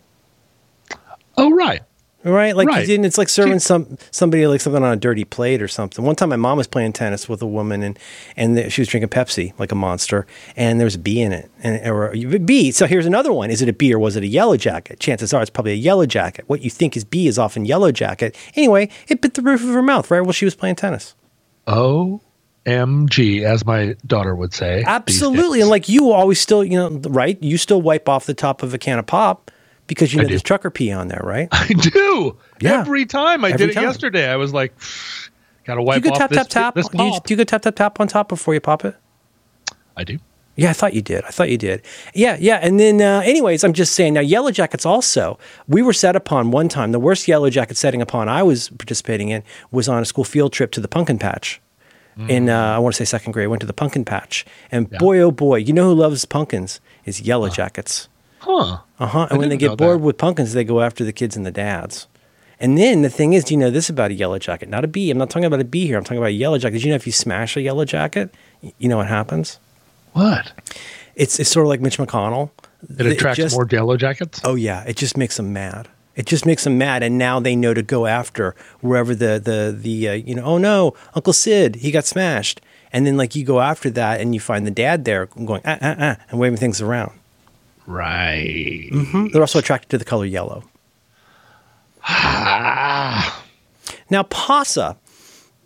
Oh, 1.37 1.51
right. 1.51 1.81
Right, 2.23 2.55
like 2.55 2.69
Right. 2.69 2.81
you 2.83 2.87
didn't. 2.87 3.07
It's 3.07 3.17
like 3.17 3.31
serving 3.31 3.61
some 3.61 3.97
somebody 4.11 4.47
like 4.47 4.61
something 4.61 4.83
on 4.85 4.93
a 4.93 4.97
dirty 4.97 5.25
plate 5.25 5.63
or 5.63 5.69
something. 5.69 6.05
One 6.05 6.15
time, 6.17 6.29
my 6.29 6.37
mom 6.37 6.59
was 6.59 6.67
playing 6.67 6.93
tennis 6.93 7.31
with 7.31 7.41
a 7.41 7.47
woman, 7.47 7.83
and 7.83 7.99
and 8.37 8.59
the, 8.59 8.69
she 8.69 8.83
was 8.83 8.89
drinking 8.89 9.09
Pepsi 9.09 9.59
like 9.59 9.73
a 9.73 9.75
monster, 9.75 10.27
and 10.55 10.79
there 10.79 10.85
was 10.85 10.97
a 10.97 10.99
bee 10.99 11.23
in 11.23 11.33
it, 11.33 11.51
and 11.63 11.81
or 11.89 12.13
a 12.13 12.39
bee. 12.39 12.73
So 12.73 12.87
here's 12.87 13.07
another 13.07 13.33
one: 13.33 13.51
is 13.51 13.63
it 13.63 13.71
a 13.71 13.73
bee 13.73 13.95
or 13.95 13.99
was 13.99 14.17
it 14.17 14.23
a 14.23 14.27
yellow 14.27 14.59
jacket? 14.59 15.01
Chances 15.01 15.33
are 15.33 15.41
it's 15.41 15.51
probably 15.51 15.73
a 15.73 15.77
yellow 15.77 16.05
jacket. 16.05 16.45
What 16.47 16.61
you 16.61 16.69
think 16.69 16.95
is 16.95 17.05
bee 17.05 17.27
is 17.27 17.39
often 17.39 17.65
yellow 17.65 17.91
jacket. 17.91 18.37
Anyway, 18.55 18.91
it 19.09 19.23
bit 19.23 19.33
the 19.33 19.41
roof 19.43 19.63
of 19.63 19.71
her 19.71 19.83
mouth 19.83 20.11
right 20.11 20.21
while 20.21 20.33
she 20.33 20.45
was 20.45 20.55
playing 20.55 20.77
tennis. 20.77 21.15
OMG, 22.67 23.45
as 23.45 23.65
my 23.65 23.97
daughter 24.07 24.35
would 24.35 24.53
say. 24.53 24.85
Absolutely, 24.87 25.63
and 25.63 25.71
like 25.71 25.89
you 25.89 26.11
always 26.13 26.39
still, 26.39 26.63
you 26.65 26.77
know, 26.77 26.91
right? 27.09 27.43
You 27.43 27.57
still 27.57 27.81
wipe 27.81 28.11
off 28.11 28.27
the 28.27 28.35
top 28.35 28.63
of 28.63 28.75
a 28.75 28.79
can 28.79 28.99
of 28.99 29.07
pop 29.07 29.51
because 29.91 30.15
you 30.15 30.21
I 30.21 30.23
know 30.23 30.29
there's 30.29 30.43
trucker 30.43 30.71
pee 30.71 30.93
on 30.93 31.09
there, 31.09 31.21
right? 31.25 31.49
I 31.51 31.67
do. 31.69 32.39
Yeah. 32.61 32.81
Every 32.81 33.05
time. 33.07 33.45
I 33.45 33.51
Every 33.51 33.67
did 33.67 33.75
time. 33.75 33.85
it 33.85 33.87
yesterday. 33.89 34.29
I 34.29 34.37
was 34.37 34.55
like, 34.55 34.73
got 35.65 35.75
to 35.75 35.83
wipe 35.83 35.97
you 35.97 36.03
go 36.03 36.11
off 36.13 36.19
tap 36.19 36.31
this, 36.31 36.39
tap 36.39 36.49
tap. 36.49 36.75
this 36.77 36.89
Do 36.89 37.03
you, 37.03 37.19
do 37.25 37.35
you 37.35 37.37
go 37.39 37.45
tap 37.45 37.63
tap 37.63 37.75
tap 37.75 38.01
on 38.01 38.07
top 38.09 38.29
before 38.29 38.55
you 38.55 38.61
pop 38.61 38.85
it? 38.85 38.95
I 39.97 40.05
do. 40.05 40.19
Yeah, 40.57 40.71
I 40.71 40.73
thought 40.75 40.95
you 40.95 41.03
did. 41.03 41.25
I 41.25 41.31
thought 41.31 41.49
you 41.49 41.57
did. 41.59 41.83
Yeah, 42.15 42.37
yeah. 42.39 42.57
And 42.63 42.79
then, 42.79 43.01
uh, 43.01 43.23
anyways, 43.25 43.65
I'm 43.65 43.73
just 43.73 43.93
saying 43.95 44.15
now, 44.15 44.21
Yellow 44.21 44.51
Jackets 44.51 44.85
also, 44.87 45.39
we 45.67 45.81
were 45.83 45.93
set 45.93 46.15
upon 46.17 46.51
one 46.51 46.69
time. 46.69 46.93
The 46.93 47.01
worst 47.01 47.27
Yellow 47.27 47.51
Jacket 47.51 47.77
setting 47.77 48.01
upon 48.03 48.29
I 48.29 48.43
was 48.43 48.69
participating 48.69 49.31
in 49.31 49.43
was 49.71 49.89
on 49.89 50.03
a 50.03 50.05
school 50.05 50.25
field 50.25 50.53
trip 50.53 50.71
to 50.73 50.81
the 50.81 50.89
pumpkin 50.89 51.19
patch. 51.19 51.61
In, 52.29 52.51
uh, 52.51 52.75
I 52.77 52.79
want 52.79 52.95
to 52.95 52.99
say 52.99 53.09
second 53.09 53.33
grade, 53.33 53.49
went 53.49 53.61
to 53.61 53.67
the 53.67 53.73
pumpkin 53.73 54.05
patch. 54.05 54.45
And 54.71 54.89
Yeah. 54.93 54.99
boy, 54.99 55.21
oh 55.21 55.31
boy, 55.31 55.57
you 55.57 55.73
know 55.73 55.85
who 55.85 55.95
loves 55.95 56.23
pumpkins? 56.27 56.79
Is 57.07 57.23
Yellow 57.23 57.49
Jackets. 57.49 58.09
Huh. 58.41 58.79
Uh 58.99 59.07
huh. 59.07 59.21
I 59.21 59.27
And 59.31 59.39
when 59.39 59.49
they 59.49 59.57
get 59.57 59.77
bored 59.79 60.01
that. 60.01 60.05
with 60.05 60.19
pumpkins, 60.19 60.53
they 60.53 60.65
go 60.65 60.81
after 60.81 61.05
the 61.05 61.13
kids 61.13 61.37
and 61.37 61.45
the 61.47 61.51
dads. 61.51 62.07
And 62.59 62.77
then 62.77 63.01
the 63.03 63.09
thing 63.11 63.33
is, 63.33 63.45
do 63.45 63.55
you 63.55 63.59
know 63.61 63.71
this 63.71 63.89
about 63.89 64.11
a 64.11 64.15
yellow 64.15 64.39
jacket? 64.39 64.69
Not 64.69 64.85
a 64.85 64.89
bee. 64.89 65.11
I'm 65.11 65.17
not 65.19 65.31
talking 65.31 65.47
about 65.47 65.61
a 65.61 65.65
bee 65.65 65.87
here. 65.87 65.97
I'm 65.97 66.05
talking 66.05 66.19
about 66.19 66.27
a 66.29 66.33
yellow 66.33 66.59
jacket. 66.59 66.75
Did 66.75 66.85
you 66.85 66.91
know 66.91 66.97
if 66.97 67.07
you 67.07 67.13
smash 67.13 67.57
a 67.57 67.63
yellow 67.63 67.85
jacket, 67.87 68.35
you 68.79 68.89
know 68.89 68.99
what 68.99 69.07
happens? 69.09 69.59
What? 70.13 70.53
It's 71.15 71.39
it's 71.41 71.51
sort 71.51 71.65
of 71.67 71.69
like 71.71 71.81
Mitch 71.81 71.99
McConnell. 71.99 72.51
It 72.99 73.07
attracts 73.07 73.37
just- 73.39 73.55
more 73.57 73.67
yellow 73.71 73.97
jackets? 73.97 74.41
Oh 74.45 74.55
yeah, 74.57 74.85
it 74.87 74.97
just 74.97 75.17
makes 75.17 75.37
them 75.37 75.53
mad. 75.53 75.89
It 76.17 76.27
just 76.27 76.45
makes 76.45 76.65
them 76.65 76.77
mad, 76.77 77.03
and 77.03 77.17
now 77.17 77.41
they 77.41 77.55
know 77.57 77.73
to 77.73 77.83
go 77.83 78.07
after 78.07 78.55
wherever 78.81 79.15
the 79.15 79.39
the 79.43 79.75
the 79.79 80.09
uh, 80.09 80.13
you 80.15 80.35
know. 80.35 80.45
Oh 80.45 80.59
no, 80.59 80.95
Uncle 81.15 81.33
Sid, 81.33 81.77
he 81.77 81.91
got 81.91 82.05
smashed, 82.05 82.61
and 82.93 83.07
then 83.07 83.17
like 83.17 83.35
you 83.35 83.45
go 83.45 83.61
after 83.61 83.89
that, 83.91 84.21
and 84.21 84.35
you 84.35 84.41
find 84.41 84.67
the 84.67 84.71
dad 84.73 85.05
there 85.05 85.27
going 85.27 85.63
ah 85.65 85.79
ah 85.81 85.95
ah 85.99 86.17
and 86.31 86.41
waving 86.41 86.59
things 86.59 86.81
around. 86.83 87.13
Right. 87.91 88.89
They're 89.33 89.43
also 89.43 89.59
attracted 89.59 89.91
to 89.91 89.99
the 89.99 90.05
color 90.05 90.25
yellow. 90.25 90.65
Ah. 92.05 93.37
Now, 94.13 94.25
PASA, 94.25 94.97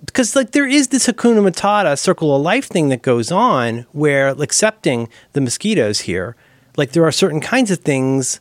because 0.05 0.37
like 0.37 0.51
there 0.51 0.67
is 0.67 0.89
this 0.89 1.07
Hakuna 1.07 1.51
Matata 1.51 1.99
circle 1.99 2.37
of 2.37 2.43
life 2.43 2.67
thing 2.67 2.91
that 2.91 3.01
goes 3.01 3.33
on 3.33 3.87
where 3.93 4.29
accepting 4.29 5.09
the 5.33 5.41
mosquitoes 5.41 6.01
here, 6.01 6.37
like 6.77 6.93
there 6.93 7.07
are 7.07 7.13
certain 7.13 7.41
kinds 7.41 7.71
of 7.71 7.79
things. 7.79 8.41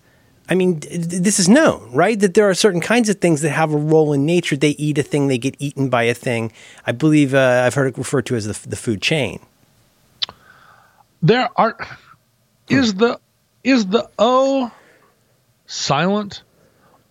I 0.50 0.56
mean, 0.56 0.82
this 0.82 1.39
is 1.39 1.48
known, 1.48 1.89
right? 1.93 2.19
That 2.19 2.34
there 2.34 2.50
are 2.50 2.54
certain 2.54 2.82
kinds 2.82 3.08
of 3.08 3.22
things 3.22 3.41
that 3.43 3.52
have 3.52 3.74
a 3.74 3.78
role 3.78 4.12
in 4.12 4.26
nature. 4.26 4.58
They 4.58 4.72
eat 4.72 4.98
a 4.98 5.04
thing, 5.04 5.30
they 5.30 5.38
get 5.38 5.56
eaten 5.58 5.88
by 5.88 6.04
a 6.04 6.13
thing. 6.13 6.52
I 6.86 6.91
believe 6.91 7.34
uh, 7.34 7.63
I've 7.65 7.76
heard 7.76 7.88
it 7.88 7.98
referred 7.98 8.26
to 8.26 8.36
as 8.36 8.46
the, 8.46 8.67
the 8.67 8.76
food 8.76 9.02
chain. 9.02 9.39
There 11.22 11.48
are. 11.56 11.78
Is 12.67 12.96
the 12.96 13.19
is 13.63 13.86
the 13.88 14.10
O 14.19 14.71
silent, 15.65 16.43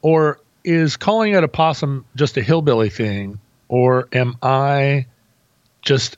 or 0.02 0.40
is 0.64 0.96
calling 0.96 1.34
it 1.34 1.42
a 1.42 1.48
possum 1.48 2.04
just 2.14 2.36
a 2.36 2.42
hillbilly 2.42 2.90
thing, 2.90 3.40
or 3.68 4.08
am 4.12 4.36
I 4.42 5.06
just 5.82 6.16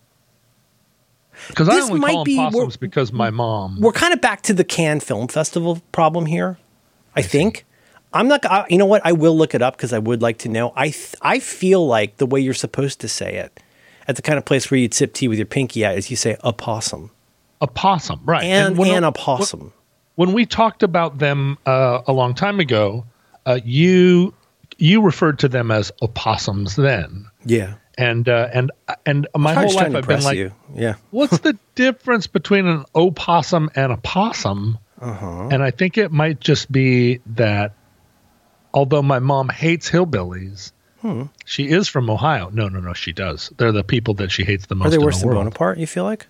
because 1.49 1.69
I 1.69 1.81
only 1.81 2.01
might 2.01 2.13
call 2.13 2.25
be- 2.25 2.37
them 2.37 2.45
we're- 2.53 2.53
possums 2.67 2.77
because 2.77 3.13
my 3.13 3.31
mom. 3.31 3.81
We're 3.81 3.93
kind 3.93 4.13
of 4.13 4.21
back 4.21 4.43
to 4.43 4.55
the 4.55 4.65
Cannes 4.65 5.01
Film 5.01 5.29
Festival 5.29 5.81
problem 5.93 6.27
here. 6.27 6.59
I, 7.17 7.23
think. 7.23 7.65
I'm 8.13 8.27
not. 8.27 8.45
I, 8.45 8.67
you 8.69 8.77
know 8.79 8.87
what? 8.87 9.03
I 9.05 9.13
will 9.13 9.37
look 9.37 9.55
it 9.55 9.63
up 9.63 9.77
because 9.77 9.93
I 9.93 9.99
would 10.01 10.21
like 10.21 10.39
to 10.39 10.49
know. 10.49 10.73
I 10.75 10.91
th- 10.91 11.15
I 11.23 11.39
feel 11.39 11.87
like 11.87 12.17
the 12.17 12.27
way 12.27 12.41
you're 12.41 12.55
supposed 12.55 13.01
to 13.01 13.09
say 13.09 13.37
it, 13.37 13.61
at 14.09 14.17
the 14.17 14.23
kind 14.23 14.37
of 14.37 14.45
place 14.45 14.69
where 14.71 14.79
you'd 14.79 14.95
sip 14.95 15.15
tea 15.15 15.29
with 15.29 15.39
your 15.39 15.47
pinky 15.47 15.85
out, 15.85 15.97
is 15.97 16.11
you 16.11 16.17
say 16.17 16.37
a 16.43 16.53
possum 16.53 17.11
a 17.61 17.67
possum, 17.69 18.21
right? 18.25 18.43
and 18.45 18.77
when, 18.77 18.91
and 18.91 19.05
a 19.05 19.13
possum. 19.13 19.73
When 20.17 20.33
we 20.33 20.47
talked 20.47 20.83
about 20.83 21.19
them 21.19 21.59
uh, 21.67 22.03
a 22.07 22.13
long 22.13 22.35
time 22.35 22.61
ago, 22.61 23.05
uh, 23.47 23.59
you 23.65 24.35
you 24.79 25.03
referred 25.03 25.39
to 25.41 25.49
them 25.49 25.71
as 25.71 25.93
opossums 26.03 26.75
then, 26.77 27.27
yeah. 27.45 27.75
and 27.97 28.29
uh, 28.29 28.49
and 28.53 28.71
and 29.07 29.27
my 29.37 29.55
whole 29.55 29.73
life 29.73 29.95
I've 29.95 30.07
been 30.07 30.23
like, 30.23 30.37
you. 30.37 30.53
Yeah. 30.75 30.95
what's 31.11 31.39
the 31.39 31.57
difference 31.75 32.27
between 32.27 32.67
an 32.67 32.85
opossum 32.95 33.71
and 33.75 33.93
a 33.93 33.97
possum? 33.99 34.79
Uh-huh. 35.01 35.49
And 35.51 35.63
I 35.63 35.71
think 35.71 35.99
it 35.99 36.11
might 36.13 36.41
just 36.41 36.71
be 36.73 37.21
that 37.35 37.73
although 38.73 39.03
my 39.03 39.19
mom 39.19 39.49
hates 39.49 39.91
hillbillies, 39.91 40.73
Hmm. 41.03 41.25
she 41.45 41.69
is 41.69 41.87
from 41.89 42.09
Ohio. 42.09 42.49
No, 42.51 42.69
no, 42.69 42.81
no, 42.81 42.95
she 42.95 43.13
does. 43.13 43.53
They're 43.59 43.73
the 43.73 43.85
people 43.85 44.15
that 44.15 44.33
she 44.33 44.43
hates 44.45 44.65
the 44.67 44.75
most 44.75 44.87
Are 44.87 44.91
they 44.91 44.97
in 44.97 45.03
worse 45.03 45.17
the 45.17 45.27
than 45.27 45.29
world. 45.31 45.41
Bonaparte? 45.45 45.79
You 45.79 45.87
feel 45.87 46.05
like? 46.05 46.27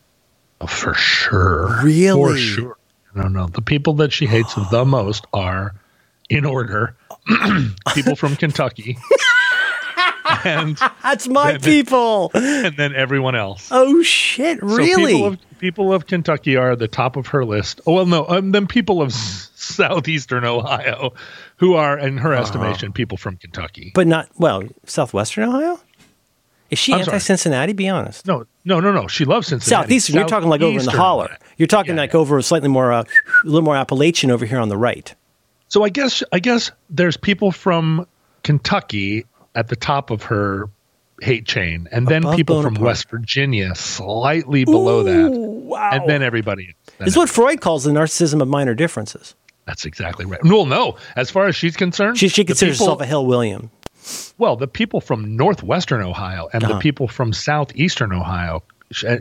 Oh, 0.61 0.66
for 0.66 0.95
sure. 0.95 1.68
For 1.78 1.85
Really? 1.87 2.41
sure. 2.41 2.76
No, 3.15 3.29
no. 3.29 3.47
The 3.47 3.62
people 3.62 3.95
that 3.95 4.12
she 4.12 4.27
hates 4.27 4.55
the 4.71 4.85
most 4.87 5.27
are, 5.33 5.75
in 6.31 6.45
order, 6.45 6.97
people 7.95 8.17
from 8.17 8.37
Kentucky, 8.37 8.97
and 10.45 10.77
That's 11.03 11.29
my 11.29 11.59
people. 11.59 12.31
and 12.35 12.77
then 12.77 12.95
everyone 12.95 13.35
else. 13.35 13.69
Oh 13.71 14.03
shit! 14.03 14.61
So 14.61 14.67
Really? 14.67 15.12
people 15.12 15.27
of, 15.27 15.39
people 15.59 15.93
of 15.93 16.07
Kentucky 16.07 16.57
are 16.57 16.73
at 16.73 16.79
the 16.79 16.89
top 16.89 17.17
of 17.17 17.29
her 17.29 17.45
list. 17.45 17.81
Oh 17.87 17.93
well, 17.95 18.07
no. 18.07 18.27
Um, 18.27 18.53
then 18.53 18.67
people 18.67 19.01
of 19.03 19.09
s- 19.11 19.51
southeastern 19.55 20.45
Ohio, 20.45 21.15
who 21.57 21.75
are, 21.75 21.99
in 21.99 22.19
her 22.19 22.35
estimation, 22.35 22.93
people 22.93 23.17
from 23.19 23.37
Kentucky. 23.37 23.93
but 23.95 24.07
not 24.07 24.29
well. 24.37 24.62
Southwestern 24.87 25.49
Ohio. 25.49 25.79
Is 26.75 26.79
she 26.79 26.93
I'm 26.93 27.05
sorry. 27.05 27.14
anti-Cincinnati? 27.14 27.72
Be 27.72 27.89
honest. 27.89 28.27
No, 28.27 28.45
no, 28.64 28.79
no, 28.81 28.93
no. 28.93 29.07
She 29.09 29.25
loves 29.25 29.47
Cincinnati. 29.49 29.83
Southeastern. 29.85 30.16
You're 30.16 30.27
talking 30.29 30.49
like 30.49 30.61
over 30.61 30.79
in 30.79 30.85
the 30.85 30.91
holler. 30.91 31.37
You're 31.57 31.66
talking 31.66 31.95
Yeah, 31.95 32.03
like 32.03 32.12
yeah. 32.12 32.18
over 32.20 32.41
slightly 32.43 32.68
more, 32.68 32.93
uh, 32.93 33.03
a 33.03 33.47
little 33.47 33.62
more 33.62 33.77
Appalachian 33.77 34.31
over 34.31 34.45
here 34.45 34.59
on 34.59 34.68
the 34.68 34.77
right. 34.77 35.14
So 35.68 35.83
I 35.85 35.89
guess 35.89 36.22
I 36.33 36.39
guess 36.41 36.70
there's 36.91 37.16
people 37.16 37.51
from 37.51 38.07
Kentucky 38.43 39.25
at 39.55 39.68
the 39.68 39.77
top 39.77 40.11
of 40.11 40.22
her 40.25 40.68
hate 41.22 41.47
chain, 41.47 41.89
and 41.93 42.07
then 42.09 42.22
Above 42.25 42.37
people 42.37 42.62
from 42.62 42.75
West 42.75 43.09
Virginia 43.09 43.75
slightly 43.75 44.64
below 44.64 45.01
Ooh, 45.01 45.05
that, 45.05 45.31
Wow. 45.39 45.91
and 45.93 46.09
then 46.09 46.22
everybody. 46.22 46.75
Then 46.99 47.09
is 47.09 47.16
what 47.16 47.29
Freud 47.31 47.61
calls 47.61 47.85
the 47.85 47.93
narcissism 47.93 48.43
of 48.43 48.49
minor 48.49 48.75
differences. 48.75 49.35
That's 49.66 49.85
exactly 49.87 50.27
right. 50.27 50.41
Well, 50.45 50.66
no, 50.66 50.97
as 51.16 51.31
far 51.31 51.47
as 51.47 51.57
she's 51.57 51.77
concerned, 51.77 52.18
She, 52.18 52.29
she 52.29 52.45
considers 52.45 52.77
people- 52.77 52.87
herself 52.89 53.01
a 53.01 53.07
Hill 53.07 53.25
William. 53.27 53.70
Well, 54.39 54.57
the 54.57 54.69
people 54.69 55.01
from 55.01 55.37
northwestern 55.37 56.03
Ohio 56.03 56.49
and 56.53 56.65
Uh-huh. 56.65 56.75
the 56.75 56.81
people 56.81 57.09
from 57.09 57.33
southeastern 57.33 58.13
Ohio. 58.13 58.63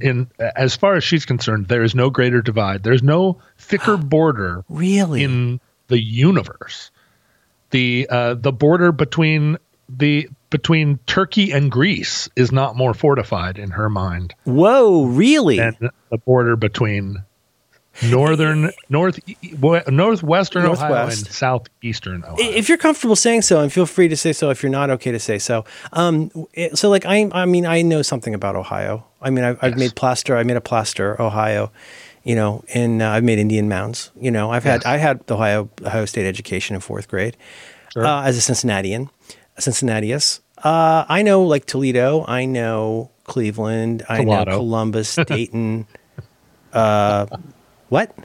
In 0.02 0.28
as 0.56 0.76
far 0.76 0.96
as 0.96 1.04
she's 1.04 1.26
concerned, 1.26 1.68
there 1.68 1.84
is 1.84 1.96
no 1.96 2.10
greater 2.10 2.42
divide. 2.42 2.84
There's 2.84 3.02
no 3.02 3.40
thicker 3.58 3.98
border 4.16 4.64
Really? 4.70 5.24
in 5.24 5.60
the 5.88 6.00
universe. 6.00 6.92
The 7.72 8.08
uh, 8.10 8.34
the 8.36 8.52
border 8.52 8.92
between 8.92 9.58
the 9.90 10.30
between 10.52 11.00
Turkey 11.08 11.52
and 11.52 11.72
Greece 11.72 12.30
is 12.36 12.52
not 12.52 12.76
more 12.76 12.94
fortified 12.94 13.58
in 13.58 13.72
her 13.72 13.90
mind 13.90 14.36
Whoa, 14.44 15.06
really? 15.06 15.58
than 15.58 15.90
the 16.12 16.18
border 16.20 16.56
between 16.56 17.24
northern 18.02 18.72
north 18.89 19.20
we- 19.41 19.82
northwestern 19.88 20.64
Ohio 20.66 20.88
Northwest. 20.89 21.26
and 21.28 21.34
southeastern 21.36 22.24
Ohio. 22.24 22.36
if 22.39 22.68
you're 22.70 22.78
comfortable 22.78 23.16
saying 23.16 23.44
so, 23.44 23.60
and 23.62 23.72
feel 23.72 23.86
free 23.86 24.08
to 24.08 24.16
say 24.18 24.34
so 24.34 24.50
if 24.50 24.64
you're 24.64 24.72
not 24.72 24.89
okay 24.89 25.12
to 25.12 25.20
say 25.20 25.38
so. 25.38 25.64
Um, 25.91 26.32
so 26.74 26.89
like 26.89 27.06
I, 27.06 27.30
I 27.32 27.46
mean, 27.46 27.66
I 27.66 27.82
know 27.84 28.02
something 28.02 28.34
about 28.34 28.56
Ohio. 28.56 29.06
I 29.22 29.30
mean, 29.30 29.44
I've, 29.46 29.60
I've 29.62 29.78
made 29.78 29.96
plaster. 29.96 30.36
I 30.36 30.44
made 30.44 30.58
a 30.58 30.62
plaster, 30.62 31.22
Ohio. 31.22 31.72
You 32.26 32.36
know, 32.36 32.64
and 32.74 33.02
uh, 33.02 33.10
I've 33.10 33.24
made 33.24 33.38
Indian 33.38 33.68
mounds. 33.68 34.10
You 34.20 34.32
know, 34.32 34.50
I've 34.50 34.64
had 34.64 34.82
Yes. 34.82 34.86
I 34.86 34.98
had 34.98 35.28
the 35.28 35.36
Ohio 35.36 35.70
Ohio 35.86 36.06
State 36.06 36.26
education 36.26 36.74
in 36.76 36.80
fourth 36.82 37.08
grade 37.10 37.36
Sure. 37.94 38.06
uh, 38.06 38.24
as 38.24 38.38
a 38.38 38.41
Cincinnatian, 38.41 39.10
a 39.58 39.62
Cincinnatius. 39.62 40.39
Uh, 40.58 41.04
I 41.10 41.22
know 41.22 41.44
like 41.44 41.66
Toledo. 41.66 42.24
I 42.26 42.46
know 42.46 43.12
Cleveland. 43.26 44.04
I 44.10 44.24
know 44.24 44.46
Columbus, 44.46 45.16
Dayton. 45.28 45.86
What? 47.90 48.16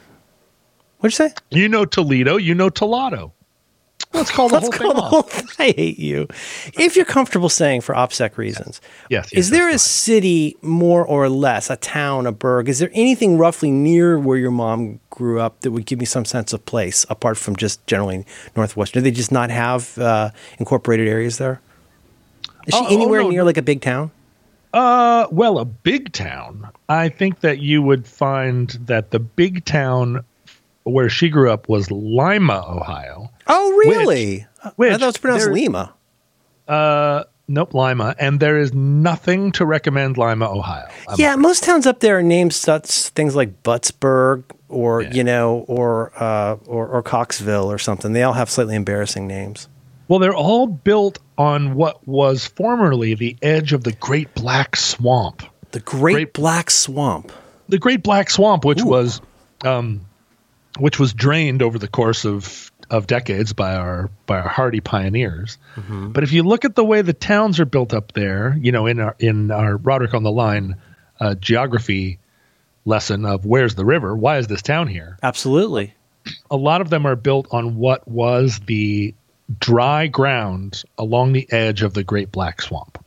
What'd 1.01 1.19
you 1.19 1.29
say? 1.29 1.35
you 1.51 1.69
know 1.69 1.85
Toledo, 1.85 2.37
you 2.37 2.55
know 2.55 2.69
Toledo. 2.71 3.33
Let's 4.15 4.31
call 4.31 4.49
the 4.49 4.55
Let's 4.61 4.65
whole 4.65 4.73
call 4.73 4.89
thing 4.89 4.97
the 4.97 5.03
off. 5.03 5.11
whole 5.11 5.23
thing. 5.23 5.47
I 5.59 5.71
hate 5.77 5.99
you. 5.99 6.29
If 6.79 6.97
you're 6.97 7.05
comfortable 7.05 7.51
saying 7.51 7.83
for 7.83 7.95
OPSEC 7.95 8.39
reasons, 8.39 8.81
Yes, 9.11 9.29
yes, 9.33 9.39
is 9.39 9.51
there 9.51 9.69
a 9.69 9.73
that's 9.73 9.83
city 9.83 10.57
more 10.63 11.05
or 11.05 11.29
less, 11.29 11.69
a 11.69 11.77
town, 11.77 12.27
a 12.27 12.33
burg? 12.33 12.71
Is 12.71 12.79
there 12.79 12.91
anything 12.95 13.37
roughly 13.37 13.71
near 13.71 14.19
where 14.19 14.39
your 14.39 14.51
mom 14.51 15.01
grew 15.11 15.41
up 15.41 15.61
that 15.61 15.73
would 15.73 15.85
give 15.85 15.99
me 15.99 16.07
some 16.07 16.25
sense 16.25 16.55
of 16.55 16.65
place, 16.65 17.05
apart 17.11 17.37
from 17.37 17.55
just 17.57 17.87
generally 17.87 18.25
Northwestern? 18.57 19.03
Do 19.03 19.11
they 19.11 19.15
just 19.15 19.31
not 19.31 19.51
have 19.51 19.99
uh, 19.99 20.31
incorporated 20.59 21.07
areas 21.07 21.37
there? 21.37 21.61
Is 22.67 22.75
she 22.75 22.81
Oh, 22.81 22.87
oh, 22.89 22.95
anywhere 22.95 23.23
no. 23.23 23.29
near 23.31 23.45
like 23.45 23.59
a 23.59 23.63
big 23.63 23.83
town? 23.83 24.11
Uh, 24.73 25.27
well, 25.31 25.59
a 25.59 25.65
big 25.65 26.13
town. 26.13 26.69
I 26.89 27.09
think 27.09 27.41
that 27.41 27.59
you 27.59 27.83
would 27.83 28.07
find 28.07 28.71
that 28.87 29.11
the 29.11 29.19
big 29.19 29.65
town 29.65 30.25
where 30.85 31.09
she 31.09 31.29
grew 31.29 31.51
up 31.51 31.69
was 31.69 31.91
Lima, 31.91 32.65
Ohio. 32.67 33.31
Oh, 33.47 33.71
really? 33.87 34.47
which 34.77 34.91
I 34.91 34.93
thought 34.95 35.03
it 35.03 35.07
was 35.07 35.17
pronounced 35.19 35.45
there- 35.47 35.55
Lima. 35.55 35.95
Uh, 36.67 37.25
nope, 37.47 37.73
Lima, 37.73 38.15
and 38.19 38.41
there 38.41 38.59
is 38.59 38.75
nothing 38.75 39.53
to 39.53 39.65
recommend 39.65 40.19
Lima, 40.19 40.51
Ohio. 40.51 40.87
I'm- 41.09 41.17
yeah, 41.19 41.35
most 41.37 41.65
towns 41.65 41.87
up 41.87 42.01
there 42.01 42.19
are 42.19 42.23
named 42.23 42.53
such 42.53 43.09
things 43.11 43.35
like 43.35 43.63
Buttsburg 43.63 44.45
or 44.69 45.01
Yeah. 45.03 45.13
you 45.15 45.25
know 45.25 45.65
or 45.67 46.13
uh, 46.23 46.57
or 46.67 46.87
or 46.89 47.03
Coxville 47.03 47.65
or 47.67 47.79
something. 47.79 48.13
They 48.13 48.23
all 48.23 48.35
have 48.35 48.51
slightly 48.51 48.75
embarrassing 48.77 49.27
names. 49.27 49.67
Well, 50.09 50.19
they're 50.19 50.35
all 50.35 50.67
built 50.67 51.19
on 51.39 51.75
what 51.75 52.07
was 52.07 52.47
formerly 52.47 53.15
the 53.15 53.37
edge 53.41 53.73
of 53.73 53.85
the 53.85 53.93
Great 53.93 54.35
Black 54.35 54.77
Swamp. 54.77 55.43
The 55.71 55.81
Great, 55.81 56.13
Great- 56.15 56.33
Black 56.35 56.71
Swamp. 56.71 57.33
The 57.69 57.79
Great 57.79 58.03
Black 58.03 58.29
Swamp, 58.31 58.65
which 58.65 58.81
Ooh. 58.81 58.87
was, 58.87 59.21
um, 59.65 60.01
which 60.79 60.99
was 60.99 61.13
drained 61.15 61.63
over 61.63 61.79
the 61.79 61.89
course 61.89 62.25
of 62.25 62.71
of 62.91 63.07
decades 63.07 63.53
by 63.53 63.75
our 63.77 64.11
by 64.25 64.39
our 64.41 64.49
hardy 64.49 64.81
pioneers. 64.81 65.59
But 65.91 66.25
if 66.25 66.33
you 66.33 66.43
look 66.43 66.65
at 66.65 66.75
the 66.75 66.85
way 66.85 67.03
the 67.03 67.13
towns 67.13 67.61
are 67.61 67.67
built 67.67 67.93
up 67.93 68.13
there, 68.13 68.57
you 68.61 68.73
know, 68.73 68.87
in 68.87 68.99
our 68.99 69.15
in 69.19 69.51
our 69.51 69.77
Roderick 69.77 70.15
on 70.15 70.23
the 70.23 70.31
Line 70.33 70.77
uh, 71.21 71.35
geography 71.35 72.19
lesson 72.87 73.27
of 73.27 73.45
where's 73.45 73.75
the 73.75 73.85
river, 73.85 74.17
why 74.17 74.39
is 74.39 74.47
this 74.47 74.63
town 74.63 74.89
here? 74.89 75.19
Absolutely. 75.23 75.93
a 76.51 76.57
lot 76.57 76.81
of 76.81 76.89
them 76.89 77.05
are 77.07 77.17
built 77.17 77.47
on 77.51 77.77
what 77.77 78.09
was 78.09 78.59
the 78.61 79.15
dry 79.59 80.07
ground 80.07 80.83
along 80.99 81.33
the 81.33 81.51
edge 81.53 81.83
of 81.83 81.95
the 81.95 82.05
Great 82.05 82.31
Black 82.33 82.61
Swamp. 82.63 83.03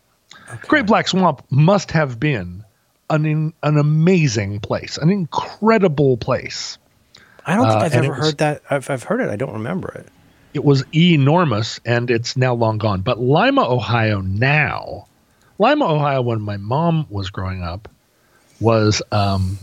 Great 0.68 0.86
Black 0.86 1.08
Swamp 1.08 1.44
must 1.50 1.92
have 1.92 2.20
been 2.20 2.64
an 3.10 3.26
in, 3.26 3.54
an 3.64 3.78
amazing 3.78 4.60
place, 4.60 4.98
an 4.98 5.10
incredible 5.10 6.18
place. 6.18 6.78
I 7.46 7.56
don't 7.56 7.68
think 7.68 7.82
Uh, 7.82 7.86
I've 7.86 7.94
ever 7.94 8.10
was- 8.10 8.26
heard 8.28 8.38
that. 8.40 8.62
I've, 8.70 8.90
I've 8.90 9.04
heard 9.04 9.22
it. 9.22 9.30
I 9.30 9.36
don't 9.36 9.54
remember 9.54 9.90
it. 9.90 10.08
It 10.54 10.64
was 10.66 10.84
enormous, 10.94 11.80
and 11.86 12.12
it's 12.12 12.36
now 12.36 12.54
long 12.54 12.78
gone. 12.78 13.02
But 13.02 13.20
Lima, 13.22 13.62
Ohio, 13.70 14.20
now, 14.20 15.08
Lima, 15.60 15.86
Ohio, 15.86 16.22
when 16.22 16.42
my 16.42 16.58
mom 16.58 17.06
was 17.10 17.30
growing 17.30 17.64
up, 17.64 17.88
was 18.60 19.02
um, 19.14 19.58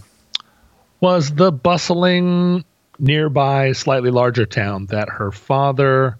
was 1.01 1.31
the 1.35 1.53
bustling 1.53 2.65
nearby, 2.99 3.73
slightly 3.73 4.11
larger 4.11 4.47
town 4.47 4.87
that 4.87 5.09
her 5.11 5.31
father 5.31 6.17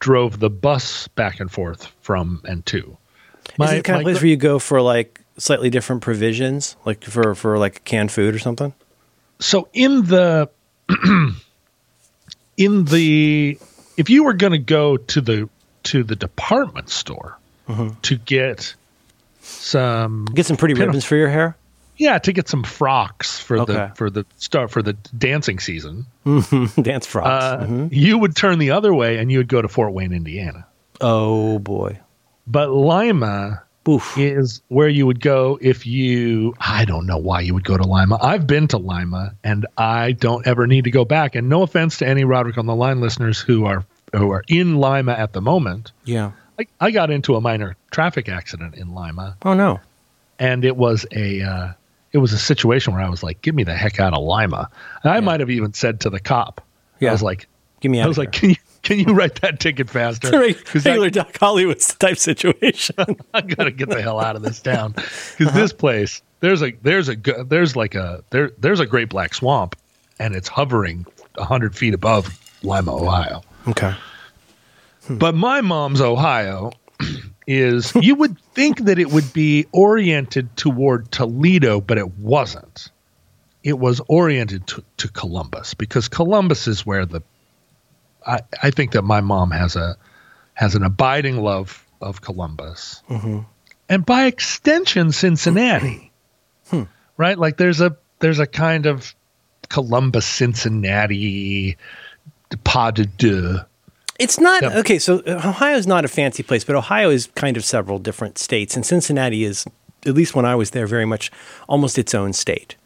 drove 0.00 0.38
the 0.40 0.50
bus 0.50 1.08
back 1.08 1.40
and 1.40 1.50
forth 1.50 1.86
from 2.02 2.40
and 2.44 2.64
to. 2.66 2.96
Is 3.60 3.72
it 3.72 3.84
kind 3.84 3.96
my 3.96 4.00
of 4.00 4.02
place 4.04 4.18
gr- 4.18 4.24
where 4.24 4.30
you 4.30 4.36
go 4.36 4.58
for 4.58 4.80
like 4.82 5.20
slightly 5.38 5.70
different 5.70 6.02
provisions, 6.02 6.76
like 6.84 7.04
for 7.04 7.34
for 7.34 7.58
like 7.58 7.84
canned 7.84 8.10
food 8.12 8.34
or 8.34 8.38
something? 8.38 8.72
so 9.38 9.68
in 9.74 10.06
the 10.06 10.48
in 12.56 12.84
the 12.86 13.58
if 13.96 14.08
you 14.10 14.24
were 14.24 14.32
going 14.34 14.52
to 14.52 14.58
go 14.58 14.96
to 14.96 15.20
the 15.20 15.48
to 15.84 16.02
the 16.02 16.16
department 16.16 16.90
store 16.90 17.38
Mm-hmm. 17.68 17.98
to 18.02 18.16
get 18.16 18.76
some 19.42 20.24
Get 20.26 20.46
some 20.46 20.56
pretty 20.56 20.74
Pin- 20.74 20.86
ribbons 20.86 21.04
for 21.04 21.16
your 21.16 21.28
hair. 21.28 21.56
Yeah 21.96 22.18
to 22.18 22.32
get 22.32 22.48
some 22.48 22.62
frocks 22.62 23.38
for 23.38 23.58
Okay. 23.58 23.72
the 23.72 23.92
for 23.94 24.10
the 24.10 24.24
start 24.36 24.70
for 24.70 24.82
the 24.82 24.92
dancing 25.16 25.58
season 25.58 26.06
Dance 26.82 27.06
frocks. 27.06 27.28
uh, 27.44 27.66
Mhm. 27.66 27.88
you 27.92 28.18
would 28.18 28.34
turn 28.36 28.58
the 28.58 28.70
other 28.70 28.92
way 28.94 29.18
and 29.18 29.30
you 29.32 29.38
would 29.38 29.48
go 29.48 29.62
to 29.62 29.68
Fort 29.68 29.92
Wayne 29.92 30.12
Indiana 30.12 30.66
Oh 31.00 31.58
boy. 31.58 31.98
but 32.46 32.70
Lima 32.70 33.62
Oof. 33.88 34.18
is 34.18 34.62
where 34.68 34.88
you 34.88 35.06
would 35.06 35.20
go 35.20 35.58
if 35.62 35.86
you 35.86 36.54
I 36.60 36.84
don't 36.84 37.06
know 37.06 37.18
why 37.18 37.40
you 37.40 37.54
would 37.54 37.64
go 37.64 37.76
to 37.76 37.84
Lima. 37.86 38.18
I've 38.20 38.46
been 38.46 38.66
to 38.68 38.78
Lima 38.78 39.34
and 39.44 39.64
I 39.78 40.12
don't 40.12 40.44
ever 40.46 40.66
need 40.66 40.84
to 40.84 40.90
go 40.90 41.04
back. 41.04 41.36
And 41.36 41.48
no 41.48 41.62
offense 41.62 41.98
to 41.98 42.06
any 42.08 42.24
Roderick 42.24 42.58
on 42.58 42.66
the 42.66 42.74
line 42.74 43.00
listeners 43.00 43.38
who 43.40 43.64
are 43.66 43.84
who 44.14 44.30
are 44.30 44.42
in 44.48 44.76
Lima 44.76 45.12
at 45.12 45.32
the 45.34 45.40
moment. 45.40 45.92
Yeah. 46.04 46.32
I, 46.58 46.66
I 46.80 46.90
got 46.90 47.10
into 47.10 47.36
a 47.36 47.40
minor 47.40 47.76
traffic 47.90 48.28
accident 48.28 48.74
in 48.76 48.94
Lima 48.94 49.36
Oh 49.44 49.54
no. 49.54 49.78
and 50.38 50.64
it 50.64 50.76
was 50.76 51.04
a 51.12 51.42
uh, 51.42 51.72
it 52.16 52.20
was 52.20 52.32
a 52.32 52.38
situation 52.38 52.94
where 52.94 53.02
I 53.02 53.08
was 53.10 53.22
like, 53.22 53.42
"Get 53.42 53.54
me 53.54 53.62
the 53.62 53.74
heck 53.76 54.00
out 54.00 54.14
of 54.14 54.22
Lima." 54.24 54.70
And 55.04 55.12
I 55.12 55.20
might 55.20 55.40
have 55.40 55.50
even 55.50 55.72
said 55.74 56.00
to 56.00 56.10
the 56.10 56.18
cop, 56.20 56.60
Yeah. 56.98 57.10
"I 57.10 57.12
was 57.12 57.22
like, 57.22 57.46
Give 57.80 57.90
me 57.92 58.00
out. 58.00 58.06
I 58.06 58.08
was 58.08 58.16
like, 58.18 58.32
can 58.32 58.50
you 58.50 58.56
can 58.82 58.98
you 59.00 59.12
write 59.14 59.40
that 59.42 59.60
ticket 59.60 59.90
faster? 59.90 60.30
right. 60.30 60.56
'Cause 60.64 60.86
I- 60.86 60.90
regular 60.90 61.10
Doc 61.10 61.36
Hollywood's 61.38 61.94
type 61.96 62.16
situation. 62.16 62.96
I 63.34 63.42
gotta 63.42 63.70
get 63.70 63.90
the 63.90 64.00
hell 64.00 64.18
out 64.18 64.34
of 64.34 64.42
this 64.42 64.60
town 64.62 64.92
because 64.92 65.48
Uh-huh. 65.48 65.58
this 65.58 65.72
place 65.74 66.22
there's 66.40 66.62
a 66.62 66.72
there's 66.82 67.08
a 67.10 67.16
there's 67.16 67.76
like 67.76 67.94
a 67.94 68.24
there 68.30 68.50
there's 68.58 68.80
a 68.80 68.86
Great 68.86 69.10
Black 69.10 69.34
Swamp, 69.34 69.76
and 70.18 70.34
it's 70.34 70.48
hovering 70.48 71.04
hundred 71.38 71.76
feet 71.76 71.92
above 71.94 72.28
Lima, 72.62 72.96
Ohio. 72.96 73.42
okay. 73.68 73.94
But 75.10 75.34
my 75.34 75.60
mom's 75.60 76.00
Ohio 76.00 76.72
is 77.46 77.92
you 78.00 78.14
would 78.14 78.38
think 78.54 78.84
that 78.84 78.98
it 78.98 79.10
would 79.10 79.32
be 79.32 79.66
oriented 79.72 80.56
toward 80.56 81.10
Toledo, 81.10 81.80
but 81.80 81.98
it 81.98 82.18
wasn't. 82.18 82.90
It 83.62 83.78
was 83.78 84.00
oriented 84.08 84.66
to, 84.68 84.84
to 84.98 85.08
Columbus 85.08 85.74
because 85.74 86.08
Columbus 86.08 86.68
is 86.68 86.86
where 86.86 87.04
the 87.06 87.22
I, 88.26 88.40
I 88.62 88.70
think 88.70 88.92
that 88.92 89.02
my 89.02 89.20
mom 89.20 89.50
has 89.50 89.76
a 89.76 89.96
has 90.54 90.74
an 90.74 90.82
abiding 90.82 91.38
love 91.38 91.84
of 92.00 92.20
Columbus. 92.22 93.02
Mm-hmm. 93.08 93.40
And 93.88 94.06
by 94.06 94.24
extension 94.24 95.12
Cincinnati. 95.12 96.12
Hmm. 96.68 96.82
Right? 97.16 97.38
Like 97.38 97.58
there's 97.58 97.80
a 97.80 97.96
there's 98.18 98.40
a 98.40 98.46
kind 98.48 98.86
of 98.86 99.14
Columbus 99.68 100.26
Cincinnati 100.26 101.76
pas 102.64 102.92
de 102.92 103.06
deux 103.06 103.60
It's 104.18 104.40
not 104.40 104.62
okay. 104.62 104.98
So 104.98 105.22
Ohio 105.26 105.76
is 105.76 105.86
not 105.86 106.04
a 106.04 106.08
fancy 106.08 106.42
place, 106.42 106.64
but 106.64 106.76
Ohio 106.76 107.10
is 107.10 107.28
kind 107.34 107.56
of 107.56 107.64
several 107.64 107.98
different 107.98 108.38
states, 108.38 108.76
and 108.76 108.84
Cincinnati 108.84 109.44
is, 109.44 109.66
at 110.06 110.14
least 110.14 110.34
when 110.34 110.44
I 110.44 110.54
was 110.54 110.70
there, 110.70 110.86
very 110.86 111.04
much 111.04 111.30
almost 111.68 111.98
its 111.98 112.14
own 112.14 112.32
state. 112.32 112.76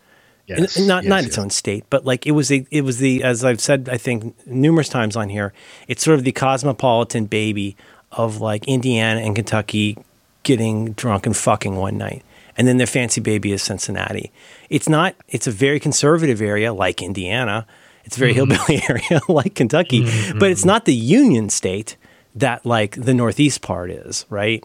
Yes, 0.46 0.76
and 0.76 0.88
not 0.88 1.04
yes, 1.04 1.08
not 1.08 1.16
yes. 1.18 1.26
its 1.26 1.38
own 1.38 1.50
state, 1.50 1.84
but 1.90 2.04
like 2.04 2.26
it 2.26 2.32
was 2.32 2.50
a 2.50 2.66
it 2.70 2.82
was 2.82 2.98
the 2.98 3.22
as 3.22 3.44
I've 3.44 3.60
said 3.60 3.88
I 3.90 3.96
think 3.96 4.34
numerous 4.46 4.88
times 4.88 5.16
on 5.16 5.28
here, 5.28 5.52
it's 5.86 6.02
sort 6.02 6.18
of 6.18 6.24
the 6.24 6.32
cosmopolitan 6.32 7.26
baby 7.26 7.76
of 8.12 8.40
like 8.40 8.66
Indiana 8.66 9.20
and 9.20 9.36
Kentucky 9.36 9.96
getting 10.42 10.92
drunk 10.92 11.26
and 11.26 11.36
fucking 11.36 11.76
one 11.76 11.98
night. 11.98 12.22
And 12.56 12.66
then 12.66 12.78
their 12.78 12.86
fancy 12.86 13.20
baby 13.20 13.52
is 13.52 13.62
Cincinnati. 13.62 14.32
It's 14.68 14.88
not 14.88 15.14
it's 15.28 15.46
a 15.46 15.52
very 15.52 15.78
conservative 15.78 16.40
area 16.40 16.72
like 16.72 17.00
Indiana. 17.00 17.66
It's 18.04 18.16
a 18.16 18.20
very 18.20 18.34
Mm-hmm. 18.34 18.50
hillbilly 18.52 18.82
area 18.88 19.20
like 19.28 19.54
Kentucky, 19.54 20.04
but 20.38 20.50
it's 20.50 20.64
not 20.64 20.84
the 20.84 20.94
Union 20.94 21.48
state 21.50 21.96
that 22.34 22.64
like 22.64 22.96
the 22.96 23.14
northeast 23.14 23.62
part 23.62 23.90
is, 23.90 24.26
right? 24.30 24.62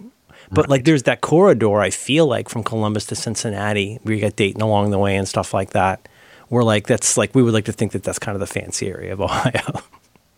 But 0.52 0.70
like 0.70 0.84
there's 0.86 1.04
that 1.04 1.22
corridor 1.22 1.80
I 1.80 1.90
feel 1.90 2.28
like 2.28 2.50
from 2.50 2.64
Columbus 2.64 3.08
to 3.08 3.16
Cincinnati 3.16 4.00
where 4.04 4.14
you 4.16 4.22
got 4.22 4.36
Dayton 4.36 4.62
along 4.62 4.92
the 4.92 5.00
way 5.00 5.16
and 5.18 5.28
stuff 5.28 5.54
like 5.54 5.72
that. 5.72 6.08
Where 6.50 6.64
like 6.64 6.86
that's 6.86 7.18
like 7.18 7.34
we 7.34 7.42
would 7.42 7.54
like 7.54 7.66
to 7.66 7.72
think 7.74 7.94
that 7.94 8.04
that's 8.04 8.20
kind 8.20 8.36
of 8.36 8.40
the 8.40 8.46
fancy 8.48 8.88
area 8.88 9.14
of 9.14 9.22
Ohio 9.28 9.82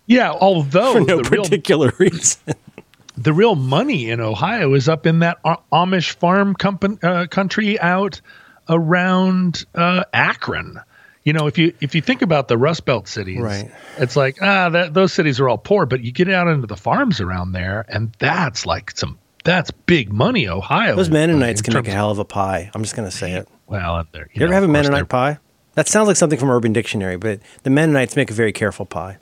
Yeah, 0.05 0.31
although 0.31 0.93
for 0.93 1.01
no 1.01 1.21
the 1.21 1.29
real 1.29 1.43
particular 1.43 1.91
reason. 1.99 2.53
the 3.17 3.33
real 3.33 3.55
money 3.55 4.09
in 4.09 4.21
Ohio 4.21 4.73
is 4.73 4.87
up 4.87 5.05
in 5.05 5.19
that 5.19 5.37
Amish 5.43 6.13
farm 6.13 6.55
company, 6.55 6.97
uh, 7.03 7.27
country 7.27 7.77
out 7.81 8.21
around 8.69 9.65
uh, 9.75 10.03
Akron. 10.13 10.79
You 11.27 11.33
know, 11.33 11.45
if 11.45 11.57
you 11.57 11.73
if 11.81 11.93
you 11.93 12.01
think 12.01 12.21
about 12.21 12.47
the 12.47 12.57
Rust 12.57 12.85
Belt 12.85 13.05
cities, 13.05 13.41
Right. 13.41 13.69
it's 13.97 14.15
like 14.15 14.37
ah, 14.41 14.69
that, 14.69 14.93
those 14.93 15.11
cities 15.11 15.41
are 15.41 15.49
all 15.49 15.57
poor, 15.57 15.85
but 15.85 15.99
you 16.01 16.13
get 16.13 16.29
out 16.29 16.47
into 16.47 16.67
the 16.67 16.77
farms 16.77 17.19
around 17.19 17.51
there, 17.51 17.83
and 17.89 18.13
that's 18.17 18.65
like 18.65 18.91
some 18.97 19.19
that's 19.43 19.69
big 19.71 20.13
money. 20.13 20.47
Ohio. 20.47 20.95
Those 20.95 21.09
Mennonites 21.09 21.61
can 21.61 21.73
make 21.73 21.85
a 21.89 21.91
hell 21.91 22.11
of 22.11 22.19
a 22.19 22.23
pie. 22.23 22.71
I'm 22.73 22.81
just 22.81 22.95
gonna 22.95 23.11
say 23.11 23.33
it. 23.33 23.49
Well, 23.67 24.07
You 24.13 24.21
ever 24.37 24.47
know, 24.47 24.51
have 24.53 24.63
a 24.63 24.69
Mennonite 24.69 25.09
pie? 25.09 25.39
That 25.75 25.89
sounds 25.89 26.07
like 26.07 26.15
something 26.15 26.39
from 26.39 26.49
Urban 26.49 26.71
Dictionary, 26.71 27.17
but 27.17 27.41
the 27.63 27.71
Mennonites 27.71 28.15
make 28.15 28.31
a 28.31 28.33
very 28.33 28.53
careful 28.53 28.85
pie. 28.85 29.17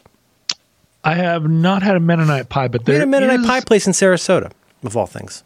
I 1.04 1.16
have 1.16 1.50
not 1.50 1.82
had 1.82 1.96
a 1.96 2.00
Mennonite 2.00 2.50
pie, 2.50 2.68
but 2.68 2.82
We 2.82 2.86
there 2.86 3.00
had 3.00 3.08
a 3.08 3.10
Mennonite 3.10 3.40
is- 3.40 3.46
pie 3.48 3.62
place 3.62 3.88
in 3.88 3.94
Sarasota, 3.94 4.52
of 4.84 4.96
all 4.96 5.08
things. 5.08 5.44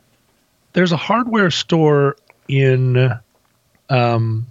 there's 0.73 0.91
a 0.91 0.97
hardware 0.97 1.51
store 1.51 2.17
in 2.49 3.13
um 3.89 4.45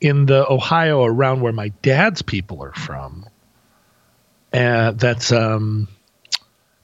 in 0.00 0.26
the 0.26 0.50
Ohio 0.50 1.04
around 1.04 1.40
where 1.40 1.52
my 1.52 1.68
dad's 1.82 2.22
people 2.22 2.62
are 2.62 2.72
from. 2.72 3.26
Uh, 4.52 4.92
that's 4.92 5.30
um 5.30 5.86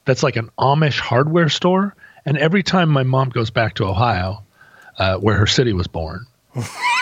that's 0.05 0.23
like 0.23 0.37
an 0.37 0.49
Amish 0.57 0.99
hardware 0.99 1.49
store 1.49 1.93
and 2.25 2.37
every 2.37 2.63
time 2.63 2.89
my 2.89 3.03
mom 3.03 3.29
goes 3.29 3.49
back 3.49 3.75
to 3.75 3.85
Ohio 3.85 4.43
uh, 4.97 5.17
where 5.17 5.35
her 5.35 5.47
city 5.47 5.73
was 5.73 5.87
born 5.87 6.25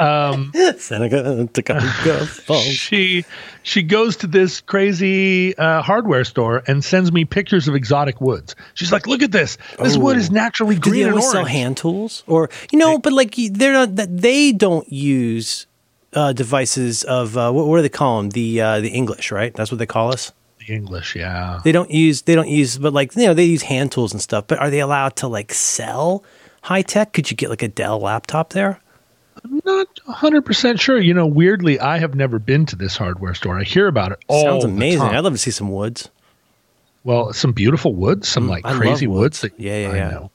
Seneca, 0.78 1.48
Tacoma 1.52 1.80
Falls. 1.82 2.64
she 2.64 3.24
she 3.62 3.82
goes 3.82 4.16
to 4.16 4.26
this 4.26 4.60
crazy 4.60 5.56
uh, 5.58 5.82
hardware 5.82 6.24
store 6.24 6.62
and 6.66 6.82
sends 6.84 7.12
me 7.12 7.24
pictures 7.24 7.68
of 7.68 7.74
exotic 7.74 8.20
woods. 8.20 8.54
She's 8.74 8.92
like, 8.92 9.06
"Look 9.06 9.22
at 9.22 9.32
this! 9.32 9.58
This 9.78 9.96
wood 9.96 10.16
is 10.16 10.30
naturally 10.30 10.76
Do 10.76 10.90
green 10.90 11.02
they 11.02 11.08
and 11.08 11.12
always 11.12 11.26
orange." 11.26 11.32
sell 11.32 11.44
hand 11.44 11.76
tools, 11.76 12.24
or 12.26 12.50
you 12.72 12.78
know? 12.78 12.98
But 12.98 13.12
like 13.12 13.34
they're 13.36 13.72
not 13.72 13.96
that 13.96 14.16
they 14.16 14.52
don't 14.52 14.90
use 14.90 15.66
uh, 16.14 16.32
devices 16.32 17.04
of 17.04 17.36
uh, 17.36 17.52
what, 17.52 17.66
what 17.66 17.76
do 17.76 17.82
they 17.82 17.88
call 17.88 18.18
them? 18.22 18.30
The 18.30 18.60
uh, 18.60 18.80
the 18.80 18.88
English, 18.90 19.30
right? 19.30 19.52
That's 19.54 19.70
what 19.70 19.78
they 19.78 19.86
call 19.86 20.12
us. 20.12 20.32
The 20.66 20.74
English, 20.74 21.16
yeah. 21.16 21.60
They 21.64 21.72
don't 21.72 21.90
use 21.90 22.22
they 22.22 22.34
don't 22.34 22.48
use, 22.48 22.78
but 22.78 22.92
like 22.92 23.14
you 23.16 23.26
know 23.26 23.34
they 23.34 23.44
use 23.44 23.62
hand 23.62 23.92
tools 23.92 24.12
and 24.12 24.20
stuff. 24.22 24.46
But 24.46 24.58
are 24.58 24.70
they 24.70 24.80
allowed 24.80 25.16
to 25.16 25.28
like 25.28 25.52
sell 25.52 26.24
high 26.62 26.82
tech? 26.82 27.12
Could 27.12 27.30
you 27.30 27.36
get 27.36 27.50
like 27.50 27.62
a 27.62 27.68
Dell 27.68 27.98
laptop 28.00 28.52
there? 28.52 28.80
I'm 29.44 29.60
not 29.64 29.88
100% 30.08 30.80
sure. 30.80 30.98
You 31.00 31.14
know, 31.14 31.26
weirdly, 31.26 31.78
I 31.80 31.98
have 31.98 32.14
never 32.14 32.38
been 32.38 32.66
to 32.66 32.76
this 32.76 32.96
hardware 32.96 33.34
store. 33.34 33.58
I 33.58 33.64
hear 33.64 33.86
about 33.88 34.12
it 34.12 34.18
all 34.28 34.42
Sounds 34.44 34.64
amazing. 34.64 35.02
I'd 35.02 35.20
love 35.20 35.32
to 35.32 35.38
see 35.38 35.50
some 35.50 35.70
woods. 35.70 36.10
well, 37.04 37.32
some 37.32 37.52
beautiful 37.52 37.94
woods, 37.94 38.28
some 38.28 38.48
like 38.48 38.64
Mm, 38.64 38.70
I 38.70 38.74
crazy 38.74 39.06
woods. 39.06 39.42
woods. 39.42 39.54
that, 39.56 39.60
Yeah, 39.60 39.82
yeah, 39.82 39.90
I 39.90 39.96
yeah. 39.96 40.10
know. 40.10 40.30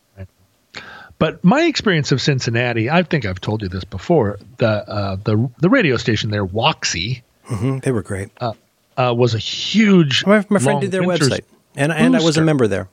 But 1.18 1.42
my 1.46 1.64
experience 1.64 2.12
of 2.12 2.22
Cincinnati, 2.22 2.90
I 2.90 3.02
think 3.04 3.26
I've 3.26 3.40
told 3.40 3.62
you 3.62 3.70
this 3.70 3.86
before. 3.86 4.38
The 4.58 4.68
uh, 4.68 5.16
the 5.24 5.50
the 5.60 5.70
radio 5.70 5.96
station 5.96 6.30
there, 6.30 6.46
WOXY, 6.46 7.22
hmm 7.46 7.78
They 7.80 7.92
were 7.94 8.02
great. 8.02 8.32
uh, 8.42 8.52
was 8.98 9.34
a 9.34 9.38
huge. 9.40 10.26
my, 10.26 10.46
my 10.50 10.60
friend 10.60 10.82
did 10.82 10.92
their 10.92 11.04
website, 11.04 11.46
and 11.78 11.94
and 11.94 12.18
I 12.18 12.22
was 12.22 12.36
a 12.38 12.42
member 12.42 12.68
there. 12.68 12.90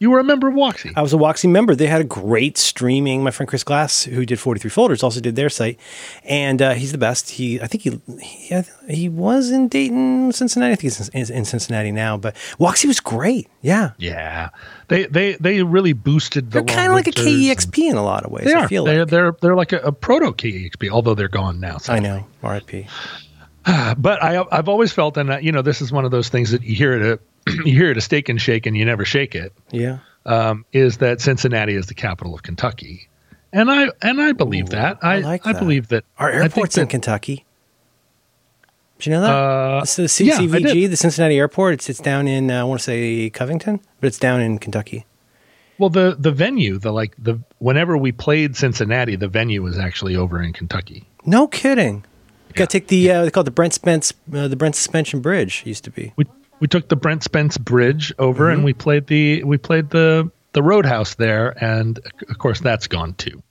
You 0.00 0.10
were 0.10 0.20
a 0.20 0.24
member 0.24 0.46
of 0.46 0.54
WOXY. 0.54 0.92
I 0.94 1.02
was 1.02 1.12
a 1.12 1.16
WOXY 1.16 1.50
member. 1.50 1.74
They 1.74 1.88
had 1.88 2.00
a 2.00 2.04
great 2.04 2.56
streaming. 2.56 3.24
My 3.24 3.32
friend 3.32 3.48
Chris 3.48 3.64
Glass, 3.64 4.04
who 4.04 4.24
did 4.24 4.38
43 4.38 4.70
Folders, 4.70 5.02
also 5.02 5.20
did 5.20 5.34
their 5.34 5.48
site, 5.48 5.78
and 6.22 6.62
uh, 6.62 6.74
he's 6.74 6.92
the 6.92 6.98
best. 6.98 7.30
He, 7.30 7.60
I 7.60 7.66
think 7.66 7.82
he, 7.82 8.00
he, 8.22 8.62
he 8.88 9.08
was 9.08 9.50
in 9.50 9.66
Dayton, 9.66 10.30
Cincinnati. 10.32 10.72
I 10.72 10.76
think 10.76 10.82
he's 10.94 11.08
in, 11.30 11.36
in 11.38 11.44
Cincinnati 11.44 11.90
now. 11.90 12.16
But 12.16 12.36
WOXY 12.60 12.86
was 12.86 13.00
great. 13.00 13.48
Yeah, 13.60 13.90
yeah, 13.98 14.50
they 14.86 15.06
they 15.06 15.32
they 15.34 15.62
really 15.64 15.94
boosted 15.94 16.52
the. 16.52 16.62
they're 16.62 16.76
kind 16.76 16.88
of 16.90 16.94
like 16.94 17.08
a 17.08 17.18
long 17.20 17.26
and- 17.28 17.58
KEXP 17.58 17.90
in 17.90 17.96
a 17.96 18.04
lot 18.04 18.24
of 18.24 18.30
ways. 18.30 18.44
They 18.44 18.54
I 18.54 18.60
are. 18.62 18.68
feel 18.68 18.84
They're 18.84 19.00
like. 19.00 19.10
they're 19.10 19.32
they're 19.40 19.56
like 19.56 19.72
a, 19.72 19.78
a 19.78 19.90
proto 19.92 20.30
KEXP, 20.32 20.90
although 20.90 21.14
they're 21.14 21.26
gone 21.28 21.58
now. 21.58 21.78
I 21.88 21.98
know. 21.98 22.24
R.I.P. 22.44 22.86
but 23.98 24.22
I, 24.22 24.44
I've 24.52 24.68
always 24.68 24.92
felt, 24.92 25.16
and 25.16 25.30
uh, 25.30 25.38
you 25.38 25.50
know, 25.52 25.62
this 25.62 25.82
is 25.82 25.90
one 25.92 26.04
of 26.04 26.10
those 26.10 26.28
things 26.28 26.52
that 26.52 26.62
you 26.62 26.74
hear 26.76 26.92
it, 26.92 27.02
a, 27.02 27.20
you 27.64 27.74
hear 27.74 27.90
it 27.90 27.96
a 27.96 28.00
steak 28.00 28.28
and 28.28 28.40
shake, 28.40 28.66
and 28.66 28.76
you 28.76 28.84
never 28.84 29.04
shake 29.04 29.34
it. 29.34 29.52
Yeah. 29.70 29.98
Um, 30.26 30.64
is 30.72 30.98
that 30.98 31.20
Cincinnati 31.20 31.74
is 31.74 31.86
the 31.86 31.94
capital 31.94 32.34
of 32.34 32.42
Kentucky, 32.42 33.08
and 33.52 33.70
I 33.70 33.88
and 34.02 34.20
I 34.20 34.32
believe 34.32 34.66
Ooh, 34.68 34.76
that. 34.76 34.98
I 35.02 35.16
I 35.16 35.18
like 35.20 35.46
I 35.46 35.52
believe 35.52 35.88
that 35.88 36.04
Our 36.18 36.30
airport's 36.30 36.76
in 36.76 36.86
Kentucky. 36.86 37.44
Did 38.98 39.06
you 39.06 39.12
know 39.12 39.20
that? 39.22 39.30
Uh, 39.30 39.80
It's 39.82 39.96
the 39.96 40.24
yeah, 40.24 40.38
CCVG, 40.38 40.72
did. 40.72 40.90
the 40.90 40.96
Cincinnati 40.96 41.38
Airport. 41.38 41.74
It's 41.74 41.88
it's 41.88 42.00
down 42.00 42.26
in 42.26 42.50
uh, 42.50 42.60
I 42.60 42.64
want 42.64 42.80
to 42.80 42.84
say 42.84 43.30
Covington, 43.30 43.80
but 44.00 44.08
it's 44.08 44.18
down 44.18 44.40
in 44.40 44.58
Kentucky. 44.58 45.06
Well, 45.78 45.90
the 45.90 46.16
the 46.18 46.32
venue, 46.32 46.78
the 46.78 46.92
like 46.92 47.14
the 47.16 47.38
whenever 47.58 47.96
we 47.96 48.10
played 48.10 48.56
Cincinnati, 48.56 49.14
the 49.14 49.28
venue 49.28 49.62
was 49.62 49.78
actually 49.78 50.16
over 50.16 50.42
in 50.42 50.52
Kentucky. 50.52 51.06
No 51.24 51.46
kidding. 51.46 52.04
Got 52.54 52.70
to 52.70 52.80
take 52.80 52.88
the 52.88 53.10
uh, 53.10 53.24
they 53.24 53.30
call 53.30 53.42
it 53.42 53.44
the 53.44 53.50
Brent 53.52 53.74
Spence 53.74 54.12
uh, 54.34 54.48
the 54.48 54.56
Brent 54.56 54.74
Suspension 54.74 55.20
Bridge 55.20 55.62
used 55.64 55.84
to 55.84 55.90
be. 55.90 56.12
We 56.16 56.26
we 56.60 56.68
took 56.68 56.88
the 56.88 56.96
Brent 56.96 57.22
Spence 57.22 57.56
Bridge 57.58 58.12
over, 58.18 58.44
Mm-hmm. 58.46 58.54
and 58.54 58.64
we 58.64 58.72
played 58.72 59.06
the 59.06 59.44
we 59.44 59.58
played 59.58 59.90
the 59.90 60.30
the 60.52 60.62
Roadhouse 60.62 61.14
there, 61.16 61.54
and 61.62 61.98
of 62.28 62.38
course 62.38 62.60
that's 62.60 62.86
gone 62.86 63.14
too. 63.14 63.42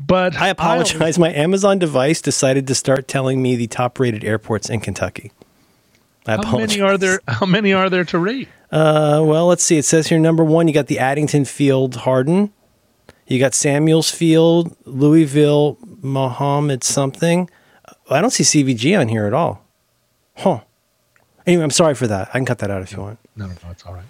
But 0.00 0.36
I 0.36 0.48
apologize. 0.48 1.18
My 1.18 1.32
Amazon 1.32 1.78
device 1.78 2.20
decided 2.20 2.66
to 2.68 2.74
start 2.74 3.08
telling 3.08 3.42
me 3.42 3.56
the 3.56 3.66
top 3.66 3.98
rated 3.98 4.22
airports 4.24 4.70
in 4.70 4.80
Kentucky. 4.80 5.32
I 6.26 6.32
How 6.32 6.38
apologize. 6.40 6.76
many 6.78 6.80
are 6.82 6.98
there? 6.98 7.20
How 7.26 7.46
many 7.46 7.72
are 7.72 7.90
there 7.90 8.04
to 8.04 8.18
rate? 8.18 8.48
Uh, 8.70 9.22
well, 9.24 9.46
let's 9.46 9.64
see. 9.64 9.78
It 9.78 9.84
says 9.84 10.06
here 10.08 10.18
number 10.18 10.44
one, 10.44 10.68
you 10.68 10.74
got 10.74 10.86
the 10.86 10.98
Addington 10.98 11.44
Field 11.46 11.96
Hardin. 11.96 12.52
You 13.26 13.38
got 13.40 13.54
Samuels 13.54 14.10
Field, 14.10 14.76
Louisville, 14.84 15.78
Mohammed 16.02 16.84
something. 16.84 17.50
I 18.10 18.20
don't 18.20 18.30
see 18.30 18.44
CVG 18.44 18.98
on 18.98 19.08
here 19.08 19.26
at 19.26 19.34
all. 19.34 19.64
Huh. 20.36 20.60
Anyway, 21.48 21.64
I'm 21.64 21.70
sorry 21.70 21.94
for 21.94 22.06
that. 22.06 22.28
I 22.28 22.38
can 22.38 22.44
cut 22.44 22.58
that 22.58 22.70
out 22.70 22.82
if 22.82 22.92
you 22.92 23.00
want. 23.00 23.18
No, 23.34 23.46
no, 23.46 23.52
no, 23.64 23.70
it's 23.70 23.84
all 23.84 23.94
right. 23.94 24.04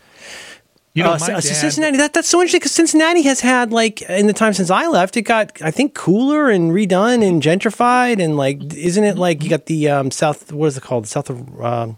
You 0.94 1.04
know, 1.04 1.10
Uh, 1.10 1.12
my 1.12 1.18
so- 1.18 1.32
dad, 1.34 1.40
Cincinnati. 1.44 1.96
That, 1.96 2.12
that's 2.12 2.28
so 2.28 2.40
interesting 2.40 2.58
because 2.58 2.72
Cincinnati 2.72 3.22
has 3.22 3.40
had 3.40 3.72
like 3.72 4.02
in 4.02 4.26
the 4.26 4.32
time 4.32 4.52
since 4.52 4.70
I 4.70 4.88
left, 4.88 5.16
it 5.16 5.22
got 5.22 5.62
I 5.62 5.70
think 5.70 5.94
cooler 5.94 6.50
and 6.50 6.72
redone 6.72 7.26
and 7.26 7.40
gentrified 7.40 8.22
and 8.22 8.36
like 8.36 8.74
isn't 8.74 9.04
it 9.04 9.16
like 9.16 9.44
you 9.44 9.50
got 9.50 9.66
the 9.66 9.88
um, 9.88 10.10
south 10.10 10.52
what 10.52 10.66
is 10.66 10.76
it 10.76 10.82
called 10.82 11.04
the 11.04 11.08
south 11.08 11.30
of 11.30 11.60
um, 11.60 11.96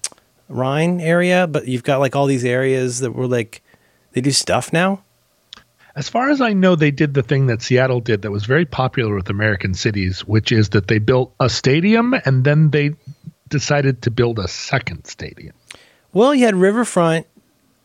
Rhine 0.49 1.01
area, 1.01 1.47
but 1.47 1.67
you've 1.69 1.85
got 1.85 2.01
like 2.01 2.15
all 2.15 2.27
these 2.27 2.45
areas 2.45 3.01
that 3.01 3.13
were 3.13 3.27
like 3.27 3.63
they 4.13 4.21
do 4.21 4.33
stuff 4.33 4.73
now. 4.73 5.03
as 5.97 6.09
far 6.09 6.29
as 6.31 6.41
I 6.41 6.53
know, 6.53 6.77
they 6.77 6.91
did 6.91 7.15
the 7.15 7.23
thing 7.23 7.47
that 7.47 7.63
Seattle 7.63 8.01
did 8.01 8.23
that 8.23 8.31
was 8.31 8.45
very 8.45 8.65
popular 8.67 9.15
with 9.15 9.31
American 9.31 9.73
cities, 9.75 10.21
which 10.27 10.53
is 10.53 10.71
that 10.71 10.89
they 10.89 10.99
built 10.99 11.33
a 11.41 11.49
stadium 11.49 12.15
and 12.27 12.45
then 12.45 12.71
they 12.71 12.95
decided 13.51 14.03
to 14.03 14.11
build 14.11 14.39
a 14.39 14.49
second 14.49 15.05
stadium. 15.07 15.55
Well, 16.13 16.35
you 16.35 16.47
had 16.47 16.57
Riverfront 16.57 17.27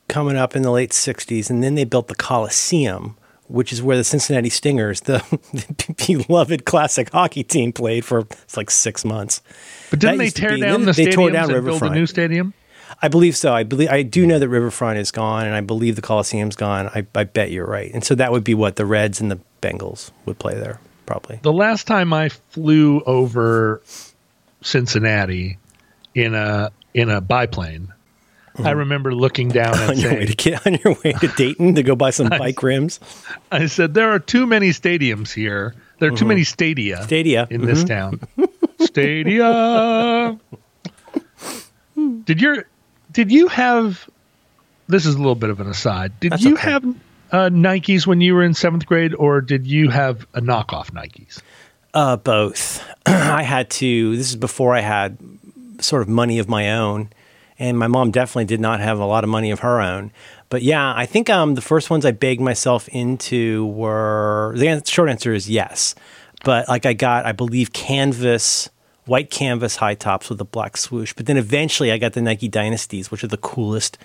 coming 0.07 0.37
up 0.37 0.55
in 0.55 0.61
the 0.61 0.71
late 0.71 0.91
'60s, 0.91 1.49
and 1.49 1.63
then 1.63 1.75
they 1.75 1.83
built 1.83 2.07
the 2.07 2.15
Coliseum, 2.15 3.17
which 3.47 3.71
is 3.73 3.81
where 3.83 3.97
the 3.97 4.03
Cincinnati 4.03 4.49
Stingers, 4.49 5.01
the, 5.01 5.17
the 5.53 6.23
beloved 6.27 6.65
classic 6.65 7.11
hockey 7.11 7.43
team, 7.43 7.71
played 7.73 8.05
for 8.05 8.25
like 8.55 8.71
six 8.71 9.03
months. 9.05 9.41
But 9.89 9.99
didn't 9.99 10.17
they 10.19 10.23
used 10.25 10.37
to 10.37 10.41
tear 10.43 10.55
be- 10.55 10.61
down 10.61 10.85
they- 10.85 10.91
the 10.91 11.05
they 11.05 11.11
tore 11.11 11.29
down 11.31 11.43
and 11.45 11.51
build 11.53 11.65
a 11.65 11.71
Riverfront. 11.73 11.95
new 11.95 12.05
stadium? 12.07 12.53
I 13.01 13.07
believe 13.07 13.35
so. 13.35 13.53
I 13.53 13.63
believe 13.63 13.89
I 13.89 14.03
do 14.03 14.25
know 14.25 14.39
that 14.39 14.47
Riverfront 14.47 14.99
is 14.99 15.11
gone, 15.11 15.45
and 15.45 15.55
I 15.55 15.61
believe 15.61 15.95
the 15.95 16.01
Coliseum's 16.01 16.55
gone. 16.55 16.87
I, 16.89 17.05
I 17.13 17.25
bet 17.25 17.51
you're 17.51 17.65
right. 17.65 17.91
And 17.93 18.03
so 18.03 18.15
that 18.15 18.31
would 18.31 18.43
be 18.43 18.53
what 18.53 18.75
the 18.77 18.85
Reds 18.85 19.19
and 19.19 19.29
the 19.29 19.39
Bengals 19.61 20.11
would 20.25 20.39
play 20.39 20.53
there, 20.53 20.79
probably. 21.05 21.39
The 21.41 21.51
last 21.51 21.87
time 21.87 22.13
I 22.13 22.29
flew 22.29 23.01
over 23.01 23.81
Cincinnati 24.65 25.57
in 26.13 26.33
a 26.33 26.71
in 26.93 27.09
a 27.09 27.21
biplane, 27.21 27.93
I 28.55 28.61
mm-hmm. 28.61 28.79
remember 28.79 29.13
looking 29.13 29.49
down 29.49 29.73
and 29.79 29.91
on 29.91 29.97
your 29.97 30.13
way 30.13 30.25
to 30.25 30.35
get 30.35 30.65
on 30.65 30.75
your 30.83 30.95
way 31.03 31.11
to 31.13 31.27
Dayton 31.27 31.75
to 31.75 31.83
go 31.83 31.95
buy 31.95 32.09
some 32.09 32.29
bike 32.29 32.63
rims. 32.63 32.99
I 33.51 33.67
said, 33.67 33.93
there 33.93 34.11
are 34.11 34.19
too 34.19 34.47
many 34.47 34.69
stadiums 34.69 35.33
here. 35.33 35.75
There 35.99 36.09
are 36.09 36.11
too 36.11 36.19
mm-hmm. 36.19 36.29
many 36.29 36.43
stadia, 36.43 37.03
Stadia. 37.03 37.47
in 37.49 37.65
this 37.65 37.83
mm-hmm. 37.83 38.17
town. 38.39 38.47
Stadia. 38.81 40.39
did 42.25 42.41
your 42.41 42.65
did 43.11 43.31
you 43.31 43.47
have 43.47 44.09
this 44.87 45.05
is 45.05 45.15
a 45.15 45.17
little 45.17 45.35
bit 45.35 45.49
of 45.49 45.59
an 45.59 45.67
aside. 45.67 46.19
Did 46.19 46.33
That's 46.33 46.43
you 46.43 46.53
okay. 46.53 46.71
have 46.71 46.85
uh, 47.31 47.49
Nikes 47.49 48.05
when 48.05 48.21
you 48.21 48.35
were 48.35 48.43
in 48.43 48.53
seventh 48.53 48.85
grade, 48.85 49.15
or 49.15 49.41
did 49.41 49.65
you 49.65 49.89
have 49.89 50.27
a 50.33 50.41
knockoff 50.41 50.91
Nikes? 50.91 51.41
Uh, 51.95 52.17
both. 52.17 52.85
I 53.05 53.41
had 53.43 53.69
to. 53.71 54.17
This 54.17 54.29
is 54.29 54.35
before 54.35 54.75
I 54.75 54.81
had 54.81 55.17
sort 55.79 56.01
of 56.01 56.09
money 56.09 56.39
of 56.39 56.49
my 56.49 56.73
own, 56.73 57.09
and 57.57 57.79
my 57.79 57.87
mom 57.87 58.11
definitely 58.11 58.45
did 58.45 58.59
not 58.59 58.81
have 58.81 58.99
a 58.99 59.05
lot 59.05 59.23
of 59.23 59.29
money 59.29 59.49
of 59.49 59.59
her 59.59 59.79
own. 59.79 60.11
But 60.49 60.61
yeah, 60.61 60.93
I 60.93 61.05
think 61.05 61.29
um, 61.29 61.55
the 61.55 61.61
first 61.61 61.89
ones 61.89 62.05
I 62.05 62.11
begged 62.11 62.41
myself 62.41 62.89
into 62.89 63.67
were 63.67 64.53
the 64.57 64.67
an- 64.67 64.83
short 64.83 65.09
answer 65.09 65.33
is 65.33 65.49
yes. 65.49 65.95
But 66.43 66.67
like 66.67 66.85
I 66.85 66.91
got, 66.91 67.25
I 67.25 67.31
believe 67.31 67.71
canvas, 67.71 68.69
white 69.05 69.31
canvas 69.31 69.77
high 69.77 69.95
tops 69.95 70.29
with 70.29 70.41
a 70.41 70.45
black 70.45 70.75
swoosh. 70.75 71.13
But 71.13 71.27
then 71.27 71.37
eventually 71.37 71.93
I 71.93 71.97
got 71.97 72.11
the 72.11 72.21
Nike 72.21 72.49
Dynasties, 72.49 73.09
which 73.09 73.23
are 73.23 73.27
the 73.27 73.37
coolest 73.37 73.97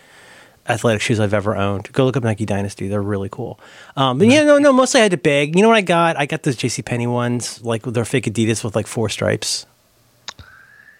athletic 0.68 1.00
shoes 1.02 1.18
I've 1.20 1.34
ever 1.34 1.56
owned. 1.56 1.90
Go 1.92 2.04
look 2.04 2.16
up 2.16 2.22
Nike 2.24 2.44
Dynasty; 2.46 2.88
they're 2.88 3.02
really 3.02 3.28
cool. 3.30 3.58
Um, 3.96 4.18
but 4.18 4.28
yeah, 4.28 4.44
no, 4.44 4.58
no. 4.58 4.72
Mostly 4.72 5.00
I 5.00 5.02
had 5.04 5.11
to 5.12 5.16
beg. 5.16 5.56
You 5.56 5.62
know 5.62 5.68
what 5.68 5.76
I 5.76 5.82
got? 5.82 6.16
I 6.16 6.26
got 6.26 6.42
those 6.42 6.56
J.C. 6.56 6.82
Penney 6.82 7.06
ones, 7.06 7.62
like 7.64 7.82
they're 7.82 8.04
fake 8.04 8.24
Adidas 8.26 8.62
with 8.64 8.74
like 8.76 8.86
four 8.86 9.08
stripes. 9.08 9.66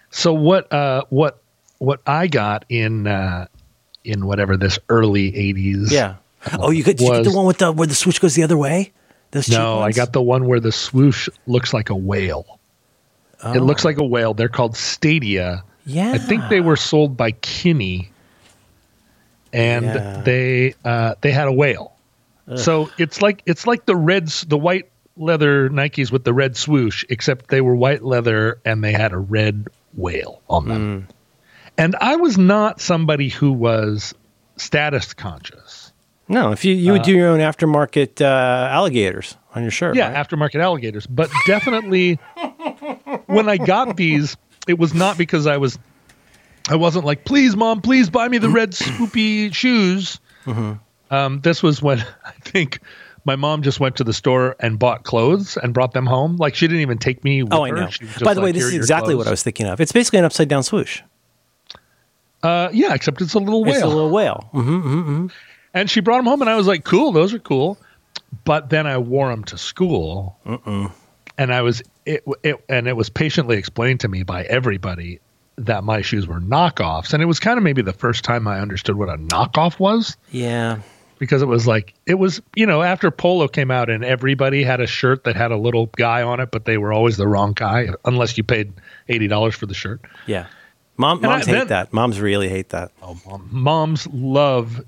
So 0.09 0.33
what 0.33 0.71
uh, 0.71 1.03
what 1.09 1.41
what 1.77 2.01
I 2.05 2.27
got 2.27 2.65
in 2.69 3.07
uh, 3.07 3.47
in 4.03 4.25
whatever 4.25 4.57
this 4.57 4.77
early 4.89 5.31
'80s? 5.31 5.91
Yeah. 5.91 6.15
Oh, 6.53 6.71
you 6.71 6.83
got, 6.83 6.97
did 6.97 7.07
you 7.07 7.13
get 7.13 7.23
the 7.23 7.35
one 7.35 7.45
with 7.45 7.59
the 7.59 7.71
where 7.71 7.87
the 7.87 7.95
swoosh 7.95 8.19
goes 8.19 8.35
the 8.35 8.43
other 8.43 8.57
way? 8.57 8.91
Those 9.31 9.45
cheap 9.45 9.57
No, 9.57 9.79
I 9.79 9.91
got 9.91 10.11
the 10.11 10.21
one 10.21 10.47
where 10.47 10.59
the 10.59 10.71
swoosh 10.71 11.29
looks 11.47 11.73
like 11.73 11.89
a 11.89 11.95
whale. 11.95 12.59
It 13.43 13.57
Oh. 13.57 13.63
looks 13.63 13.85
like 13.85 13.97
a 13.97 14.03
whale. 14.03 14.33
They're 14.33 14.49
called 14.49 14.75
Stadia. 14.75 15.63
Yeah. 15.85 16.11
I 16.11 16.17
think 16.17 16.43
they 16.49 16.59
were 16.61 16.75
sold 16.75 17.15
by 17.17 17.31
Kinney, 17.31 18.11
and 19.53 19.85
Yeah. 19.85 20.21
they 20.23 20.75
uh, 20.85 21.15
they 21.21 21.31
had 21.31 21.47
a 21.47 21.53
whale. 21.53 21.93
So 22.55 22.89
it's 22.97 23.21
like 23.21 23.43
it's 23.45 23.65
like 23.65 23.85
the 23.85 23.95
reds, 23.95 24.41
the 24.41 24.57
white 24.57 24.89
leather 25.15 25.69
Nikes 25.69 26.11
with 26.11 26.25
the 26.25 26.33
red 26.33 26.57
swoosh, 26.57 27.05
except 27.07 27.47
they 27.47 27.61
were 27.61 27.75
white 27.75 28.03
leather 28.03 28.59
and 28.65 28.83
they 28.83 28.91
had 28.91 29.13
a 29.13 29.17
red 29.17 29.67
whale 29.93 30.41
on 30.49 30.67
them. 30.67 31.07
And 31.77 31.95
I 32.01 32.17
was 32.17 32.37
not 32.37 32.81
somebody 32.81 33.29
who 33.29 33.53
was 33.53 34.13
status 34.57 35.13
conscious. 35.13 35.93
No, 36.27 36.51
if 36.51 36.65
you 36.65 36.73
you 36.75 36.91
would 36.91 37.03
do 37.03 37.13
your 37.13 37.29
own 37.29 37.39
aftermarket 37.39 38.19
uh, 38.21 38.25
alligators 38.69 39.37
on 39.55 39.61
your 39.61 39.71
shirt. 39.71 39.95
Yeah, 39.95 40.11
right? 40.11 40.27
aftermarket 40.27 40.61
alligators. 40.61 41.07
But 41.07 41.29
definitely 41.47 42.15
when 43.27 43.47
I 43.47 43.57
got 43.57 43.95
these, 43.95 44.35
it 44.67 44.77
was 44.77 44.93
not 44.93 45.17
because 45.17 45.47
I 45.47 45.55
was 45.57 45.77
I 46.69 46.75
wasn't 46.75 47.05
like, 47.05 47.25
please, 47.25 47.55
mom, 47.55 47.81
please 47.81 48.09
buy 48.09 48.27
me 48.27 48.37
the 48.37 48.49
red 48.49 48.71
swoopy 48.71 49.53
shoes. 49.53 50.19
Um, 51.09 51.41
this 51.41 51.61
was 51.61 51.81
when 51.81 51.99
I 52.25 52.31
think 52.43 52.79
my 53.25 53.35
mom 53.35 53.61
just 53.61 53.79
went 53.79 53.97
to 53.97 54.03
the 54.03 54.13
store 54.13 54.55
and 54.59 54.79
bought 54.79 55.03
clothes 55.03 55.57
and 55.57 55.73
brought 55.73 55.93
them 55.93 56.05
home. 56.05 56.37
Like 56.37 56.55
she 56.55 56.67
didn't 56.67 56.81
even 56.81 56.97
take 56.97 57.23
me 57.23 57.43
with 57.43 57.53
Oh, 57.53 57.65
I 57.65 57.71
know. 57.71 57.89
She 57.89 58.05
was 58.05 58.13
just 58.13 58.23
By 58.25 58.33
the 58.33 58.41
way, 58.41 58.51
this 58.51 58.63
is 58.63 58.73
exactly 58.73 59.15
what 59.15 59.27
I 59.27 59.31
was 59.31 59.43
thinking 59.43 59.65
of. 59.67 59.79
It's 59.81 59.91
basically 59.91 60.19
an 60.19 60.25
upside 60.25 60.47
down 60.47 60.63
swoosh. 60.63 61.01
Uh, 62.43 62.69
yeah, 62.73 62.93
except 62.93 63.21
it's 63.21 63.35
a 63.35 63.39
little 63.39 63.63
whale. 63.63 63.73
It's 63.73 63.83
a 63.83 63.87
little 63.87 64.09
whale. 64.09 64.49
hmm 64.51 65.27
And 65.73 65.89
she 65.89 65.99
brought 66.01 66.17
them 66.17 66.25
home, 66.25 66.41
and 66.41 66.49
I 66.49 66.55
was 66.55 66.65
like, 66.65 66.83
"Cool, 66.83 67.11
those 67.11 67.33
are 67.33 67.39
cool." 67.39 67.77
But 68.45 68.69
then 68.71 68.87
I 68.87 68.97
wore 68.97 69.29
them 69.29 69.43
to 69.45 69.57
school, 69.57 70.39
and 71.37 71.53
I 71.53 71.61
was 71.61 71.83
it, 72.05 72.23
it, 72.43 72.63
and 72.67 72.87
it 72.87 72.95
was 72.95 73.09
patiently 73.09 73.57
explained 73.57 73.99
to 73.99 74.07
me 74.07 74.23
by 74.23 74.43
everybody 74.43 75.19
that 75.65 75.83
my 75.83 76.01
shoes 76.01 76.27
were 76.27 76.39
knockoffs, 76.39 77.13
and 77.13 77.21
it 77.21 77.25
was 77.25 77.39
kind 77.39 77.57
of 77.57 77.63
maybe 77.63 77.81
the 77.81 77.93
first 77.93 78.23
time 78.23 78.47
I 78.47 78.59
understood 78.59 78.95
what 78.95 79.09
a 79.09 79.17
knockoff 79.17 79.79
was 79.79 80.17
Yeah. 80.31 80.79
because 81.19 81.41
it 81.41 81.47
was 81.47 81.67
like 81.67 81.93
it 82.05 82.15
was 82.15 82.41
you 82.55 82.65
know 82.65 82.81
after 82.81 83.11
Polo 83.11 83.47
came 83.47 83.71
out 83.71 83.89
and 83.89 84.03
everybody 84.03 84.63
had 84.63 84.79
a 84.81 84.87
shirt 84.87 85.23
that 85.25 85.35
had 85.35 85.51
a 85.51 85.57
little 85.57 85.87
guy 85.97 86.21
on 86.23 86.39
it, 86.39 86.51
but 86.51 86.65
they 86.65 86.77
were 86.77 86.91
always 86.93 87.17
the 87.17 87.27
wrong 87.27 87.53
guy 87.53 87.89
unless 88.05 88.37
you 88.37 88.43
paid 88.43 88.73
eighty 89.09 89.27
dollars 89.27 89.55
for 89.55 89.65
the 89.65 89.73
shirt. 89.75 90.01
Yeah. 90.27 90.47
Mom, 90.97 91.19
I- 91.23 91.27
moms 91.29 91.45
hate 91.45 91.53
then- 91.53 91.67
that. 91.67 91.93
Moms 91.93 92.19
really 92.19 92.49
hate 92.49 92.69
that. 92.69 92.91
Oh, 93.01 93.17
mom, 93.25 93.47
moms 93.51 94.07
love 94.11 94.81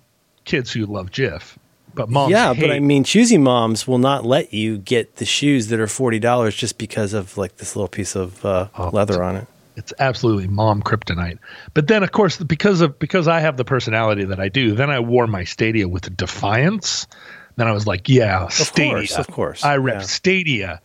kids 0.45 0.71
who 0.71 0.85
love 0.85 1.09
Jif, 1.11 1.55
but 1.95 2.09
moms 2.09 2.31
yeah, 2.31 2.53
but 2.53 2.69
I 2.71 2.79
mean, 2.79 3.03
choosy 3.03 3.37
moms 3.37 3.87
will 3.87 3.97
not 3.99 4.25
let 4.25 4.53
you 4.53 4.77
get 4.77 5.15
the 5.17 5.25
shoes 5.25 5.67
that 5.67 5.79
are 5.79 5.87
forty 5.87 6.19
dollars 6.19 6.55
just 6.55 6.77
because 6.77 7.13
of 7.13 7.37
like 7.37 7.57
this 7.57 7.75
little 7.75 7.87
piece 7.87 8.15
of 8.15 8.43
uh, 8.45 8.67
Oh, 8.77 8.89
leather 8.89 9.23
on 9.23 9.35
it. 9.37 9.47
It's 9.75 9.93
absolutely 9.99 10.47
mom 10.47 10.81
kryptonite. 10.83 11.39
But 11.73 11.87
then, 11.87 12.03
of 12.03 12.11
course, 12.11 12.37
because 12.37 12.81
of 12.81 12.97
because 12.99 13.27
I 13.27 13.39
have 13.39 13.57
the 13.57 13.65
personality 13.65 14.23
that 14.25 14.39
I 14.39 14.49
do, 14.49 14.73
then 14.75 14.89
I 14.89 14.99
wore 14.99 15.27
my 15.27 15.43
Stadia 15.43 15.87
with 15.87 16.15
defiance. 16.15 17.07
Then 17.55 17.67
I 17.67 17.71
was 17.71 17.85
like, 17.87 18.09
"Yeah, 18.09 18.47
Stadia, 18.49 18.91
course, 18.93 19.17
of 19.17 19.27
course, 19.27 19.63
I 19.63 19.77
rep 19.77 19.95
yeah. 19.95 20.01
Stadia," 20.01 20.81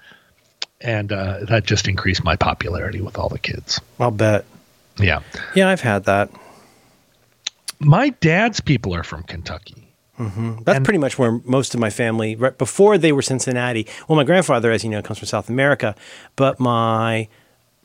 and 0.80 1.12
uh, 1.12 1.41
that 1.49 1.64
just 1.64 1.89
increased 1.89 2.22
my 2.24 2.36
popularity 2.36 3.01
with 3.01 3.18
all 3.18 3.28
the 3.28 3.39
kids. 3.39 3.80
I'll 3.99 4.11
bet. 4.11 4.45
Yeah, 4.99 5.20
Yeah, 5.55 5.68
I've 5.68 5.80
had 5.80 6.05
that. 6.05 6.28
my 7.80 8.09
dad's 8.20 8.61
people 8.61 8.95
are 8.95 9.05
from 9.05 9.22
Kentucky. 9.22 9.84
That's 10.18 10.76
And- 10.76 10.84
pretty 10.84 10.99
much 10.99 11.16
where 11.16 11.41
most 11.45 11.74
of 11.74 11.80
my 11.80 11.91
family, 11.91 12.34
right 12.34 12.59
before 12.59 12.99
they 12.99 13.12
were 13.12 13.22
Cincinnati. 13.22 13.86
Well, 14.09 14.16
my 14.16 14.24
grandfather, 14.24 14.72
as 14.72 14.82
you 14.82 14.91
know, 14.91 15.01
comes 15.01 15.20
from 15.20 15.26
South 15.28 15.49
America, 15.49 15.95
but 16.34 16.59
my 16.59 17.28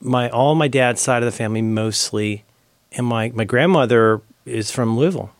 my 0.03 0.29
all 0.29 0.55
my 0.55 0.67
dad's 0.67 1.01
side 1.01 1.23
of 1.23 1.25
the 1.25 1.35
family 1.35 1.61
mostly, 1.61 2.43
and 2.91 3.07
my 3.07 3.31
my 3.33 3.45
grandmother 3.45 4.21
is 4.45 4.71
from 4.71 4.97
Louisville. 4.97 5.31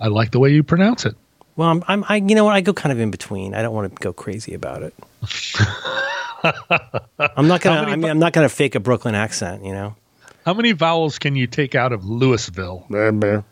I 0.00 0.08
like 0.08 0.32
the 0.32 0.38
way 0.38 0.50
you 0.50 0.62
pronounce 0.62 1.04
it. 1.04 1.14
Well, 1.56 1.68
I'm, 1.68 1.84
I'm 1.86 2.04
I 2.08 2.16
you 2.16 2.34
know 2.34 2.44
what 2.44 2.54
I 2.54 2.60
go 2.60 2.72
kind 2.72 2.92
of 2.92 2.98
in 2.98 3.10
between. 3.10 3.54
I 3.54 3.62
don't 3.62 3.74
want 3.74 3.94
to 3.94 4.02
go 4.02 4.12
crazy 4.12 4.54
about 4.54 4.82
it. 4.82 4.94
I'm 7.18 7.48
not 7.48 7.60
gonna. 7.60 7.82
many 7.82 7.92
I 7.92 7.96
mean, 7.96 8.10
I'm 8.10 8.18
not 8.18 8.32
gonna 8.32 8.48
fake 8.48 8.74
a 8.74 8.80
Brooklyn 8.80 9.14
accent. 9.14 9.64
You 9.64 9.72
know. 9.72 9.96
How 10.44 10.52
many 10.52 10.72
vowels 10.72 11.18
can 11.18 11.36
you 11.36 11.46
take 11.46 11.74
out 11.74 11.92
of 11.92 12.04
Louisville? 12.04 12.86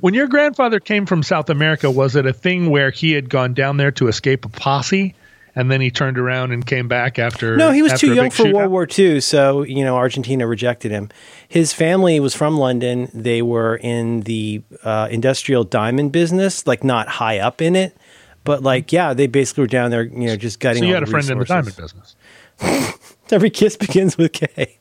When 0.00 0.14
your 0.14 0.28
grandfather 0.28 0.80
came 0.80 1.06
from 1.06 1.22
South 1.22 1.50
America, 1.50 1.90
was 1.90 2.16
it 2.16 2.26
a 2.26 2.32
thing 2.32 2.70
where 2.70 2.90
he 2.90 3.12
had 3.12 3.28
gone 3.28 3.54
down 3.54 3.76
there 3.76 3.90
to 3.92 4.08
escape 4.08 4.44
a 4.44 4.48
posse, 4.48 5.14
and 5.56 5.70
then 5.70 5.80
he 5.80 5.90
turned 5.90 6.18
around 6.18 6.52
and 6.52 6.66
came 6.66 6.88
back 6.88 7.18
after? 7.18 7.56
No, 7.56 7.70
he 7.70 7.82
was 7.82 7.98
too 7.98 8.14
young 8.14 8.30
for 8.30 8.44
shootout? 8.44 8.54
World 8.54 8.70
War 8.72 8.88
II, 8.98 9.20
so 9.20 9.62
you 9.62 9.84
know 9.84 9.96
Argentina 9.96 10.46
rejected 10.46 10.90
him. 10.90 11.10
His 11.48 11.72
family 11.72 12.20
was 12.20 12.34
from 12.34 12.56
London. 12.56 13.10
They 13.14 13.42
were 13.42 13.76
in 13.76 14.20
the 14.22 14.62
uh, 14.82 15.08
industrial 15.10 15.64
diamond 15.64 16.12
business, 16.12 16.66
like 16.66 16.84
not 16.84 17.08
high 17.08 17.38
up 17.38 17.62
in 17.62 17.76
it, 17.76 17.96
but 18.44 18.62
like 18.62 18.92
yeah, 18.92 19.14
they 19.14 19.26
basically 19.26 19.62
were 19.62 19.68
down 19.68 19.90
there, 19.90 20.02
you 20.04 20.26
know, 20.26 20.36
just 20.36 20.60
gutting. 20.60 20.82
So 20.82 20.88
you 20.88 20.94
had 20.94 21.02
a 21.02 21.06
friend 21.06 21.28
in 21.30 21.38
the 21.38 21.44
diamond 21.44 21.76
business. 21.76 22.16
Every 23.30 23.50
kiss 23.50 23.76
begins 23.76 24.16
with 24.16 24.32
K. 24.32 24.78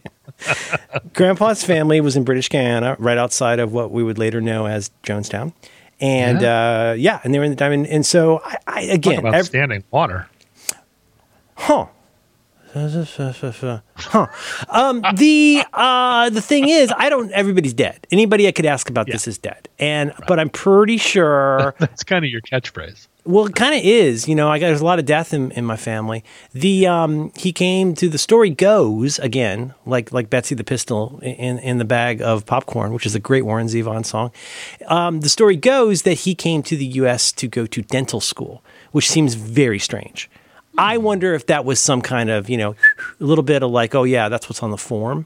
Grandpa's 1.14 1.64
family 1.64 2.02
was 2.02 2.16
in 2.16 2.24
British 2.24 2.50
Guyana, 2.50 2.96
right 3.00 3.18
outside 3.18 3.60
of 3.60 3.74
what 3.74 3.92
we 3.92 4.04
would 4.04 4.18
later 4.18 4.42
know 4.42 4.66
as 4.66 4.92
Jonestown. 5.04 5.54
And 6.00 6.42
yeah, 6.42 6.90
uh, 6.90 6.94
yeah 6.94 7.22
and 7.24 7.34
they 7.34 7.40
were 7.40 7.46
in 7.46 7.52
the 7.52 7.58
diamond. 7.58 7.88
And 7.88 8.06
so, 8.06 8.42
I, 8.44 8.58
I 8.68 8.86
Talk 8.86 8.96
again, 8.96 9.20
about 9.20 9.36
ev- 9.36 9.46
standing 9.46 9.84
water. 9.92 10.28
Huh. 11.64 11.86
Huh. 13.96 14.28
Um, 14.68 15.04
the 15.16 15.64
uh, 15.74 16.32
the 16.32 16.42
thing 16.42 16.68
is, 16.68 16.92
I 16.98 17.08
don't. 17.10 17.32
Everybody's 17.32 17.74
dead. 17.76 18.08
Anybody 18.12 18.48
I 18.48 18.52
could 18.52 18.66
ask 18.66 18.90
about 18.90 19.06
this 19.06 19.28
is 19.28 19.38
dead, 19.38 19.70
and 19.78 20.12
but 20.28 20.40
I'm 20.40 20.50
pretty 20.50 20.98
sure 20.98 21.76
That's 21.80 22.04
kind 22.04 22.26
of 22.26 22.32
your 22.32 22.42
catchphrase. 22.42 23.08
Well, 23.26 23.46
it 23.46 23.56
kind 23.56 23.76
of 23.76 23.82
is. 23.84 24.28
You 24.28 24.34
know, 24.34 24.50
I 24.50 24.58
got 24.58 24.68
there's 24.68 24.82
a 24.82 24.86
lot 24.86 24.98
of 24.98 25.06
death 25.06 25.36
in, 25.36 25.52
in 25.52 25.66
my 25.66 25.78
family. 25.78 26.24
The 26.54 26.88
um, 26.88 27.32
he 27.36 27.54
came 27.54 27.94
to 27.94 28.10
the 28.10 28.18
story 28.18 28.50
goes 28.50 29.20
again, 29.20 29.76
like 29.86 30.12
like 30.12 30.32
Betsy 30.32 30.56
the 30.56 30.64
Pistol 30.64 31.20
in 31.22 31.60
in 31.60 31.78
the 31.78 31.86
bag 31.86 32.24
of 32.24 32.46
popcorn, 32.48 32.92
which 32.92 33.06
is 33.06 33.14
a 33.14 33.20
great 33.20 33.46
Warren 33.46 33.68
Zevon 33.68 34.04
song. 34.04 34.32
Um, 34.88 35.22
the 35.22 35.30
story 35.30 35.58
goes 35.58 36.02
that 36.02 36.16
he 36.16 36.34
came 36.34 36.64
to 36.64 36.76
the 36.76 36.88
U.S. 37.02 37.32
to 37.34 37.48
go 37.48 37.68
to 37.68 37.84
dental 37.84 38.20
school, 38.20 38.64
which 38.92 39.08
seems 39.08 39.36
very 39.36 39.80
strange. 39.80 40.28
I 40.78 40.98
wonder 40.98 41.34
if 41.34 41.48
that 41.48 41.66
was 41.66 41.80
some 41.80 42.02
kind 42.02 42.30
of 42.30 42.50
you 42.50 42.58
know 42.58 42.76
a 43.20 43.24
little 43.24 43.44
bit 43.44 43.64
of 43.64 43.72
like, 43.72 43.96
oh 43.96 44.04
yeah, 44.04 44.30
that's 44.30 44.50
what's 44.50 44.64
on 44.64 44.72
the 44.72 44.78
form. 44.78 45.26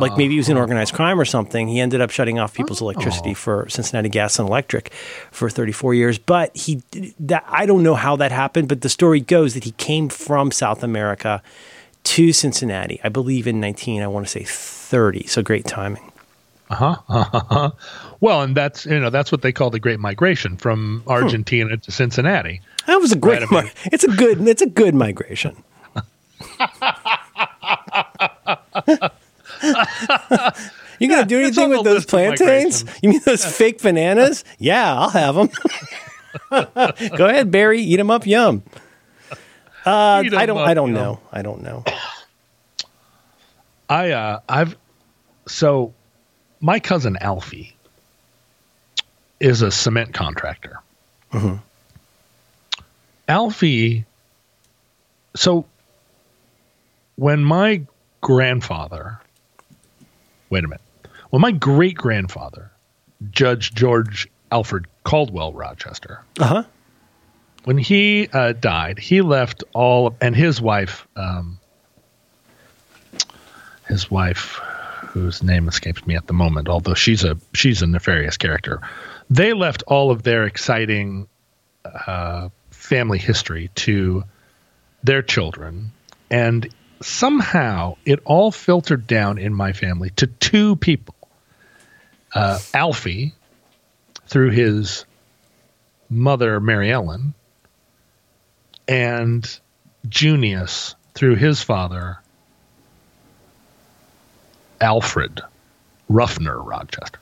Like 0.00 0.16
maybe 0.16 0.32
he 0.32 0.38
was 0.38 0.48
in 0.48 0.56
organized 0.56 0.94
crime 0.94 1.20
or 1.20 1.26
something. 1.26 1.68
He 1.68 1.78
ended 1.78 2.00
up 2.00 2.10
shutting 2.10 2.38
off 2.38 2.54
people's 2.54 2.80
electricity 2.80 3.34
for 3.34 3.68
Cincinnati 3.68 4.08
Gas 4.08 4.38
and 4.38 4.48
Electric 4.48 4.92
for 5.30 5.50
34 5.50 5.92
years. 5.92 6.18
But 6.18 6.56
he, 6.56 6.82
that 7.20 7.44
I 7.46 7.66
don't 7.66 7.82
know 7.82 7.94
how 7.94 8.16
that 8.16 8.32
happened. 8.32 8.68
But 8.68 8.80
the 8.80 8.88
story 8.88 9.20
goes 9.20 9.52
that 9.54 9.64
he 9.64 9.72
came 9.72 10.08
from 10.08 10.50
South 10.50 10.82
America 10.82 11.42
to 12.04 12.32
Cincinnati, 12.32 13.00
I 13.02 13.08
believe 13.08 13.46
in 13.46 13.60
19, 13.60 14.02
I 14.02 14.06
want 14.06 14.26
to 14.26 14.30
say 14.30 14.44
30. 14.44 15.26
So 15.26 15.42
great 15.42 15.64
timing. 15.64 16.12
Uh-huh. 16.70 16.96
uh-huh. 17.08 17.70
Well, 18.20 18.40
and 18.40 18.56
that's 18.56 18.86
you 18.86 18.98
know 18.98 19.10
that's 19.10 19.30
what 19.30 19.42
they 19.42 19.52
call 19.52 19.68
the 19.68 19.78
Great 19.78 20.00
Migration 20.00 20.56
from 20.56 21.02
Argentina 21.06 21.76
to 21.76 21.92
Cincinnati. 21.92 22.62
That 22.86 23.00
was 23.00 23.12
a 23.12 23.16
great. 23.16 23.48
Right, 23.50 23.64
mi- 23.64 23.70
it's 23.92 24.04
a 24.04 24.08
good. 24.08 24.46
It's 24.46 24.62
a 24.62 24.66
good 24.66 24.94
migration. 24.94 25.62
you 30.98 31.08
gonna 31.08 31.26
do 31.26 31.40
anything 31.40 31.70
with 31.70 31.84
those 31.84 32.06
plantains? 32.06 32.84
You 33.02 33.10
mean 33.10 33.20
those 33.24 33.44
fake 33.44 33.82
bananas? 33.82 34.44
Yeah, 34.58 34.94
I'll 34.98 35.10
have 35.10 35.34
them. 35.34 35.48
Go 37.16 37.26
ahead, 37.26 37.50
Barry. 37.50 37.80
Eat 37.80 37.96
them 37.96 38.10
up. 38.10 38.26
Yum. 38.26 38.62
Uh, 39.84 40.22
Eat 40.24 40.32
'em 40.32 40.38
I 40.38 40.46
don't. 40.46 40.58
up, 40.58 40.68
I 40.68 40.74
don't 40.74 40.92
know. 40.92 41.20
I 41.32 41.42
don't 41.42 41.62
know. 41.62 41.84
I 43.88 44.10
uh 44.12 44.40
I've 44.48 44.76
so 45.46 45.92
my 46.60 46.80
cousin 46.80 47.16
Alfie 47.20 47.76
is 49.40 49.62
a 49.62 49.70
cement 49.70 50.14
contractor. 50.14 50.80
Alfie 53.28 54.04
so 55.36 55.64
when 57.16 57.42
my 57.44 57.82
grandfather 58.20 59.20
wait 60.50 60.64
a 60.64 60.68
minute. 60.68 60.80
When 61.30 61.42
my 61.42 61.50
great 61.50 61.96
grandfather, 61.96 62.70
Judge 63.30 63.74
George 63.74 64.28
Alfred 64.52 64.86
Caldwell 65.02 65.52
Rochester, 65.52 66.22
Uh 66.38 66.44
huh. 66.46 66.62
when 67.64 67.76
he 67.78 68.28
uh, 68.32 68.52
died, 68.52 68.98
he 69.00 69.20
left 69.20 69.64
all, 69.74 70.14
and 70.20 70.36
his 70.36 70.60
wife, 70.60 71.08
um, 71.16 71.58
his 73.88 74.10
wife, 74.10 74.60
whose 75.08 75.42
name 75.42 75.66
escapes 75.68 76.06
me 76.06 76.14
at 76.14 76.26
the 76.28 76.32
moment, 76.32 76.68
although 76.68 76.94
she's 76.94 77.24
a 77.24 77.36
she's 77.52 77.82
a 77.82 77.86
nefarious 77.86 78.36
character, 78.36 78.80
they 79.28 79.52
left 79.52 79.82
all 79.88 80.10
of 80.12 80.22
their 80.22 80.44
exciting 80.44 81.26
uh, 81.84 82.48
family 82.84 83.18
history 83.18 83.70
to 83.74 84.24
their 85.02 85.22
children, 85.22 85.90
and 86.30 86.68
somehow 87.00 87.96
it 88.04 88.20
all 88.24 88.50
filtered 88.50 89.06
down 89.06 89.38
in 89.38 89.54
my 89.54 89.72
family 89.72 90.10
to 90.10 90.26
two 90.26 90.76
people, 90.76 91.14
uh, 92.34 92.58
Alfie, 92.74 93.32
through 94.26 94.50
his 94.50 95.06
mother 96.10 96.60
Mary 96.60 96.92
Ellen, 96.92 97.32
and 98.86 99.58
Junius 100.08 100.94
through 101.14 101.36
his 101.36 101.62
father, 101.62 102.18
Alfred 104.80 105.40
Ruffner 106.10 106.60
Rochester. 106.60 107.20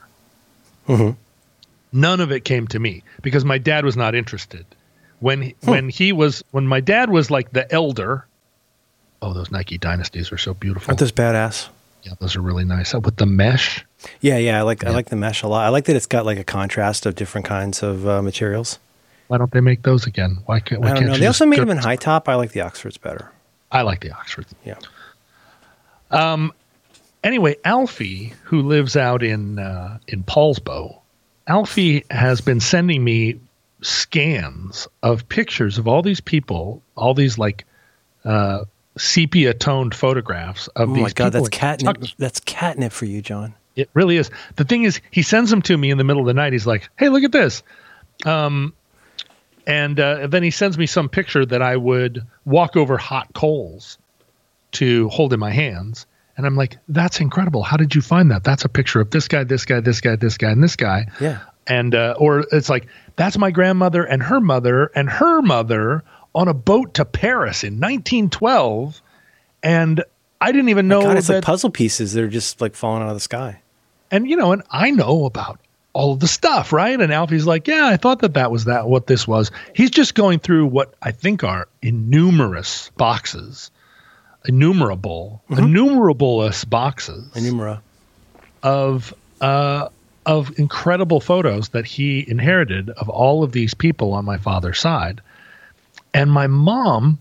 None 1.92 2.20
of 2.20 2.32
it 2.32 2.44
came 2.44 2.66
to 2.68 2.78
me 2.80 3.04
because 3.22 3.44
my 3.44 3.58
dad 3.58 3.84
was 3.84 3.96
not 3.96 4.14
interested. 4.16 4.66
When 5.22 5.54
when 5.62 5.88
he 5.88 6.12
was 6.12 6.42
when 6.50 6.66
my 6.66 6.80
dad 6.80 7.08
was 7.08 7.30
like 7.30 7.52
the 7.52 7.72
elder, 7.72 8.26
oh 9.22 9.32
those 9.32 9.50
Nike 9.52 9.78
dynasties 9.78 10.32
are 10.32 10.38
so 10.38 10.52
beautiful. 10.52 10.90
Aren't 10.90 10.98
those 10.98 11.12
badass? 11.12 11.68
yeah, 12.02 12.14
those 12.18 12.34
are 12.34 12.40
really 12.40 12.64
nice. 12.64 12.92
With 12.92 13.14
the 13.16 13.26
mesh, 13.26 13.84
Yeah, 14.20 14.36
yeah. 14.36 14.58
I 14.58 14.62
like. 14.62 14.84
I 14.84 14.90
like 14.90 15.06
the 15.10 15.16
mesh 15.16 15.44
a 15.44 15.46
lot. 15.48 15.64
I 15.64 15.68
like 15.68 15.84
that 15.84 15.94
it's 15.94 16.06
got 16.06 16.26
like 16.26 16.38
a 16.38 16.44
contrast 16.44 17.06
of 17.06 17.14
different 17.14 17.46
kinds 17.46 17.82
of 17.84 18.06
uh, 18.06 18.20
materials. 18.20 18.80
why 19.28 19.38
don't 19.38 19.52
they 19.52 19.60
make 19.60 19.82
those 19.82 20.06
again? 20.08 20.38
Why 20.46 20.58
can't? 20.58 20.80
Why 20.80 20.88
I 20.88 20.90
don't 20.90 20.98
can't 20.98 21.12
know. 21.12 21.18
They 21.18 21.26
also 21.28 21.46
made 21.46 21.60
them 21.60 21.70
in 21.70 21.78
high 21.78 21.96
top. 21.96 22.28
I 22.28 22.34
like 22.34 22.50
the 22.50 22.62
Oxfords 22.62 22.98
better. 22.98 23.30
I 23.70 23.82
like 23.82 24.00
the 24.00 24.10
Oxfords. 24.10 24.52
Yeah. 24.64 24.74
Um. 26.10 26.52
anyway, 27.22 27.56
Alfie, 27.64 28.34
who 28.42 28.62
lives 28.62 28.96
out 28.96 29.22
in 29.22 29.60
uh, 29.60 29.98
in 30.08 30.24
Poulsbo, 30.24 30.98
Alfie 31.46 32.04
has 32.10 32.40
been 32.40 32.58
sending 32.58 33.04
me 33.04 33.38
scans 33.82 34.88
of 35.02 35.28
pictures 35.28 35.78
of 35.78 35.86
all 35.88 36.02
these 36.02 36.20
people, 36.20 36.82
all 36.96 37.14
these 37.14 37.36
like 37.38 37.64
uh, 38.24 38.64
sepia 38.96 39.54
toned 39.54 39.94
photographs 39.94 40.68
of 40.68 40.90
Oh 40.90 40.94
these 40.94 41.02
my 41.02 41.10
god, 41.10 41.32
that's 41.32 41.48
catnip. 41.48 41.96
Kentucky. 41.96 42.14
That's 42.18 42.40
catnip 42.40 42.92
for 42.92 43.04
you, 43.04 43.20
John. 43.22 43.54
It 43.74 43.90
really 43.94 44.16
is. 44.16 44.30
The 44.56 44.64
thing 44.64 44.84
is, 44.84 45.00
he 45.10 45.22
sends 45.22 45.50
them 45.50 45.62
to 45.62 45.76
me 45.76 45.90
in 45.90 45.98
the 45.98 46.04
middle 46.04 46.20
of 46.20 46.26
the 46.26 46.34
night. 46.34 46.52
He's 46.52 46.66
like, 46.66 46.88
"Hey, 46.96 47.08
look 47.08 47.24
at 47.24 47.32
this," 47.32 47.62
um, 48.26 48.74
and 49.66 49.98
uh, 49.98 50.26
then 50.26 50.42
he 50.42 50.50
sends 50.50 50.76
me 50.76 50.86
some 50.86 51.08
picture 51.08 51.44
that 51.46 51.62
I 51.62 51.76
would 51.76 52.26
walk 52.44 52.76
over 52.76 52.98
hot 52.98 53.32
coals 53.32 53.98
to 54.72 55.08
hold 55.08 55.32
in 55.32 55.40
my 55.40 55.50
hands. 55.50 56.06
And 56.36 56.46
I'm 56.46 56.56
like, 56.56 56.78
"That's 56.88 57.20
incredible! 57.20 57.62
How 57.62 57.76
did 57.76 57.94
you 57.94 58.02
find 58.02 58.30
that? 58.30 58.44
That's 58.44 58.64
a 58.64 58.68
picture 58.68 59.00
of 59.00 59.10
this 59.10 59.28
guy, 59.28 59.44
this 59.44 59.64
guy, 59.64 59.80
this 59.80 60.00
guy, 60.00 60.16
this 60.16 60.36
guy, 60.36 60.50
and 60.50 60.62
this 60.62 60.76
guy." 60.76 61.06
Yeah. 61.20 61.40
And 61.66 61.94
uh, 61.94 62.14
or 62.18 62.44
it's 62.52 62.68
like, 62.68 62.86
"That's 63.16 63.38
my 63.38 63.50
grandmother 63.50 64.02
and 64.04 64.22
her 64.22 64.40
mother 64.40 64.90
and 64.94 65.08
her 65.08 65.42
mother 65.42 66.02
on 66.34 66.48
a 66.48 66.54
boat 66.54 66.94
to 66.94 67.04
Paris 67.04 67.62
in 67.62 67.74
1912," 67.74 69.00
and 69.62 70.04
I 70.40 70.50
didn't 70.50 70.70
even 70.70 70.88
know 70.88 71.02
God, 71.02 71.16
it's 71.16 71.28
that 71.28 71.34
like 71.34 71.44
puzzle 71.44 71.70
pieces 71.70 72.14
that 72.14 72.24
are 72.24 72.28
just 72.28 72.60
like 72.60 72.74
falling 72.74 73.02
out 73.02 73.10
of 73.10 73.14
the 73.14 73.20
sky. 73.20 73.60
and 74.10 74.28
you 74.28 74.36
know, 74.36 74.52
and 74.52 74.62
I 74.70 74.90
know 74.90 75.24
about 75.24 75.60
all 75.92 76.12
of 76.12 76.20
the 76.20 76.26
stuff, 76.26 76.72
right? 76.72 76.98
And 76.98 77.12
Alfie's 77.12 77.46
like, 77.46 77.68
yeah, 77.68 77.86
I 77.86 77.96
thought 77.96 78.20
that 78.20 78.34
that 78.34 78.50
was 78.50 78.64
that 78.64 78.88
what 78.88 79.06
this 79.06 79.28
was. 79.28 79.50
He's 79.74 79.90
just 79.90 80.14
going 80.14 80.38
through 80.38 80.66
what 80.66 80.94
I 81.02 81.12
think 81.12 81.44
are 81.44 81.68
innumerous 81.82 82.90
boxes, 82.96 83.70
innumerable, 84.46 85.42
innumerablest 85.50 86.68
boxes 86.70 87.30
Enumera. 87.34 87.80
of 88.62 89.14
uh, 89.40 89.88
of 90.26 90.58
incredible 90.58 91.20
photos 91.20 91.70
that 91.70 91.84
he 91.84 92.24
inherited 92.28 92.90
of 92.90 93.08
all 93.08 93.42
of 93.42 93.52
these 93.52 93.74
people 93.74 94.12
on 94.12 94.24
my 94.24 94.38
father's 94.38 94.78
side. 94.78 95.20
And 96.14 96.30
my 96.30 96.46
mom 96.46 97.18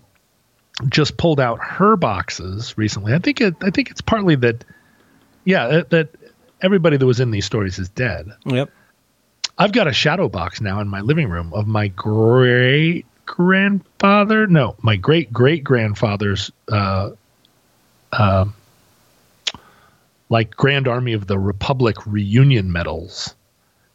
just 0.87 1.17
pulled 1.17 1.39
out 1.39 1.59
her 1.59 1.95
boxes 1.95 2.77
recently. 2.77 3.13
I 3.13 3.19
think 3.19 3.41
it, 3.41 3.55
I 3.61 3.69
think 3.69 3.91
it's 3.91 4.01
partly 4.01 4.35
that, 4.35 4.63
yeah, 5.45 5.81
that, 5.89 6.09
everybody 6.61 6.97
that 6.97 7.05
was 7.05 7.19
in 7.19 7.31
these 7.31 7.45
stories 7.45 7.79
is 7.79 7.89
dead. 7.89 8.27
Yep. 8.45 8.69
I've 9.57 9.71
got 9.71 9.87
a 9.87 9.93
shadow 9.93 10.29
box 10.29 10.61
now 10.61 10.79
in 10.79 10.87
my 10.87 11.01
living 11.01 11.29
room 11.29 11.53
of 11.53 11.67
my 11.67 11.87
great 11.87 13.05
grandfather. 13.25 14.45
No, 14.47 14.75
my 14.81 14.95
great 14.95 15.33
great 15.33 15.63
grandfather's, 15.63 16.51
uh, 16.71 17.11
uh, 18.11 18.45
like 20.31 20.55
Grand 20.55 20.87
Army 20.87 21.11
of 21.11 21.27
the 21.27 21.37
Republic 21.37 21.97
reunion 22.07 22.71
medals. 22.71 23.35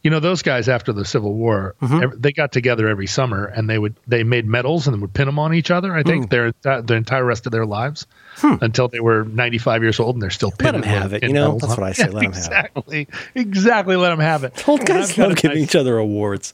You 0.03 0.11
know 0.11 0.19
those 0.19 0.43
guys 0.43 0.69
after 0.69 0.93
the 0.93 1.03
Civil 1.03 1.33
War, 1.33 1.75
mm-hmm. 1.81 2.03
ev- 2.03 2.21
they 2.21 2.31
got 2.31 2.51
together 2.51 2.87
every 2.87 3.07
summer 3.07 3.45
and 3.45 3.67
they 3.67 3.79
would 3.79 3.95
they 4.07 4.23
made 4.23 4.45
medals 4.45 4.87
and 4.87 4.93
then 4.93 5.01
would 5.01 5.13
pin 5.13 5.25
them 5.25 5.39
on 5.39 5.53
each 5.53 5.71
other. 5.71 5.93
I 5.93 6.03
think 6.03 6.27
mm. 6.27 6.29
their 6.29 6.81
the 6.81 6.93
entire 6.93 7.25
rest 7.25 7.47
of 7.47 7.51
their 7.51 7.65
lives 7.65 8.05
hmm. 8.37 8.53
until 8.61 8.87
they 8.87 8.99
were 8.99 9.25
ninety 9.25 9.57
five 9.57 9.81
years 9.81 9.99
old 9.99 10.15
and 10.15 10.21
they're 10.21 10.29
still 10.29 10.51
pinning. 10.51 10.81
Let 10.81 10.91
them 10.91 11.01
have 11.01 11.13
it, 11.13 11.23
you 11.23 11.33
know? 11.33 11.53
That's 11.53 11.73
on- 11.73 11.81
what 11.81 11.89
I 11.89 11.91
say, 11.91 12.05
Yeah, 12.05 12.11
let 12.11 12.23
'em 12.25 12.31
have 12.31 12.35
it. 12.35 12.37
exactly, 12.37 13.07
exactly. 13.35 13.95
Let 13.97 14.11
them 14.11 14.19
have 14.19 14.43
it. 14.43 14.67
Old 14.69 14.85
guys 14.85 15.17
love 15.17 15.35
giving 15.35 15.57
each 15.57 15.75
other 15.75 15.97
awards. 15.97 16.53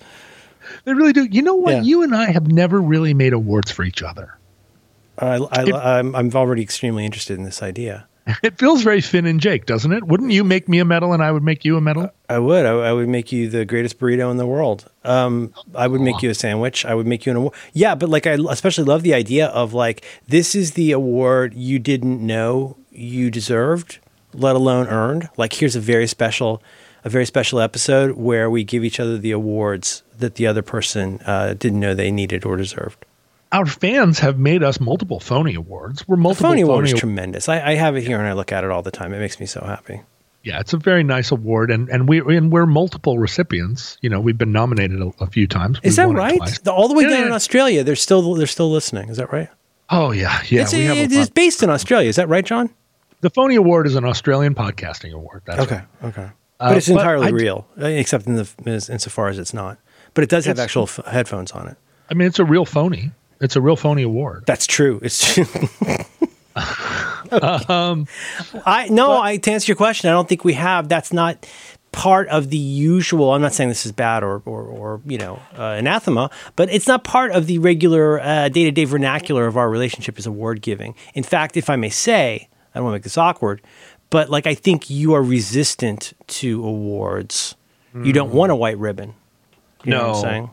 they 0.86 0.94
really 0.94 1.14
do. 1.14 1.26
You 1.26 1.42
know 1.44 1.56
what? 1.56 1.76
Yeah. 1.76 1.82
You 1.82 2.02
and 2.04 2.16
I 2.16 2.32
have 2.32 2.48
never 2.48 2.82
really 2.82 3.14
made 3.14 3.34
awards 3.34 3.70
for 3.70 3.84
each 3.84 4.02
other. 4.02 4.36
I, 5.20 5.36
I, 5.36 6.00
I'm, 6.00 6.16
I'm 6.16 6.32
already 6.34 6.64
extremely 6.64 7.06
interested 7.06 7.38
in 7.38 7.44
this 7.44 7.62
idea. 7.62 8.08
It 8.44 8.58
feels 8.58 8.84
very 8.84 9.02
Finn 9.02 9.26
and 9.26 9.40
Jake, 9.40 9.66
doesn't 9.66 9.92
it? 9.92 10.06
Wouldn't 10.06 10.32
you 10.32 10.44
make 10.44 10.70
me 10.70 10.80
a 10.80 10.86
medal 10.86 11.14
and 11.14 11.24
I 11.24 11.32
would 11.32 11.44
make 11.44 11.66
you 11.66 11.78
a 11.78 11.82
medal? 11.82 12.10
I 12.30 12.40
would. 12.40 12.66
I, 12.66 12.72
I 12.72 12.94
would 12.94 13.10
make 13.10 13.32
you 13.32 13.50
the 13.50 13.66
greatest 13.66 14.00
burrito 14.00 14.32
in 14.32 14.38
the 14.38 14.48
world. 14.48 14.90
Um, 15.04 15.54
I 15.76 15.88
would 15.88 16.02
make 16.02 16.22
you 16.22 16.30
a 16.30 16.34
sandwich. 16.34 16.86
I 16.86 16.96
would 16.96 17.08
make 17.08 17.26
you 17.26 17.32
an 17.32 17.38
award. 17.38 17.54
Yeah, 17.74 17.96
but 17.96 18.10
like 18.10 18.26
I 18.26 18.38
especially 18.50 18.86
love 18.86 19.04
the 19.04 19.14
idea 19.14 19.48
of 19.48 19.74
like 19.74 20.06
this 20.28 20.56
is 20.56 20.72
the 20.72 20.92
award 20.92 21.54
you 21.54 21.80
didn't 21.80 22.26
know 22.26 22.78
you 22.92 23.30
deserved, 23.30 24.00
let 24.34 24.56
alone 24.56 24.88
earned. 24.88 25.30
Like 25.38 25.54
here's 25.54 25.76
a 25.76 25.82
very 25.82 26.08
special, 26.08 26.62
a 27.04 27.10
very 27.10 27.26
special 27.26 27.60
episode 27.60 28.12
where 28.12 28.50
we 28.50 28.64
give 28.64 28.84
each 28.84 29.00
other 29.00 29.18
the 29.18 29.32
awards 29.32 30.04
that 30.18 30.36
the 30.36 30.48
other 30.48 30.62
person 30.62 31.20
uh, 31.26 31.56
didn't 31.56 31.80
know 31.80 31.94
they 31.94 32.12
needed 32.12 32.46
or 32.46 32.56
deserved. 32.56 33.06
Our 33.54 33.66
fans 33.66 34.20
have 34.20 34.38
made 34.38 34.64
us 34.64 34.80
multiple 34.82 35.20
phony 35.22 35.54
awards. 35.56 36.06
We're 36.08 36.16
The 36.18 36.22
multiple 36.24 36.50
phony 36.50 36.62
award 36.62 36.86
is 36.86 36.94
tremendous. 36.94 37.48
I, 37.48 37.62
I 37.62 37.76
have 37.76 37.96
it 37.96 38.02
here 38.02 38.18
and 38.18 38.28
I 38.28 38.34
look 38.34 38.52
at 38.52 38.64
it 38.66 38.72
all 38.72 38.82
the 38.82 38.92
time. 38.92 39.14
It 39.14 39.20
makes 39.20 39.40
me 39.40 39.46
so 39.46 39.62
happy. 39.62 40.02
Yeah, 40.44 40.60
it's 40.60 40.74
a 40.74 40.78
very 40.78 41.04
nice 41.04 41.32
award, 41.32 41.72
and 41.72 41.88
and 41.88 42.10
we 42.10 42.20
and 42.36 42.52
we're 42.52 42.66
multiple 42.66 43.18
recipients. 43.18 43.98
You 44.02 44.10
know, 44.10 44.20
we've 44.20 44.38
been 44.38 44.52
nominated 44.52 45.02
a, 45.02 45.12
a 45.22 45.28
few 45.28 45.48
times. 45.48 45.80
Is 45.84 45.96
that 45.96 46.10
right? 46.10 46.42
The- 46.64 46.74
all 46.74 46.90
the 46.90 46.96
way 46.96 47.04
Yeah, 47.06 47.12
down 47.12 47.28
in. 47.28 47.32
Australia, 47.32 47.84
they're 47.86 47.96
still 47.96 48.34
they're 48.34 48.46
still 48.48 48.70
listening. 48.70 49.08
Is 49.08 49.16
that 49.18 49.32
right? 49.32 49.48
Oh 49.90 50.12
yeah, 50.12 50.42
yeah. 50.50 50.64
it's, 50.64 50.74
we 50.74 50.84
have 50.84 50.98
it 50.98 51.12
is 51.14 51.30
based 51.30 51.64
in 51.64 51.70
Australia. 51.70 52.10
Is 52.10 52.18
that 52.18 52.28
right, 52.28 52.44
John? 52.46 52.70
the 53.22 53.30
phony 53.30 53.56
award 53.56 53.88
is 53.88 53.96
an 53.96 54.04
Australian 54.04 54.54
podcasting 54.54 55.14
award. 55.14 55.44
That's 55.46 55.62
Okay, 55.62 55.76
right. 56.02 56.10
okay. 56.10 56.30
Uh, 56.60 56.70
but 56.70 56.78
it's 56.78 56.88
but 56.90 56.98
entirely 56.98 57.28
I- 57.28 57.30
real, 57.30 57.66
uh, 57.82 57.86
except 57.86 58.28
in 58.28 58.36
the 58.36 58.50
insofar 58.92 59.30
as 59.30 59.40
it's 59.40 59.54
not. 59.54 59.78
But 60.14 60.26
it 60.26 60.30
does 60.30 60.44
have 60.46 60.60
actual 60.60 60.84
f- 60.84 61.00
headphones 61.06 61.52
on 61.54 61.70
it. 61.70 61.78
I 62.10 62.16
mean, 62.16 62.28
it's 62.28 62.40
a 62.40 62.46
real 62.46 62.66
phony. 62.66 63.12
It's 63.44 63.56
a 63.56 63.62
real 63.62 63.76
phony 63.76 64.04
award. 64.04 64.46
That's 64.46 64.66
true. 64.66 65.00
It's 65.04 65.34
true. 65.34 65.46
Um, 67.32 68.06
I 68.64 68.90
no, 68.90 69.20
I 69.20 69.38
to 69.38 69.52
answer 69.52 69.72
your 69.72 69.76
question, 69.76 70.08
I 70.08 70.14
don't 70.14 70.30
think 70.30 70.44
we 70.44 70.54
have. 70.54 70.88
That's 70.88 71.12
not 71.12 71.48
part 71.92 72.28
of 72.28 72.52
the 72.52 72.58
usual. 72.58 73.34
I'm 73.34 73.42
not 73.42 73.54
saying 73.54 73.70
this 73.70 73.88
is 73.88 73.92
bad 73.92 74.24
or 74.24 74.44
or, 74.46 74.62
or 74.64 75.02
you 75.04 75.18
know 75.18 75.40
uh, 75.58 75.76
anathema, 75.80 76.30
but 76.56 76.70
it's 76.72 76.86
not 76.86 77.04
part 77.04 77.32
of 77.32 77.48
the 77.48 77.58
regular 77.58 78.20
day 78.50 78.66
to 78.66 78.72
day 78.72 78.86
vernacular 78.86 79.48
of 79.48 79.58
our 79.58 79.68
relationship 79.68 80.20
as 80.20 80.28
award 80.28 80.62
giving. 80.62 80.94
In 81.16 81.24
fact, 81.24 81.58
if 81.58 81.72
I 81.72 81.76
may 81.76 81.90
say, 81.90 82.50
I 82.76 82.78
don't 82.78 82.84
want 82.84 82.94
to 82.94 82.98
make 82.98 83.04
this 83.04 83.18
awkward, 83.18 83.62
but 84.12 84.30
like 84.30 84.46
I 84.46 84.54
think 84.54 84.92
you 84.92 85.14
are 85.14 85.24
resistant 85.24 86.14
to 86.28 86.64
awards. 86.64 87.56
Mm. 87.96 88.06
You 88.06 88.14
don't 88.14 88.32
want 88.32 88.52
a 88.52 88.56
white 88.56 88.78
ribbon. 88.78 89.16
You 89.84 89.90
no. 89.90 89.98
know 89.98 90.08
what 90.10 90.16
I'm 90.18 90.22
saying? 90.22 90.50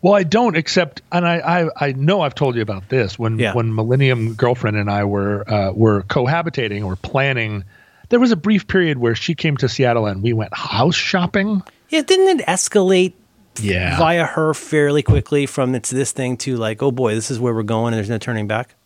Well, 0.00 0.14
I 0.14 0.22
don't, 0.22 0.56
except, 0.56 1.02
and 1.10 1.26
I, 1.26 1.38
I, 1.38 1.88
I 1.88 1.92
know 1.92 2.20
I've 2.20 2.34
told 2.34 2.54
you 2.54 2.62
about 2.62 2.88
this 2.88 3.18
when 3.18 3.38
yeah. 3.38 3.52
when 3.52 3.74
Millennium 3.74 4.34
Girlfriend 4.34 4.76
and 4.76 4.90
I 4.90 5.04
were 5.04 5.48
uh, 5.50 5.72
were 5.72 6.02
cohabitating 6.02 6.84
or 6.84 6.96
planning. 6.96 7.64
There 8.08 8.20
was 8.20 8.32
a 8.32 8.36
brief 8.36 8.66
period 8.66 8.98
where 8.98 9.14
she 9.14 9.34
came 9.34 9.56
to 9.58 9.68
Seattle 9.68 10.06
and 10.06 10.22
we 10.22 10.32
went 10.32 10.54
house 10.54 10.94
shopping. 10.94 11.62
Yeah, 11.90 12.02
didn't 12.02 12.40
it 12.40 12.46
escalate? 12.46 13.14
Yeah. 13.60 13.98
via 13.98 14.24
her 14.24 14.54
fairly 14.54 15.02
quickly 15.02 15.46
from 15.46 15.74
it's 15.74 15.90
this 15.90 16.12
thing 16.12 16.36
to 16.38 16.56
like, 16.56 16.80
oh 16.80 16.92
boy, 16.92 17.16
this 17.16 17.28
is 17.28 17.40
where 17.40 17.52
we're 17.52 17.64
going, 17.64 17.92
and 17.92 17.98
there's 17.98 18.08
no 18.08 18.18
turning 18.18 18.46
back. 18.46 18.76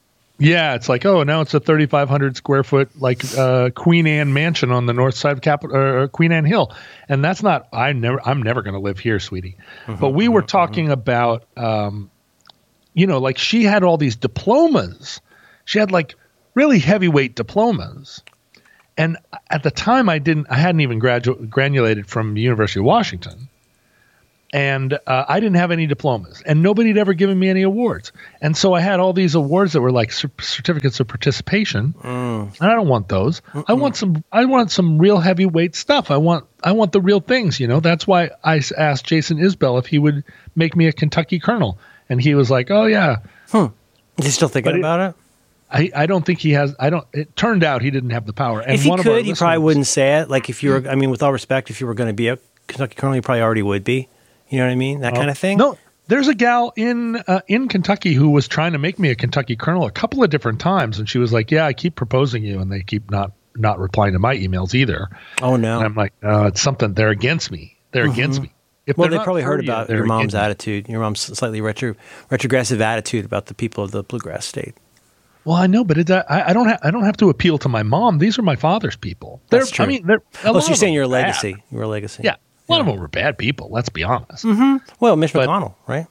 Yeah, 0.43 0.75
it's 0.75 0.89
like 0.89 1.07
oh 1.07 1.23
now 1.23 1.41
it's 1.41 1.55
a 1.55 1.61
3,500 1.61 2.37
square 2.37 2.65
foot 2.65 3.01
like 3.01 3.23
uh, 3.39 3.71
Queen 3.71 4.09
Anne 4.09 4.33
mansion 4.33 4.73
on 4.73 4.87
the 4.87 4.93
north 4.93 5.15
side 5.15 5.33
of 5.33 5.41
Capitol 5.41 5.77
uh, 6.03 6.09
Queen 6.09 6.33
Anne 6.33 6.45
Hill, 6.45 6.75
and 7.09 7.25
that's 7.25 7.45
not 7.45 7.69
I 7.73 7.93
never 7.93 8.21
I'm 8.27 8.43
never 8.43 8.63
going 8.63 8.75
to 8.75 8.81
live 8.81 8.99
here, 8.99 9.21
sweetie. 9.21 9.57
Mm-hmm, 9.87 10.01
but 10.01 10.11
we 10.11 10.27
were 10.27 10.41
mm-hmm, 10.41 10.47
talking 10.47 10.85
mm-hmm. 10.87 10.93
about, 10.93 11.45
um, 11.57 12.11
you 12.95 13.07
know, 13.07 13.19
like 13.19 13.39
she 13.39 13.63
had 13.63 13.85
all 13.85 13.97
these 13.97 14.17
diplomas. 14.17 15.21
She 15.65 15.79
had 15.79 15.93
like 15.93 16.17
really 16.55 16.81
heavyweight 16.81 17.37
diplomas, 17.37 18.21
and 18.97 19.19
at 19.49 19.63
the 19.63 19.71
time 19.71 20.09
I 20.09 20.19
didn't 20.19 20.49
I 20.51 20.57
hadn't 20.57 20.81
even 20.81 21.01
gradu- 21.01 21.49
granulated 21.49 22.09
from 22.09 22.35
the 22.35 22.41
University 22.41 22.81
of 22.81 22.87
Washington 22.87 23.49
and 24.53 24.99
uh, 25.07 25.25
I 25.29 25.41
didn't 25.41 25.57
have 25.57 25.71
any 25.71 25.87
diplomas, 25.87 26.43
and 26.45 26.63
nobody 26.63 26.89
had 26.89 26.99
ever 26.99 27.15
given 27.15 27.39
me 27.39 27.49
any 27.49 27.63
awards. 27.63 28.13
And 28.41 28.57
so 28.57 28.75
I 28.75 28.81
had 28.81 29.01
all 29.01 29.13
these 29.13 29.35
awards 29.35 29.73
that 29.73 29.81
were 29.81 29.91
like 29.91 30.13
certificates 30.13 31.01
of 31.01 31.09
participation, 31.09 31.95
mm. 31.95 32.61
and 32.61 32.71
I 32.71 32.75
don't 32.75 32.89
want 32.89 33.09
those. 33.09 33.41
Mm-mm. 33.53 33.65
I 33.67 33.73
want 33.73 33.97
some. 33.97 34.23
I 34.31 34.45
want 34.45 34.71
some 34.71 34.99
real 34.99 35.19
heavyweight 35.19 35.75
stuff. 35.75 36.11
I 36.11 36.19
want. 36.19 36.45
I 36.63 36.73
want 36.73 36.93
the 36.93 37.01
real 37.01 37.21
things. 37.21 37.59
You 37.59 37.67
know. 37.67 37.81
That's 37.81 38.07
why 38.07 38.31
I 38.45 38.61
asked 38.77 39.07
Jason 39.07 39.39
Isbell 39.39 39.79
if 39.79 39.87
he 39.87 39.99
would 39.99 40.23
make 40.55 40.77
me 40.77 40.87
a 40.87 40.93
Kentucky 40.93 41.39
Colonel, 41.39 41.79
and 42.09 42.21
he 42.21 42.35
was 42.35 42.51
like, 42.51 42.71
"Oh 42.71 42.85
yeah." 42.85 43.17
Hmm. 43.51 43.67
Is 44.19 44.27
he 44.27 44.31
still 44.31 44.49
thinking 44.49 44.79
about 44.79 45.01
it? 45.01 45.17
I, 45.71 45.91
I 45.97 46.07
don't 46.07 46.25
think 46.25 46.39
he 46.41 46.51
has. 46.51 46.75
I 46.79 46.91
don't. 46.91 47.07
It 47.15 47.35
turned 47.35 47.65
out 47.65 47.81
he 47.81 47.91
didn't 47.91 48.11
have 48.11 48.27
the 48.27 48.35
power. 48.35 48.61
And 48.61 48.75
if 48.75 48.83
he 48.83 48.95
could, 48.95 49.25
he 49.25 49.33
probably 49.33 49.59
wouldn't 49.59 49.87
say 49.87 50.21
it. 50.21 50.29
Like 50.29 50.51
if 50.51 50.63
you 50.63 50.71
were, 50.71 50.89
I 50.89 50.97
mean, 50.97 51.11
with 51.11 51.23
all 51.23 51.33
respect, 51.33 51.71
if 51.71 51.81
you 51.81 51.87
were 51.87 51.95
going 51.95 52.09
to 52.09 52.15
be 52.15 52.29
a 52.29 52.39
Kentucky 52.67 52.95
Colonel, 52.95 53.17
you 53.17 53.23
probably 53.23 53.41
already 53.41 53.63
would 53.63 53.83
be. 53.83 54.09
You 54.53 54.59
know 54.59 54.67
what 54.67 54.73
I 54.73 54.77
mean? 54.77 55.01
That 55.01 55.15
kind 55.15 55.31
of 55.31 55.39
thing. 55.39 55.57
No, 55.57 55.79
there's 56.09 56.29
a 56.29 56.35
gal 56.35 56.75
in 56.77 57.17
uh, 57.17 57.41
in 57.49 57.69
Kentucky 57.69 58.13
who 58.13 58.29
was 58.29 58.47
trying 58.47 58.73
to 58.73 58.79
make 58.79 58.99
me 58.99 59.09
a 59.09 59.15
Kentucky 59.15 59.57
colonel 59.57 59.87
a 59.87 59.91
couple 59.91 60.23
of 60.23 60.29
different 60.29 60.61
times, 60.61 60.99
and 60.99 61.09
she 61.09 61.19
was 61.19 61.33
like, 61.33 61.51
"Yeah, 61.51 61.65
I 61.65 61.73
keep 61.73 61.97
proposing 61.97 62.45
you, 62.45 62.61
and 62.61 62.71
they 62.71 62.83
keep 62.83 63.11
not 63.11 63.33
not 63.57 63.79
replying 63.79 64.13
to 64.13 64.19
my 64.19 64.37
emails 64.37 64.75
either." 64.75 65.09
Oh 65.41 65.57
no! 65.57 65.79
And 65.79 65.87
I'm 65.87 65.95
like, 65.95 66.13
uh, 66.23 66.49
"It's 66.49 66.61
something. 66.61 66.93
They're 66.93 67.09
against 67.09 67.51
me. 67.51 67.79
They're 67.93 68.05
mm-hmm. 68.05 68.13
against 68.13 68.43
me." 68.43 68.53
If 68.85 68.99
well, 68.99 69.09
they 69.09 69.17
probably 69.17 69.41
heard 69.41 69.65
about 69.65 69.89
you, 69.89 69.95
your 69.95 70.05
mom's 70.05 70.35
attitude, 70.35 70.87
your 70.87 71.01
mom's 71.01 71.21
slightly 71.21 71.63
retro 71.63 71.95
retrogressive 72.29 72.83
attitude 72.83 73.25
about 73.25 73.47
the 73.47 73.55
people 73.55 73.83
of 73.83 73.91
the 73.91 74.03
bluegrass 74.03 74.45
state. 74.45 74.75
Well, 75.45 75.57
I 75.57 75.67
know, 75.67 75.83
but 75.83 75.99
it, 75.99 76.11
I, 76.11 76.45
I, 76.49 76.53
don't. 76.53 76.69
Ha- 76.69 76.79
I 76.83 76.91
don't 76.91 77.05
have 77.05 77.17
to 77.17 77.31
appeal 77.31 77.59
to 77.59 77.69
my 77.69 77.83
mom. 77.83 78.19
These 78.19 78.39
are 78.39 78.43
my 78.43 78.57
father's 78.57 78.97
people. 78.97 79.41
They're, 79.49 79.61
That's 79.61 79.71
true. 79.71 79.85
I 79.87 79.89
mean, 79.89 80.07
they're. 80.07 80.23
Oh, 80.45 80.61
so 80.61 80.69
you're 80.69 80.77
saying 80.77 80.95
you're 80.95 81.05
a 81.05 81.09
legacy. 81.09 81.57
A 81.73 81.77
legacy. 81.77 82.23
Yeah, 82.25 82.37
a 82.69 82.73
lot 82.73 82.81
of 82.81 82.87
them 82.87 82.99
were 82.99 83.09
bad 83.09 83.39
people. 83.39 83.69
Let's 83.71 83.89
be 83.89 84.05
honest. 84.05 84.45
Mm-hmm. 84.45 84.77
Well, 85.01 85.17
Mitch 85.17 85.33
but, 85.33 85.49
McConnell, 85.49 85.75
right? 85.87 86.07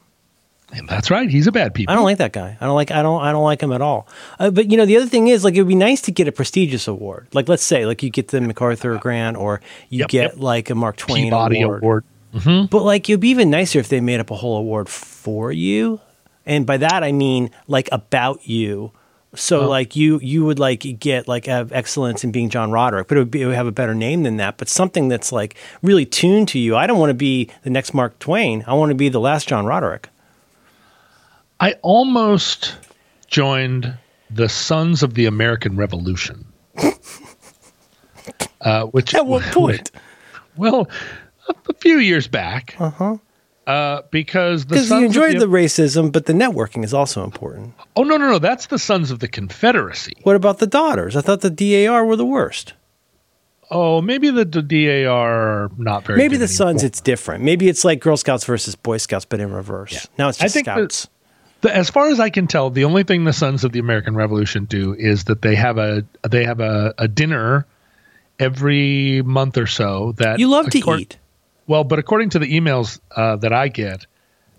that's 0.87 1.11
right. 1.11 1.29
He's 1.29 1.47
a 1.47 1.51
bad 1.51 1.73
people. 1.73 1.91
I 1.91 1.95
don't 1.95 2.05
like 2.05 2.19
that 2.19 2.31
guy. 2.31 2.57
I 2.59 2.65
don't 2.65 2.75
like. 2.75 2.91
I 2.91 3.01
don't. 3.01 3.21
I 3.21 3.31
don't 3.31 3.43
like 3.43 3.61
him 3.61 3.73
at 3.73 3.81
all. 3.81 4.07
Uh, 4.39 4.51
but 4.51 4.71
you 4.71 4.77
know, 4.77 4.85
the 4.85 4.97
other 4.97 5.05
thing 5.05 5.27
is, 5.27 5.43
like, 5.43 5.55
it 5.55 5.61
would 5.61 5.67
be 5.67 5.75
nice 5.75 6.01
to 6.03 6.11
get 6.11 6.27
a 6.27 6.31
prestigious 6.31 6.87
award. 6.87 7.27
Like, 7.33 7.49
let's 7.49 7.63
say, 7.63 7.85
like, 7.85 8.03
you 8.03 8.09
get 8.09 8.29
the 8.29 8.39
MacArthur 8.39 8.97
grant, 8.97 9.37
or 9.37 9.61
you 9.89 9.99
yep, 9.99 10.09
get 10.09 10.21
yep. 10.21 10.33
like 10.37 10.69
a 10.69 10.75
Mark 10.75 10.95
Twain 10.95 11.25
Peabody 11.25 11.61
award. 11.61 11.83
award. 11.83 12.03
Mm-hmm. 12.33 12.67
But 12.67 12.83
like, 12.83 13.09
it'd 13.09 13.19
be 13.19 13.29
even 13.29 13.49
nicer 13.49 13.79
if 13.79 13.89
they 13.89 13.99
made 13.99 14.19
up 14.19 14.31
a 14.31 14.35
whole 14.35 14.57
award 14.57 14.87
for 14.87 15.51
you. 15.51 15.99
And 16.45 16.65
by 16.65 16.77
that, 16.77 17.03
I 17.03 17.11
mean 17.11 17.51
like 17.67 17.89
about 17.91 18.47
you 18.47 18.91
so 19.33 19.69
like 19.69 19.95
you 19.95 20.19
you 20.19 20.43
would 20.43 20.59
like 20.59 20.99
get 20.99 21.27
like 21.27 21.45
have 21.45 21.71
excellence 21.71 22.23
in 22.23 22.31
being 22.31 22.49
John 22.49 22.69
Roderick, 22.71 23.07
but 23.07 23.17
it 23.17 23.21
would, 23.21 23.31
be, 23.31 23.41
it 23.41 23.45
would 23.45 23.55
have 23.55 23.67
a 23.67 23.71
better 23.71 23.95
name 23.95 24.23
than 24.23 24.37
that. 24.37 24.57
But 24.57 24.67
something 24.67 25.07
that's 25.07 25.31
like 25.31 25.55
really 25.81 26.05
tuned 26.05 26.49
to 26.49 26.59
you. 26.59 26.75
I 26.75 26.85
don't 26.85 26.99
want 26.99 27.11
to 27.11 27.15
be 27.15 27.49
the 27.63 27.69
next 27.69 27.93
Mark 27.93 28.19
Twain. 28.19 28.63
I 28.67 28.73
want 28.73 28.89
to 28.89 28.95
be 28.95 29.07
the 29.09 29.21
last 29.21 29.47
John 29.47 29.65
Roderick. 29.65 30.09
I 31.59 31.73
almost 31.81 32.75
joined 33.27 33.97
the 34.29 34.49
Sons 34.49 35.03
of 35.03 35.13
the 35.13 35.25
American 35.27 35.77
Revolution. 35.77 36.45
uh, 38.61 38.85
which 38.87 39.13
at 39.15 39.25
what 39.25 39.43
point? 39.53 39.91
Well, 40.57 40.89
a, 41.47 41.55
a 41.69 41.73
few 41.75 41.99
years 41.99 42.27
back. 42.27 42.75
Uh 42.79 42.89
huh. 42.89 43.17
Uh, 43.67 44.01
because 44.09 44.65
because 44.65 44.89
you 44.89 45.05
enjoyed 45.05 45.35
the, 45.35 45.41
the, 45.41 45.45
racism, 45.45 46.11
but 46.11 46.25
the 46.25 46.33
networking 46.33 46.83
is 46.83 46.95
also 46.95 47.23
important. 47.23 47.73
Oh 47.95 48.03
no, 48.03 48.17
no, 48.17 48.29
no! 48.31 48.39
That's 48.39 48.67
the 48.67 48.79
Sons 48.79 49.11
of 49.11 49.19
the 49.19 49.27
Confederacy. 49.27 50.13
What 50.23 50.35
about 50.35 50.57
the 50.57 50.65
daughters? 50.65 51.15
I 51.15 51.21
thought 51.21 51.41
the 51.41 51.51
DAR 51.51 52.03
were 52.03 52.15
the 52.15 52.25
worst. 52.25 52.73
Oh, 53.69 54.01
maybe 54.01 54.31
the, 54.31 54.43
the 54.43 54.61
DAR 54.63 55.65
are 55.65 55.71
not 55.77 56.05
very. 56.05 56.17
Maybe 56.17 56.37
the 56.37 56.47
Sons, 56.47 56.83
it's 56.83 56.99
different. 56.99 57.43
Maybe 57.43 57.69
it's 57.69 57.85
like 57.85 58.01
Girl 58.01 58.17
Scouts 58.17 58.43
versus 58.45 58.75
Boy 58.75 58.97
Scouts, 58.97 59.25
but 59.25 59.39
in 59.39 59.53
reverse. 59.53 59.93
Yeah. 59.93 60.01
Now 60.17 60.29
it's 60.29 60.39
just 60.39 60.51
I 60.51 60.53
think 60.53 60.65
Scouts. 60.65 61.07
The, 61.61 61.67
the, 61.69 61.75
as 61.75 61.89
far 61.89 62.09
as 62.09 62.19
I 62.19 62.31
can 62.31 62.47
tell, 62.47 62.71
the 62.71 62.83
only 62.83 63.03
thing 63.03 63.23
the 63.23 63.31
Sons 63.31 63.63
of 63.63 63.71
the 63.71 63.79
American 63.79 64.15
Revolution 64.15 64.65
do 64.65 64.95
is 64.95 65.25
that 65.25 65.43
they 65.43 65.55
have 65.55 65.77
a 65.77 66.03
they 66.27 66.43
have 66.45 66.59
a, 66.59 66.95
a 66.97 67.07
dinner 67.07 67.67
every 68.39 69.21
month 69.21 69.57
or 69.57 69.67
so 69.67 70.13
that 70.17 70.39
you 70.39 70.49
love 70.49 70.69
to 70.71 70.97
eat. 70.97 71.17
Well, 71.67 71.83
but 71.83 71.99
according 71.99 72.31
to 72.31 72.39
the 72.39 72.47
emails 72.47 72.99
uh, 73.15 73.37
that 73.37 73.53
I 73.53 73.67
get, 73.67 74.05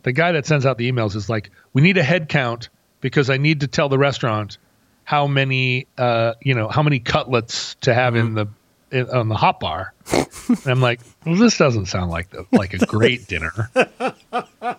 the 0.03 0.12
guy 0.12 0.32
that 0.32 0.46
sends 0.46 0.66
out 0.66 0.78
the 0.78 0.90
emails 0.90 1.16
is 1.16 1.28
like, 1.28 1.50
"We 1.72 1.82
need 1.82 1.98
a 1.98 2.03
head 2.03 2.28
count 2.28 2.68
because 3.00 3.30
I 3.30 3.36
need 3.36 3.61
to 3.61 3.66
tell 3.66 3.88
the 3.88 3.98
restaurant 3.98 4.59
how 5.05 5.26
many, 5.26 5.86
uh, 5.98 6.34
you 6.40 6.55
know, 6.55 6.68
how 6.68 6.82
many 6.82 7.00
cutlets 7.00 7.76
to 7.82 7.94
have 7.94 8.14
mm-hmm. 8.14 8.26
in 8.28 8.34
the 8.34 8.46
in, 8.90 9.11
on 9.11 9.28
the 9.28 9.36
hot 9.36 9.61
bar." 9.61 9.94
and 10.12 10.66
I'm 10.66 10.80
like, 10.80 11.00
"Well, 11.26 11.36
this 11.36 11.59
doesn't 11.59 11.86
sound 11.86 12.11
like 12.11 12.30
the, 12.30 12.46
like 12.53 12.74
a 12.74 12.86
great 12.86 13.26
dinner." 13.28 13.70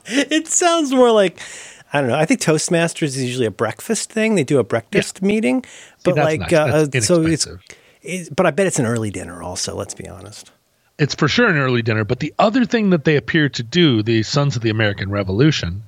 it 0.05 0.47
sounds 0.47 0.91
more 0.91 1.11
like 1.11 1.39
I 1.91 1.99
don't 1.99 2.09
know. 2.09 2.17
I 2.17 2.26
think 2.26 2.41
Toastmasters 2.41 3.03
is 3.03 3.24
usually 3.24 3.45
a 3.45 3.51
breakfast 3.51 4.11
thing. 4.11 4.36
They 4.36 4.43
do 4.43 4.59
a 4.59 4.63
breakfast 4.63 5.19
yeah. 5.21 5.28
meeting, 5.28 5.65
but 6.03 6.15
See, 6.15 6.21
like 6.21 6.39
nice. 6.39 6.53
uh, 6.53 7.01
so 7.01 7.21
it's, 7.26 7.47
it's. 8.01 8.30
But 8.30 8.45
I 8.45 8.51
bet 8.51 8.67
it's 8.67 8.80
an 8.80 8.86
early 8.86 9.11
dinner 9.11 9.43
also. 9.43 9.76
Let's 9.76 9.93
be 9.93 10.07
honest 10.07 10.51
it's 10.97 11.15
for 11.15 11.27
sure 11.27 11.47
an 11.47 11.57
early 11.57 11.81
dinner. 11.81 12.03
But 12.03 12.19
the 12.19 12.33
other 12.39 12.65
thing 12.65 12.91
that 12.91 13.03
they 13.03 13.15
appear 13.15 13.49
to 13.49 13.63
do, 13.63 14.03
the 14.03 14.23
Sons 14.23 14.55
of 14.55 14.61
the 14.61 14.69
American 14.69 15.09
Revolution, 15.09 15.83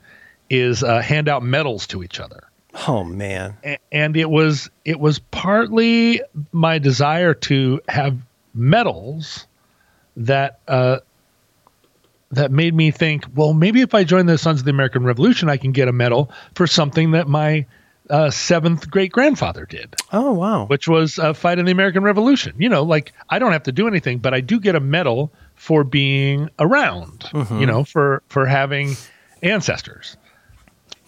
is 0.49 0.84
uh, 0.84 1.01
hand 1.01 1.30
out 1.30 1.43
medals 1.43 1.88
to 1.88 2.03
each 2.03 2.20
other. 2.20 2.43
Oh 2.88 3.03
man! 3.03 3.58
A- 3.64 3.78
and 3.91 4.18
it 4.18 4.30
was 4.30 4.70
it 4.84 4.99
was 4.99 5.20
partly 5.20 6.22
my 6.51 6.78
desire 6.78 7.34
to 7.34 7.82
have 7.88 8.18
medals 8.53 9.47
that 10.18 10.60
uh, 10.68 10.99
that 12.32 12.51
made 12.51 12.74
me 12.74 12.91
think, 12.91 13.26
well, 13.34 13.53
maybe 13.53 13.82
if 13.82 13.93
I 13.93 14.03
join 14.03 14.26
the 14.26 14.38
Sons 14.38 14.60
of 14.60 14.66
the 14.66 14.72
American 14.72 15.03
Revolution, 15.03 15.49
I 15.49 15.58
can 15.58 15.72
get 15.72 15.88
a 15.88 15.93
medal 15.93 16.32
for 16.53 16.68
something 16.68 17.12
that 17.12 17.28
my 17.28 17.66
uh, 18.10 18.30
seventh 18.30 18.89
great 18.89 19.12
grandfather 19.12 19.66
did. 19.66 19.95
Oh 20.12 20.34
wow! 20.34 20.66
Which 20.66 20.88
was 20.88 21.18
a 21.18 21.34
fight 21.34 21.60
in 21.60 21.66
the 21.66 21.72
American 21.72 22.03
Revolution. 22.03 22.56
You 22.58 22.70
know, 22.70 22.84
like 22.84 23.14
I 23.30 23.39
don't 23.39 23.51
have 23.51 23.64
to 23.64 23.72
do 23.72 23.88
anything, 23.88 24.20
but 24.20 24.34
I 24.34 24.41
do 24.41 24.60
get 24.60 24.76
a 24.76 24.80
medal 24.80 25.32
for 25.56 25.84
being 25.84 26.49
around. 26.60 27.22
Mm-hmm. 27.32 27.60
You 27.60 27.66
know, 27.66 27.84
for 27.84 28.22
for 28.28 28.45
having 28.45 28.95
ancestors. 29.41 30.18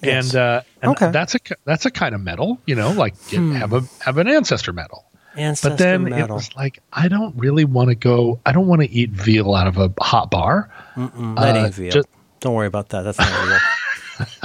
Yes. 0.02 0.34
And, 0.34 0.36
uh, 0.36 0.62
and 0.82 0.92
okay. 0.92 1.12
that's 1.12 1.36
a 1.36 1.40
that's 1.66 1.86
a 1.86 1.92
kind 1.92 2.14
of 2.14 2.22
medal, 2.22 2.60
you 2.66 2.76
know, 2.76 2.92
like 2.92 3.16
get, 3.30 3.40
hmm. 3.40 3.54
have 3.54 3.74
a 3.74 3.82
have 4.00 4.18
an 4.18 4.28
ancestor 4.28 4.72
medal. 4.72 5.06
Ancestor 5.36 5.70
but 5.70 5.78
then 5.78 6.04
medal. 6.04 6.20
it 6.20 6.32
was 6.32 6.56
like 6.56 6.80
I 6.94 7.08
don't 7.08 7.36
really 7.36 7.66
want 7.66 7.90
to 7.90 7.96
go. 7.96 8.40
I 8.46 8.52
don't 8.52 8.68
want 8.68 8.82
to 8.82 8.90
eat 8.90 9.10
veal 9.10 9.56
out 9.56 9.68
of 9.68 9.78
a 9.78 9.92
hot 10.00 10.30
bar. 10.30 10.70
Mm-mm, 10.96 11.38
uh, 11.38 11.70
veal. 11.70 11.92
Just, 11.92 12.08
don't 12.40 12.54
worry 12.54 12.68
about 12.68 12.90
that. 12.90 13.04
That's 13.04 13.18
not 13.18 13.48
real. 13.48 13.60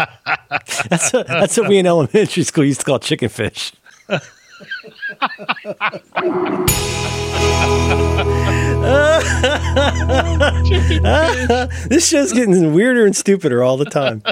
that's, 0.88 1.12
what, 1.12 1.26
that's 1.26 1.56
what 1.56 1.68
we 1.68 1.78
in 1.78 1.86
elementary 1.86 2.42
school 2.42 2.64
used 2.64 2.80
to 2.80 2.86
call 2.86 2.98
chicken 2.98 3.28
fish. 3.28 3.72
this 11.88 12.08
show's 12.08 12.32
getting 12.32 12.74
weirder 12.74 13.06
and 13.06 13.16
stupider 13.16 13.62
all 13.62 13.76
the 13.76 13.84
time. 13.84 14.22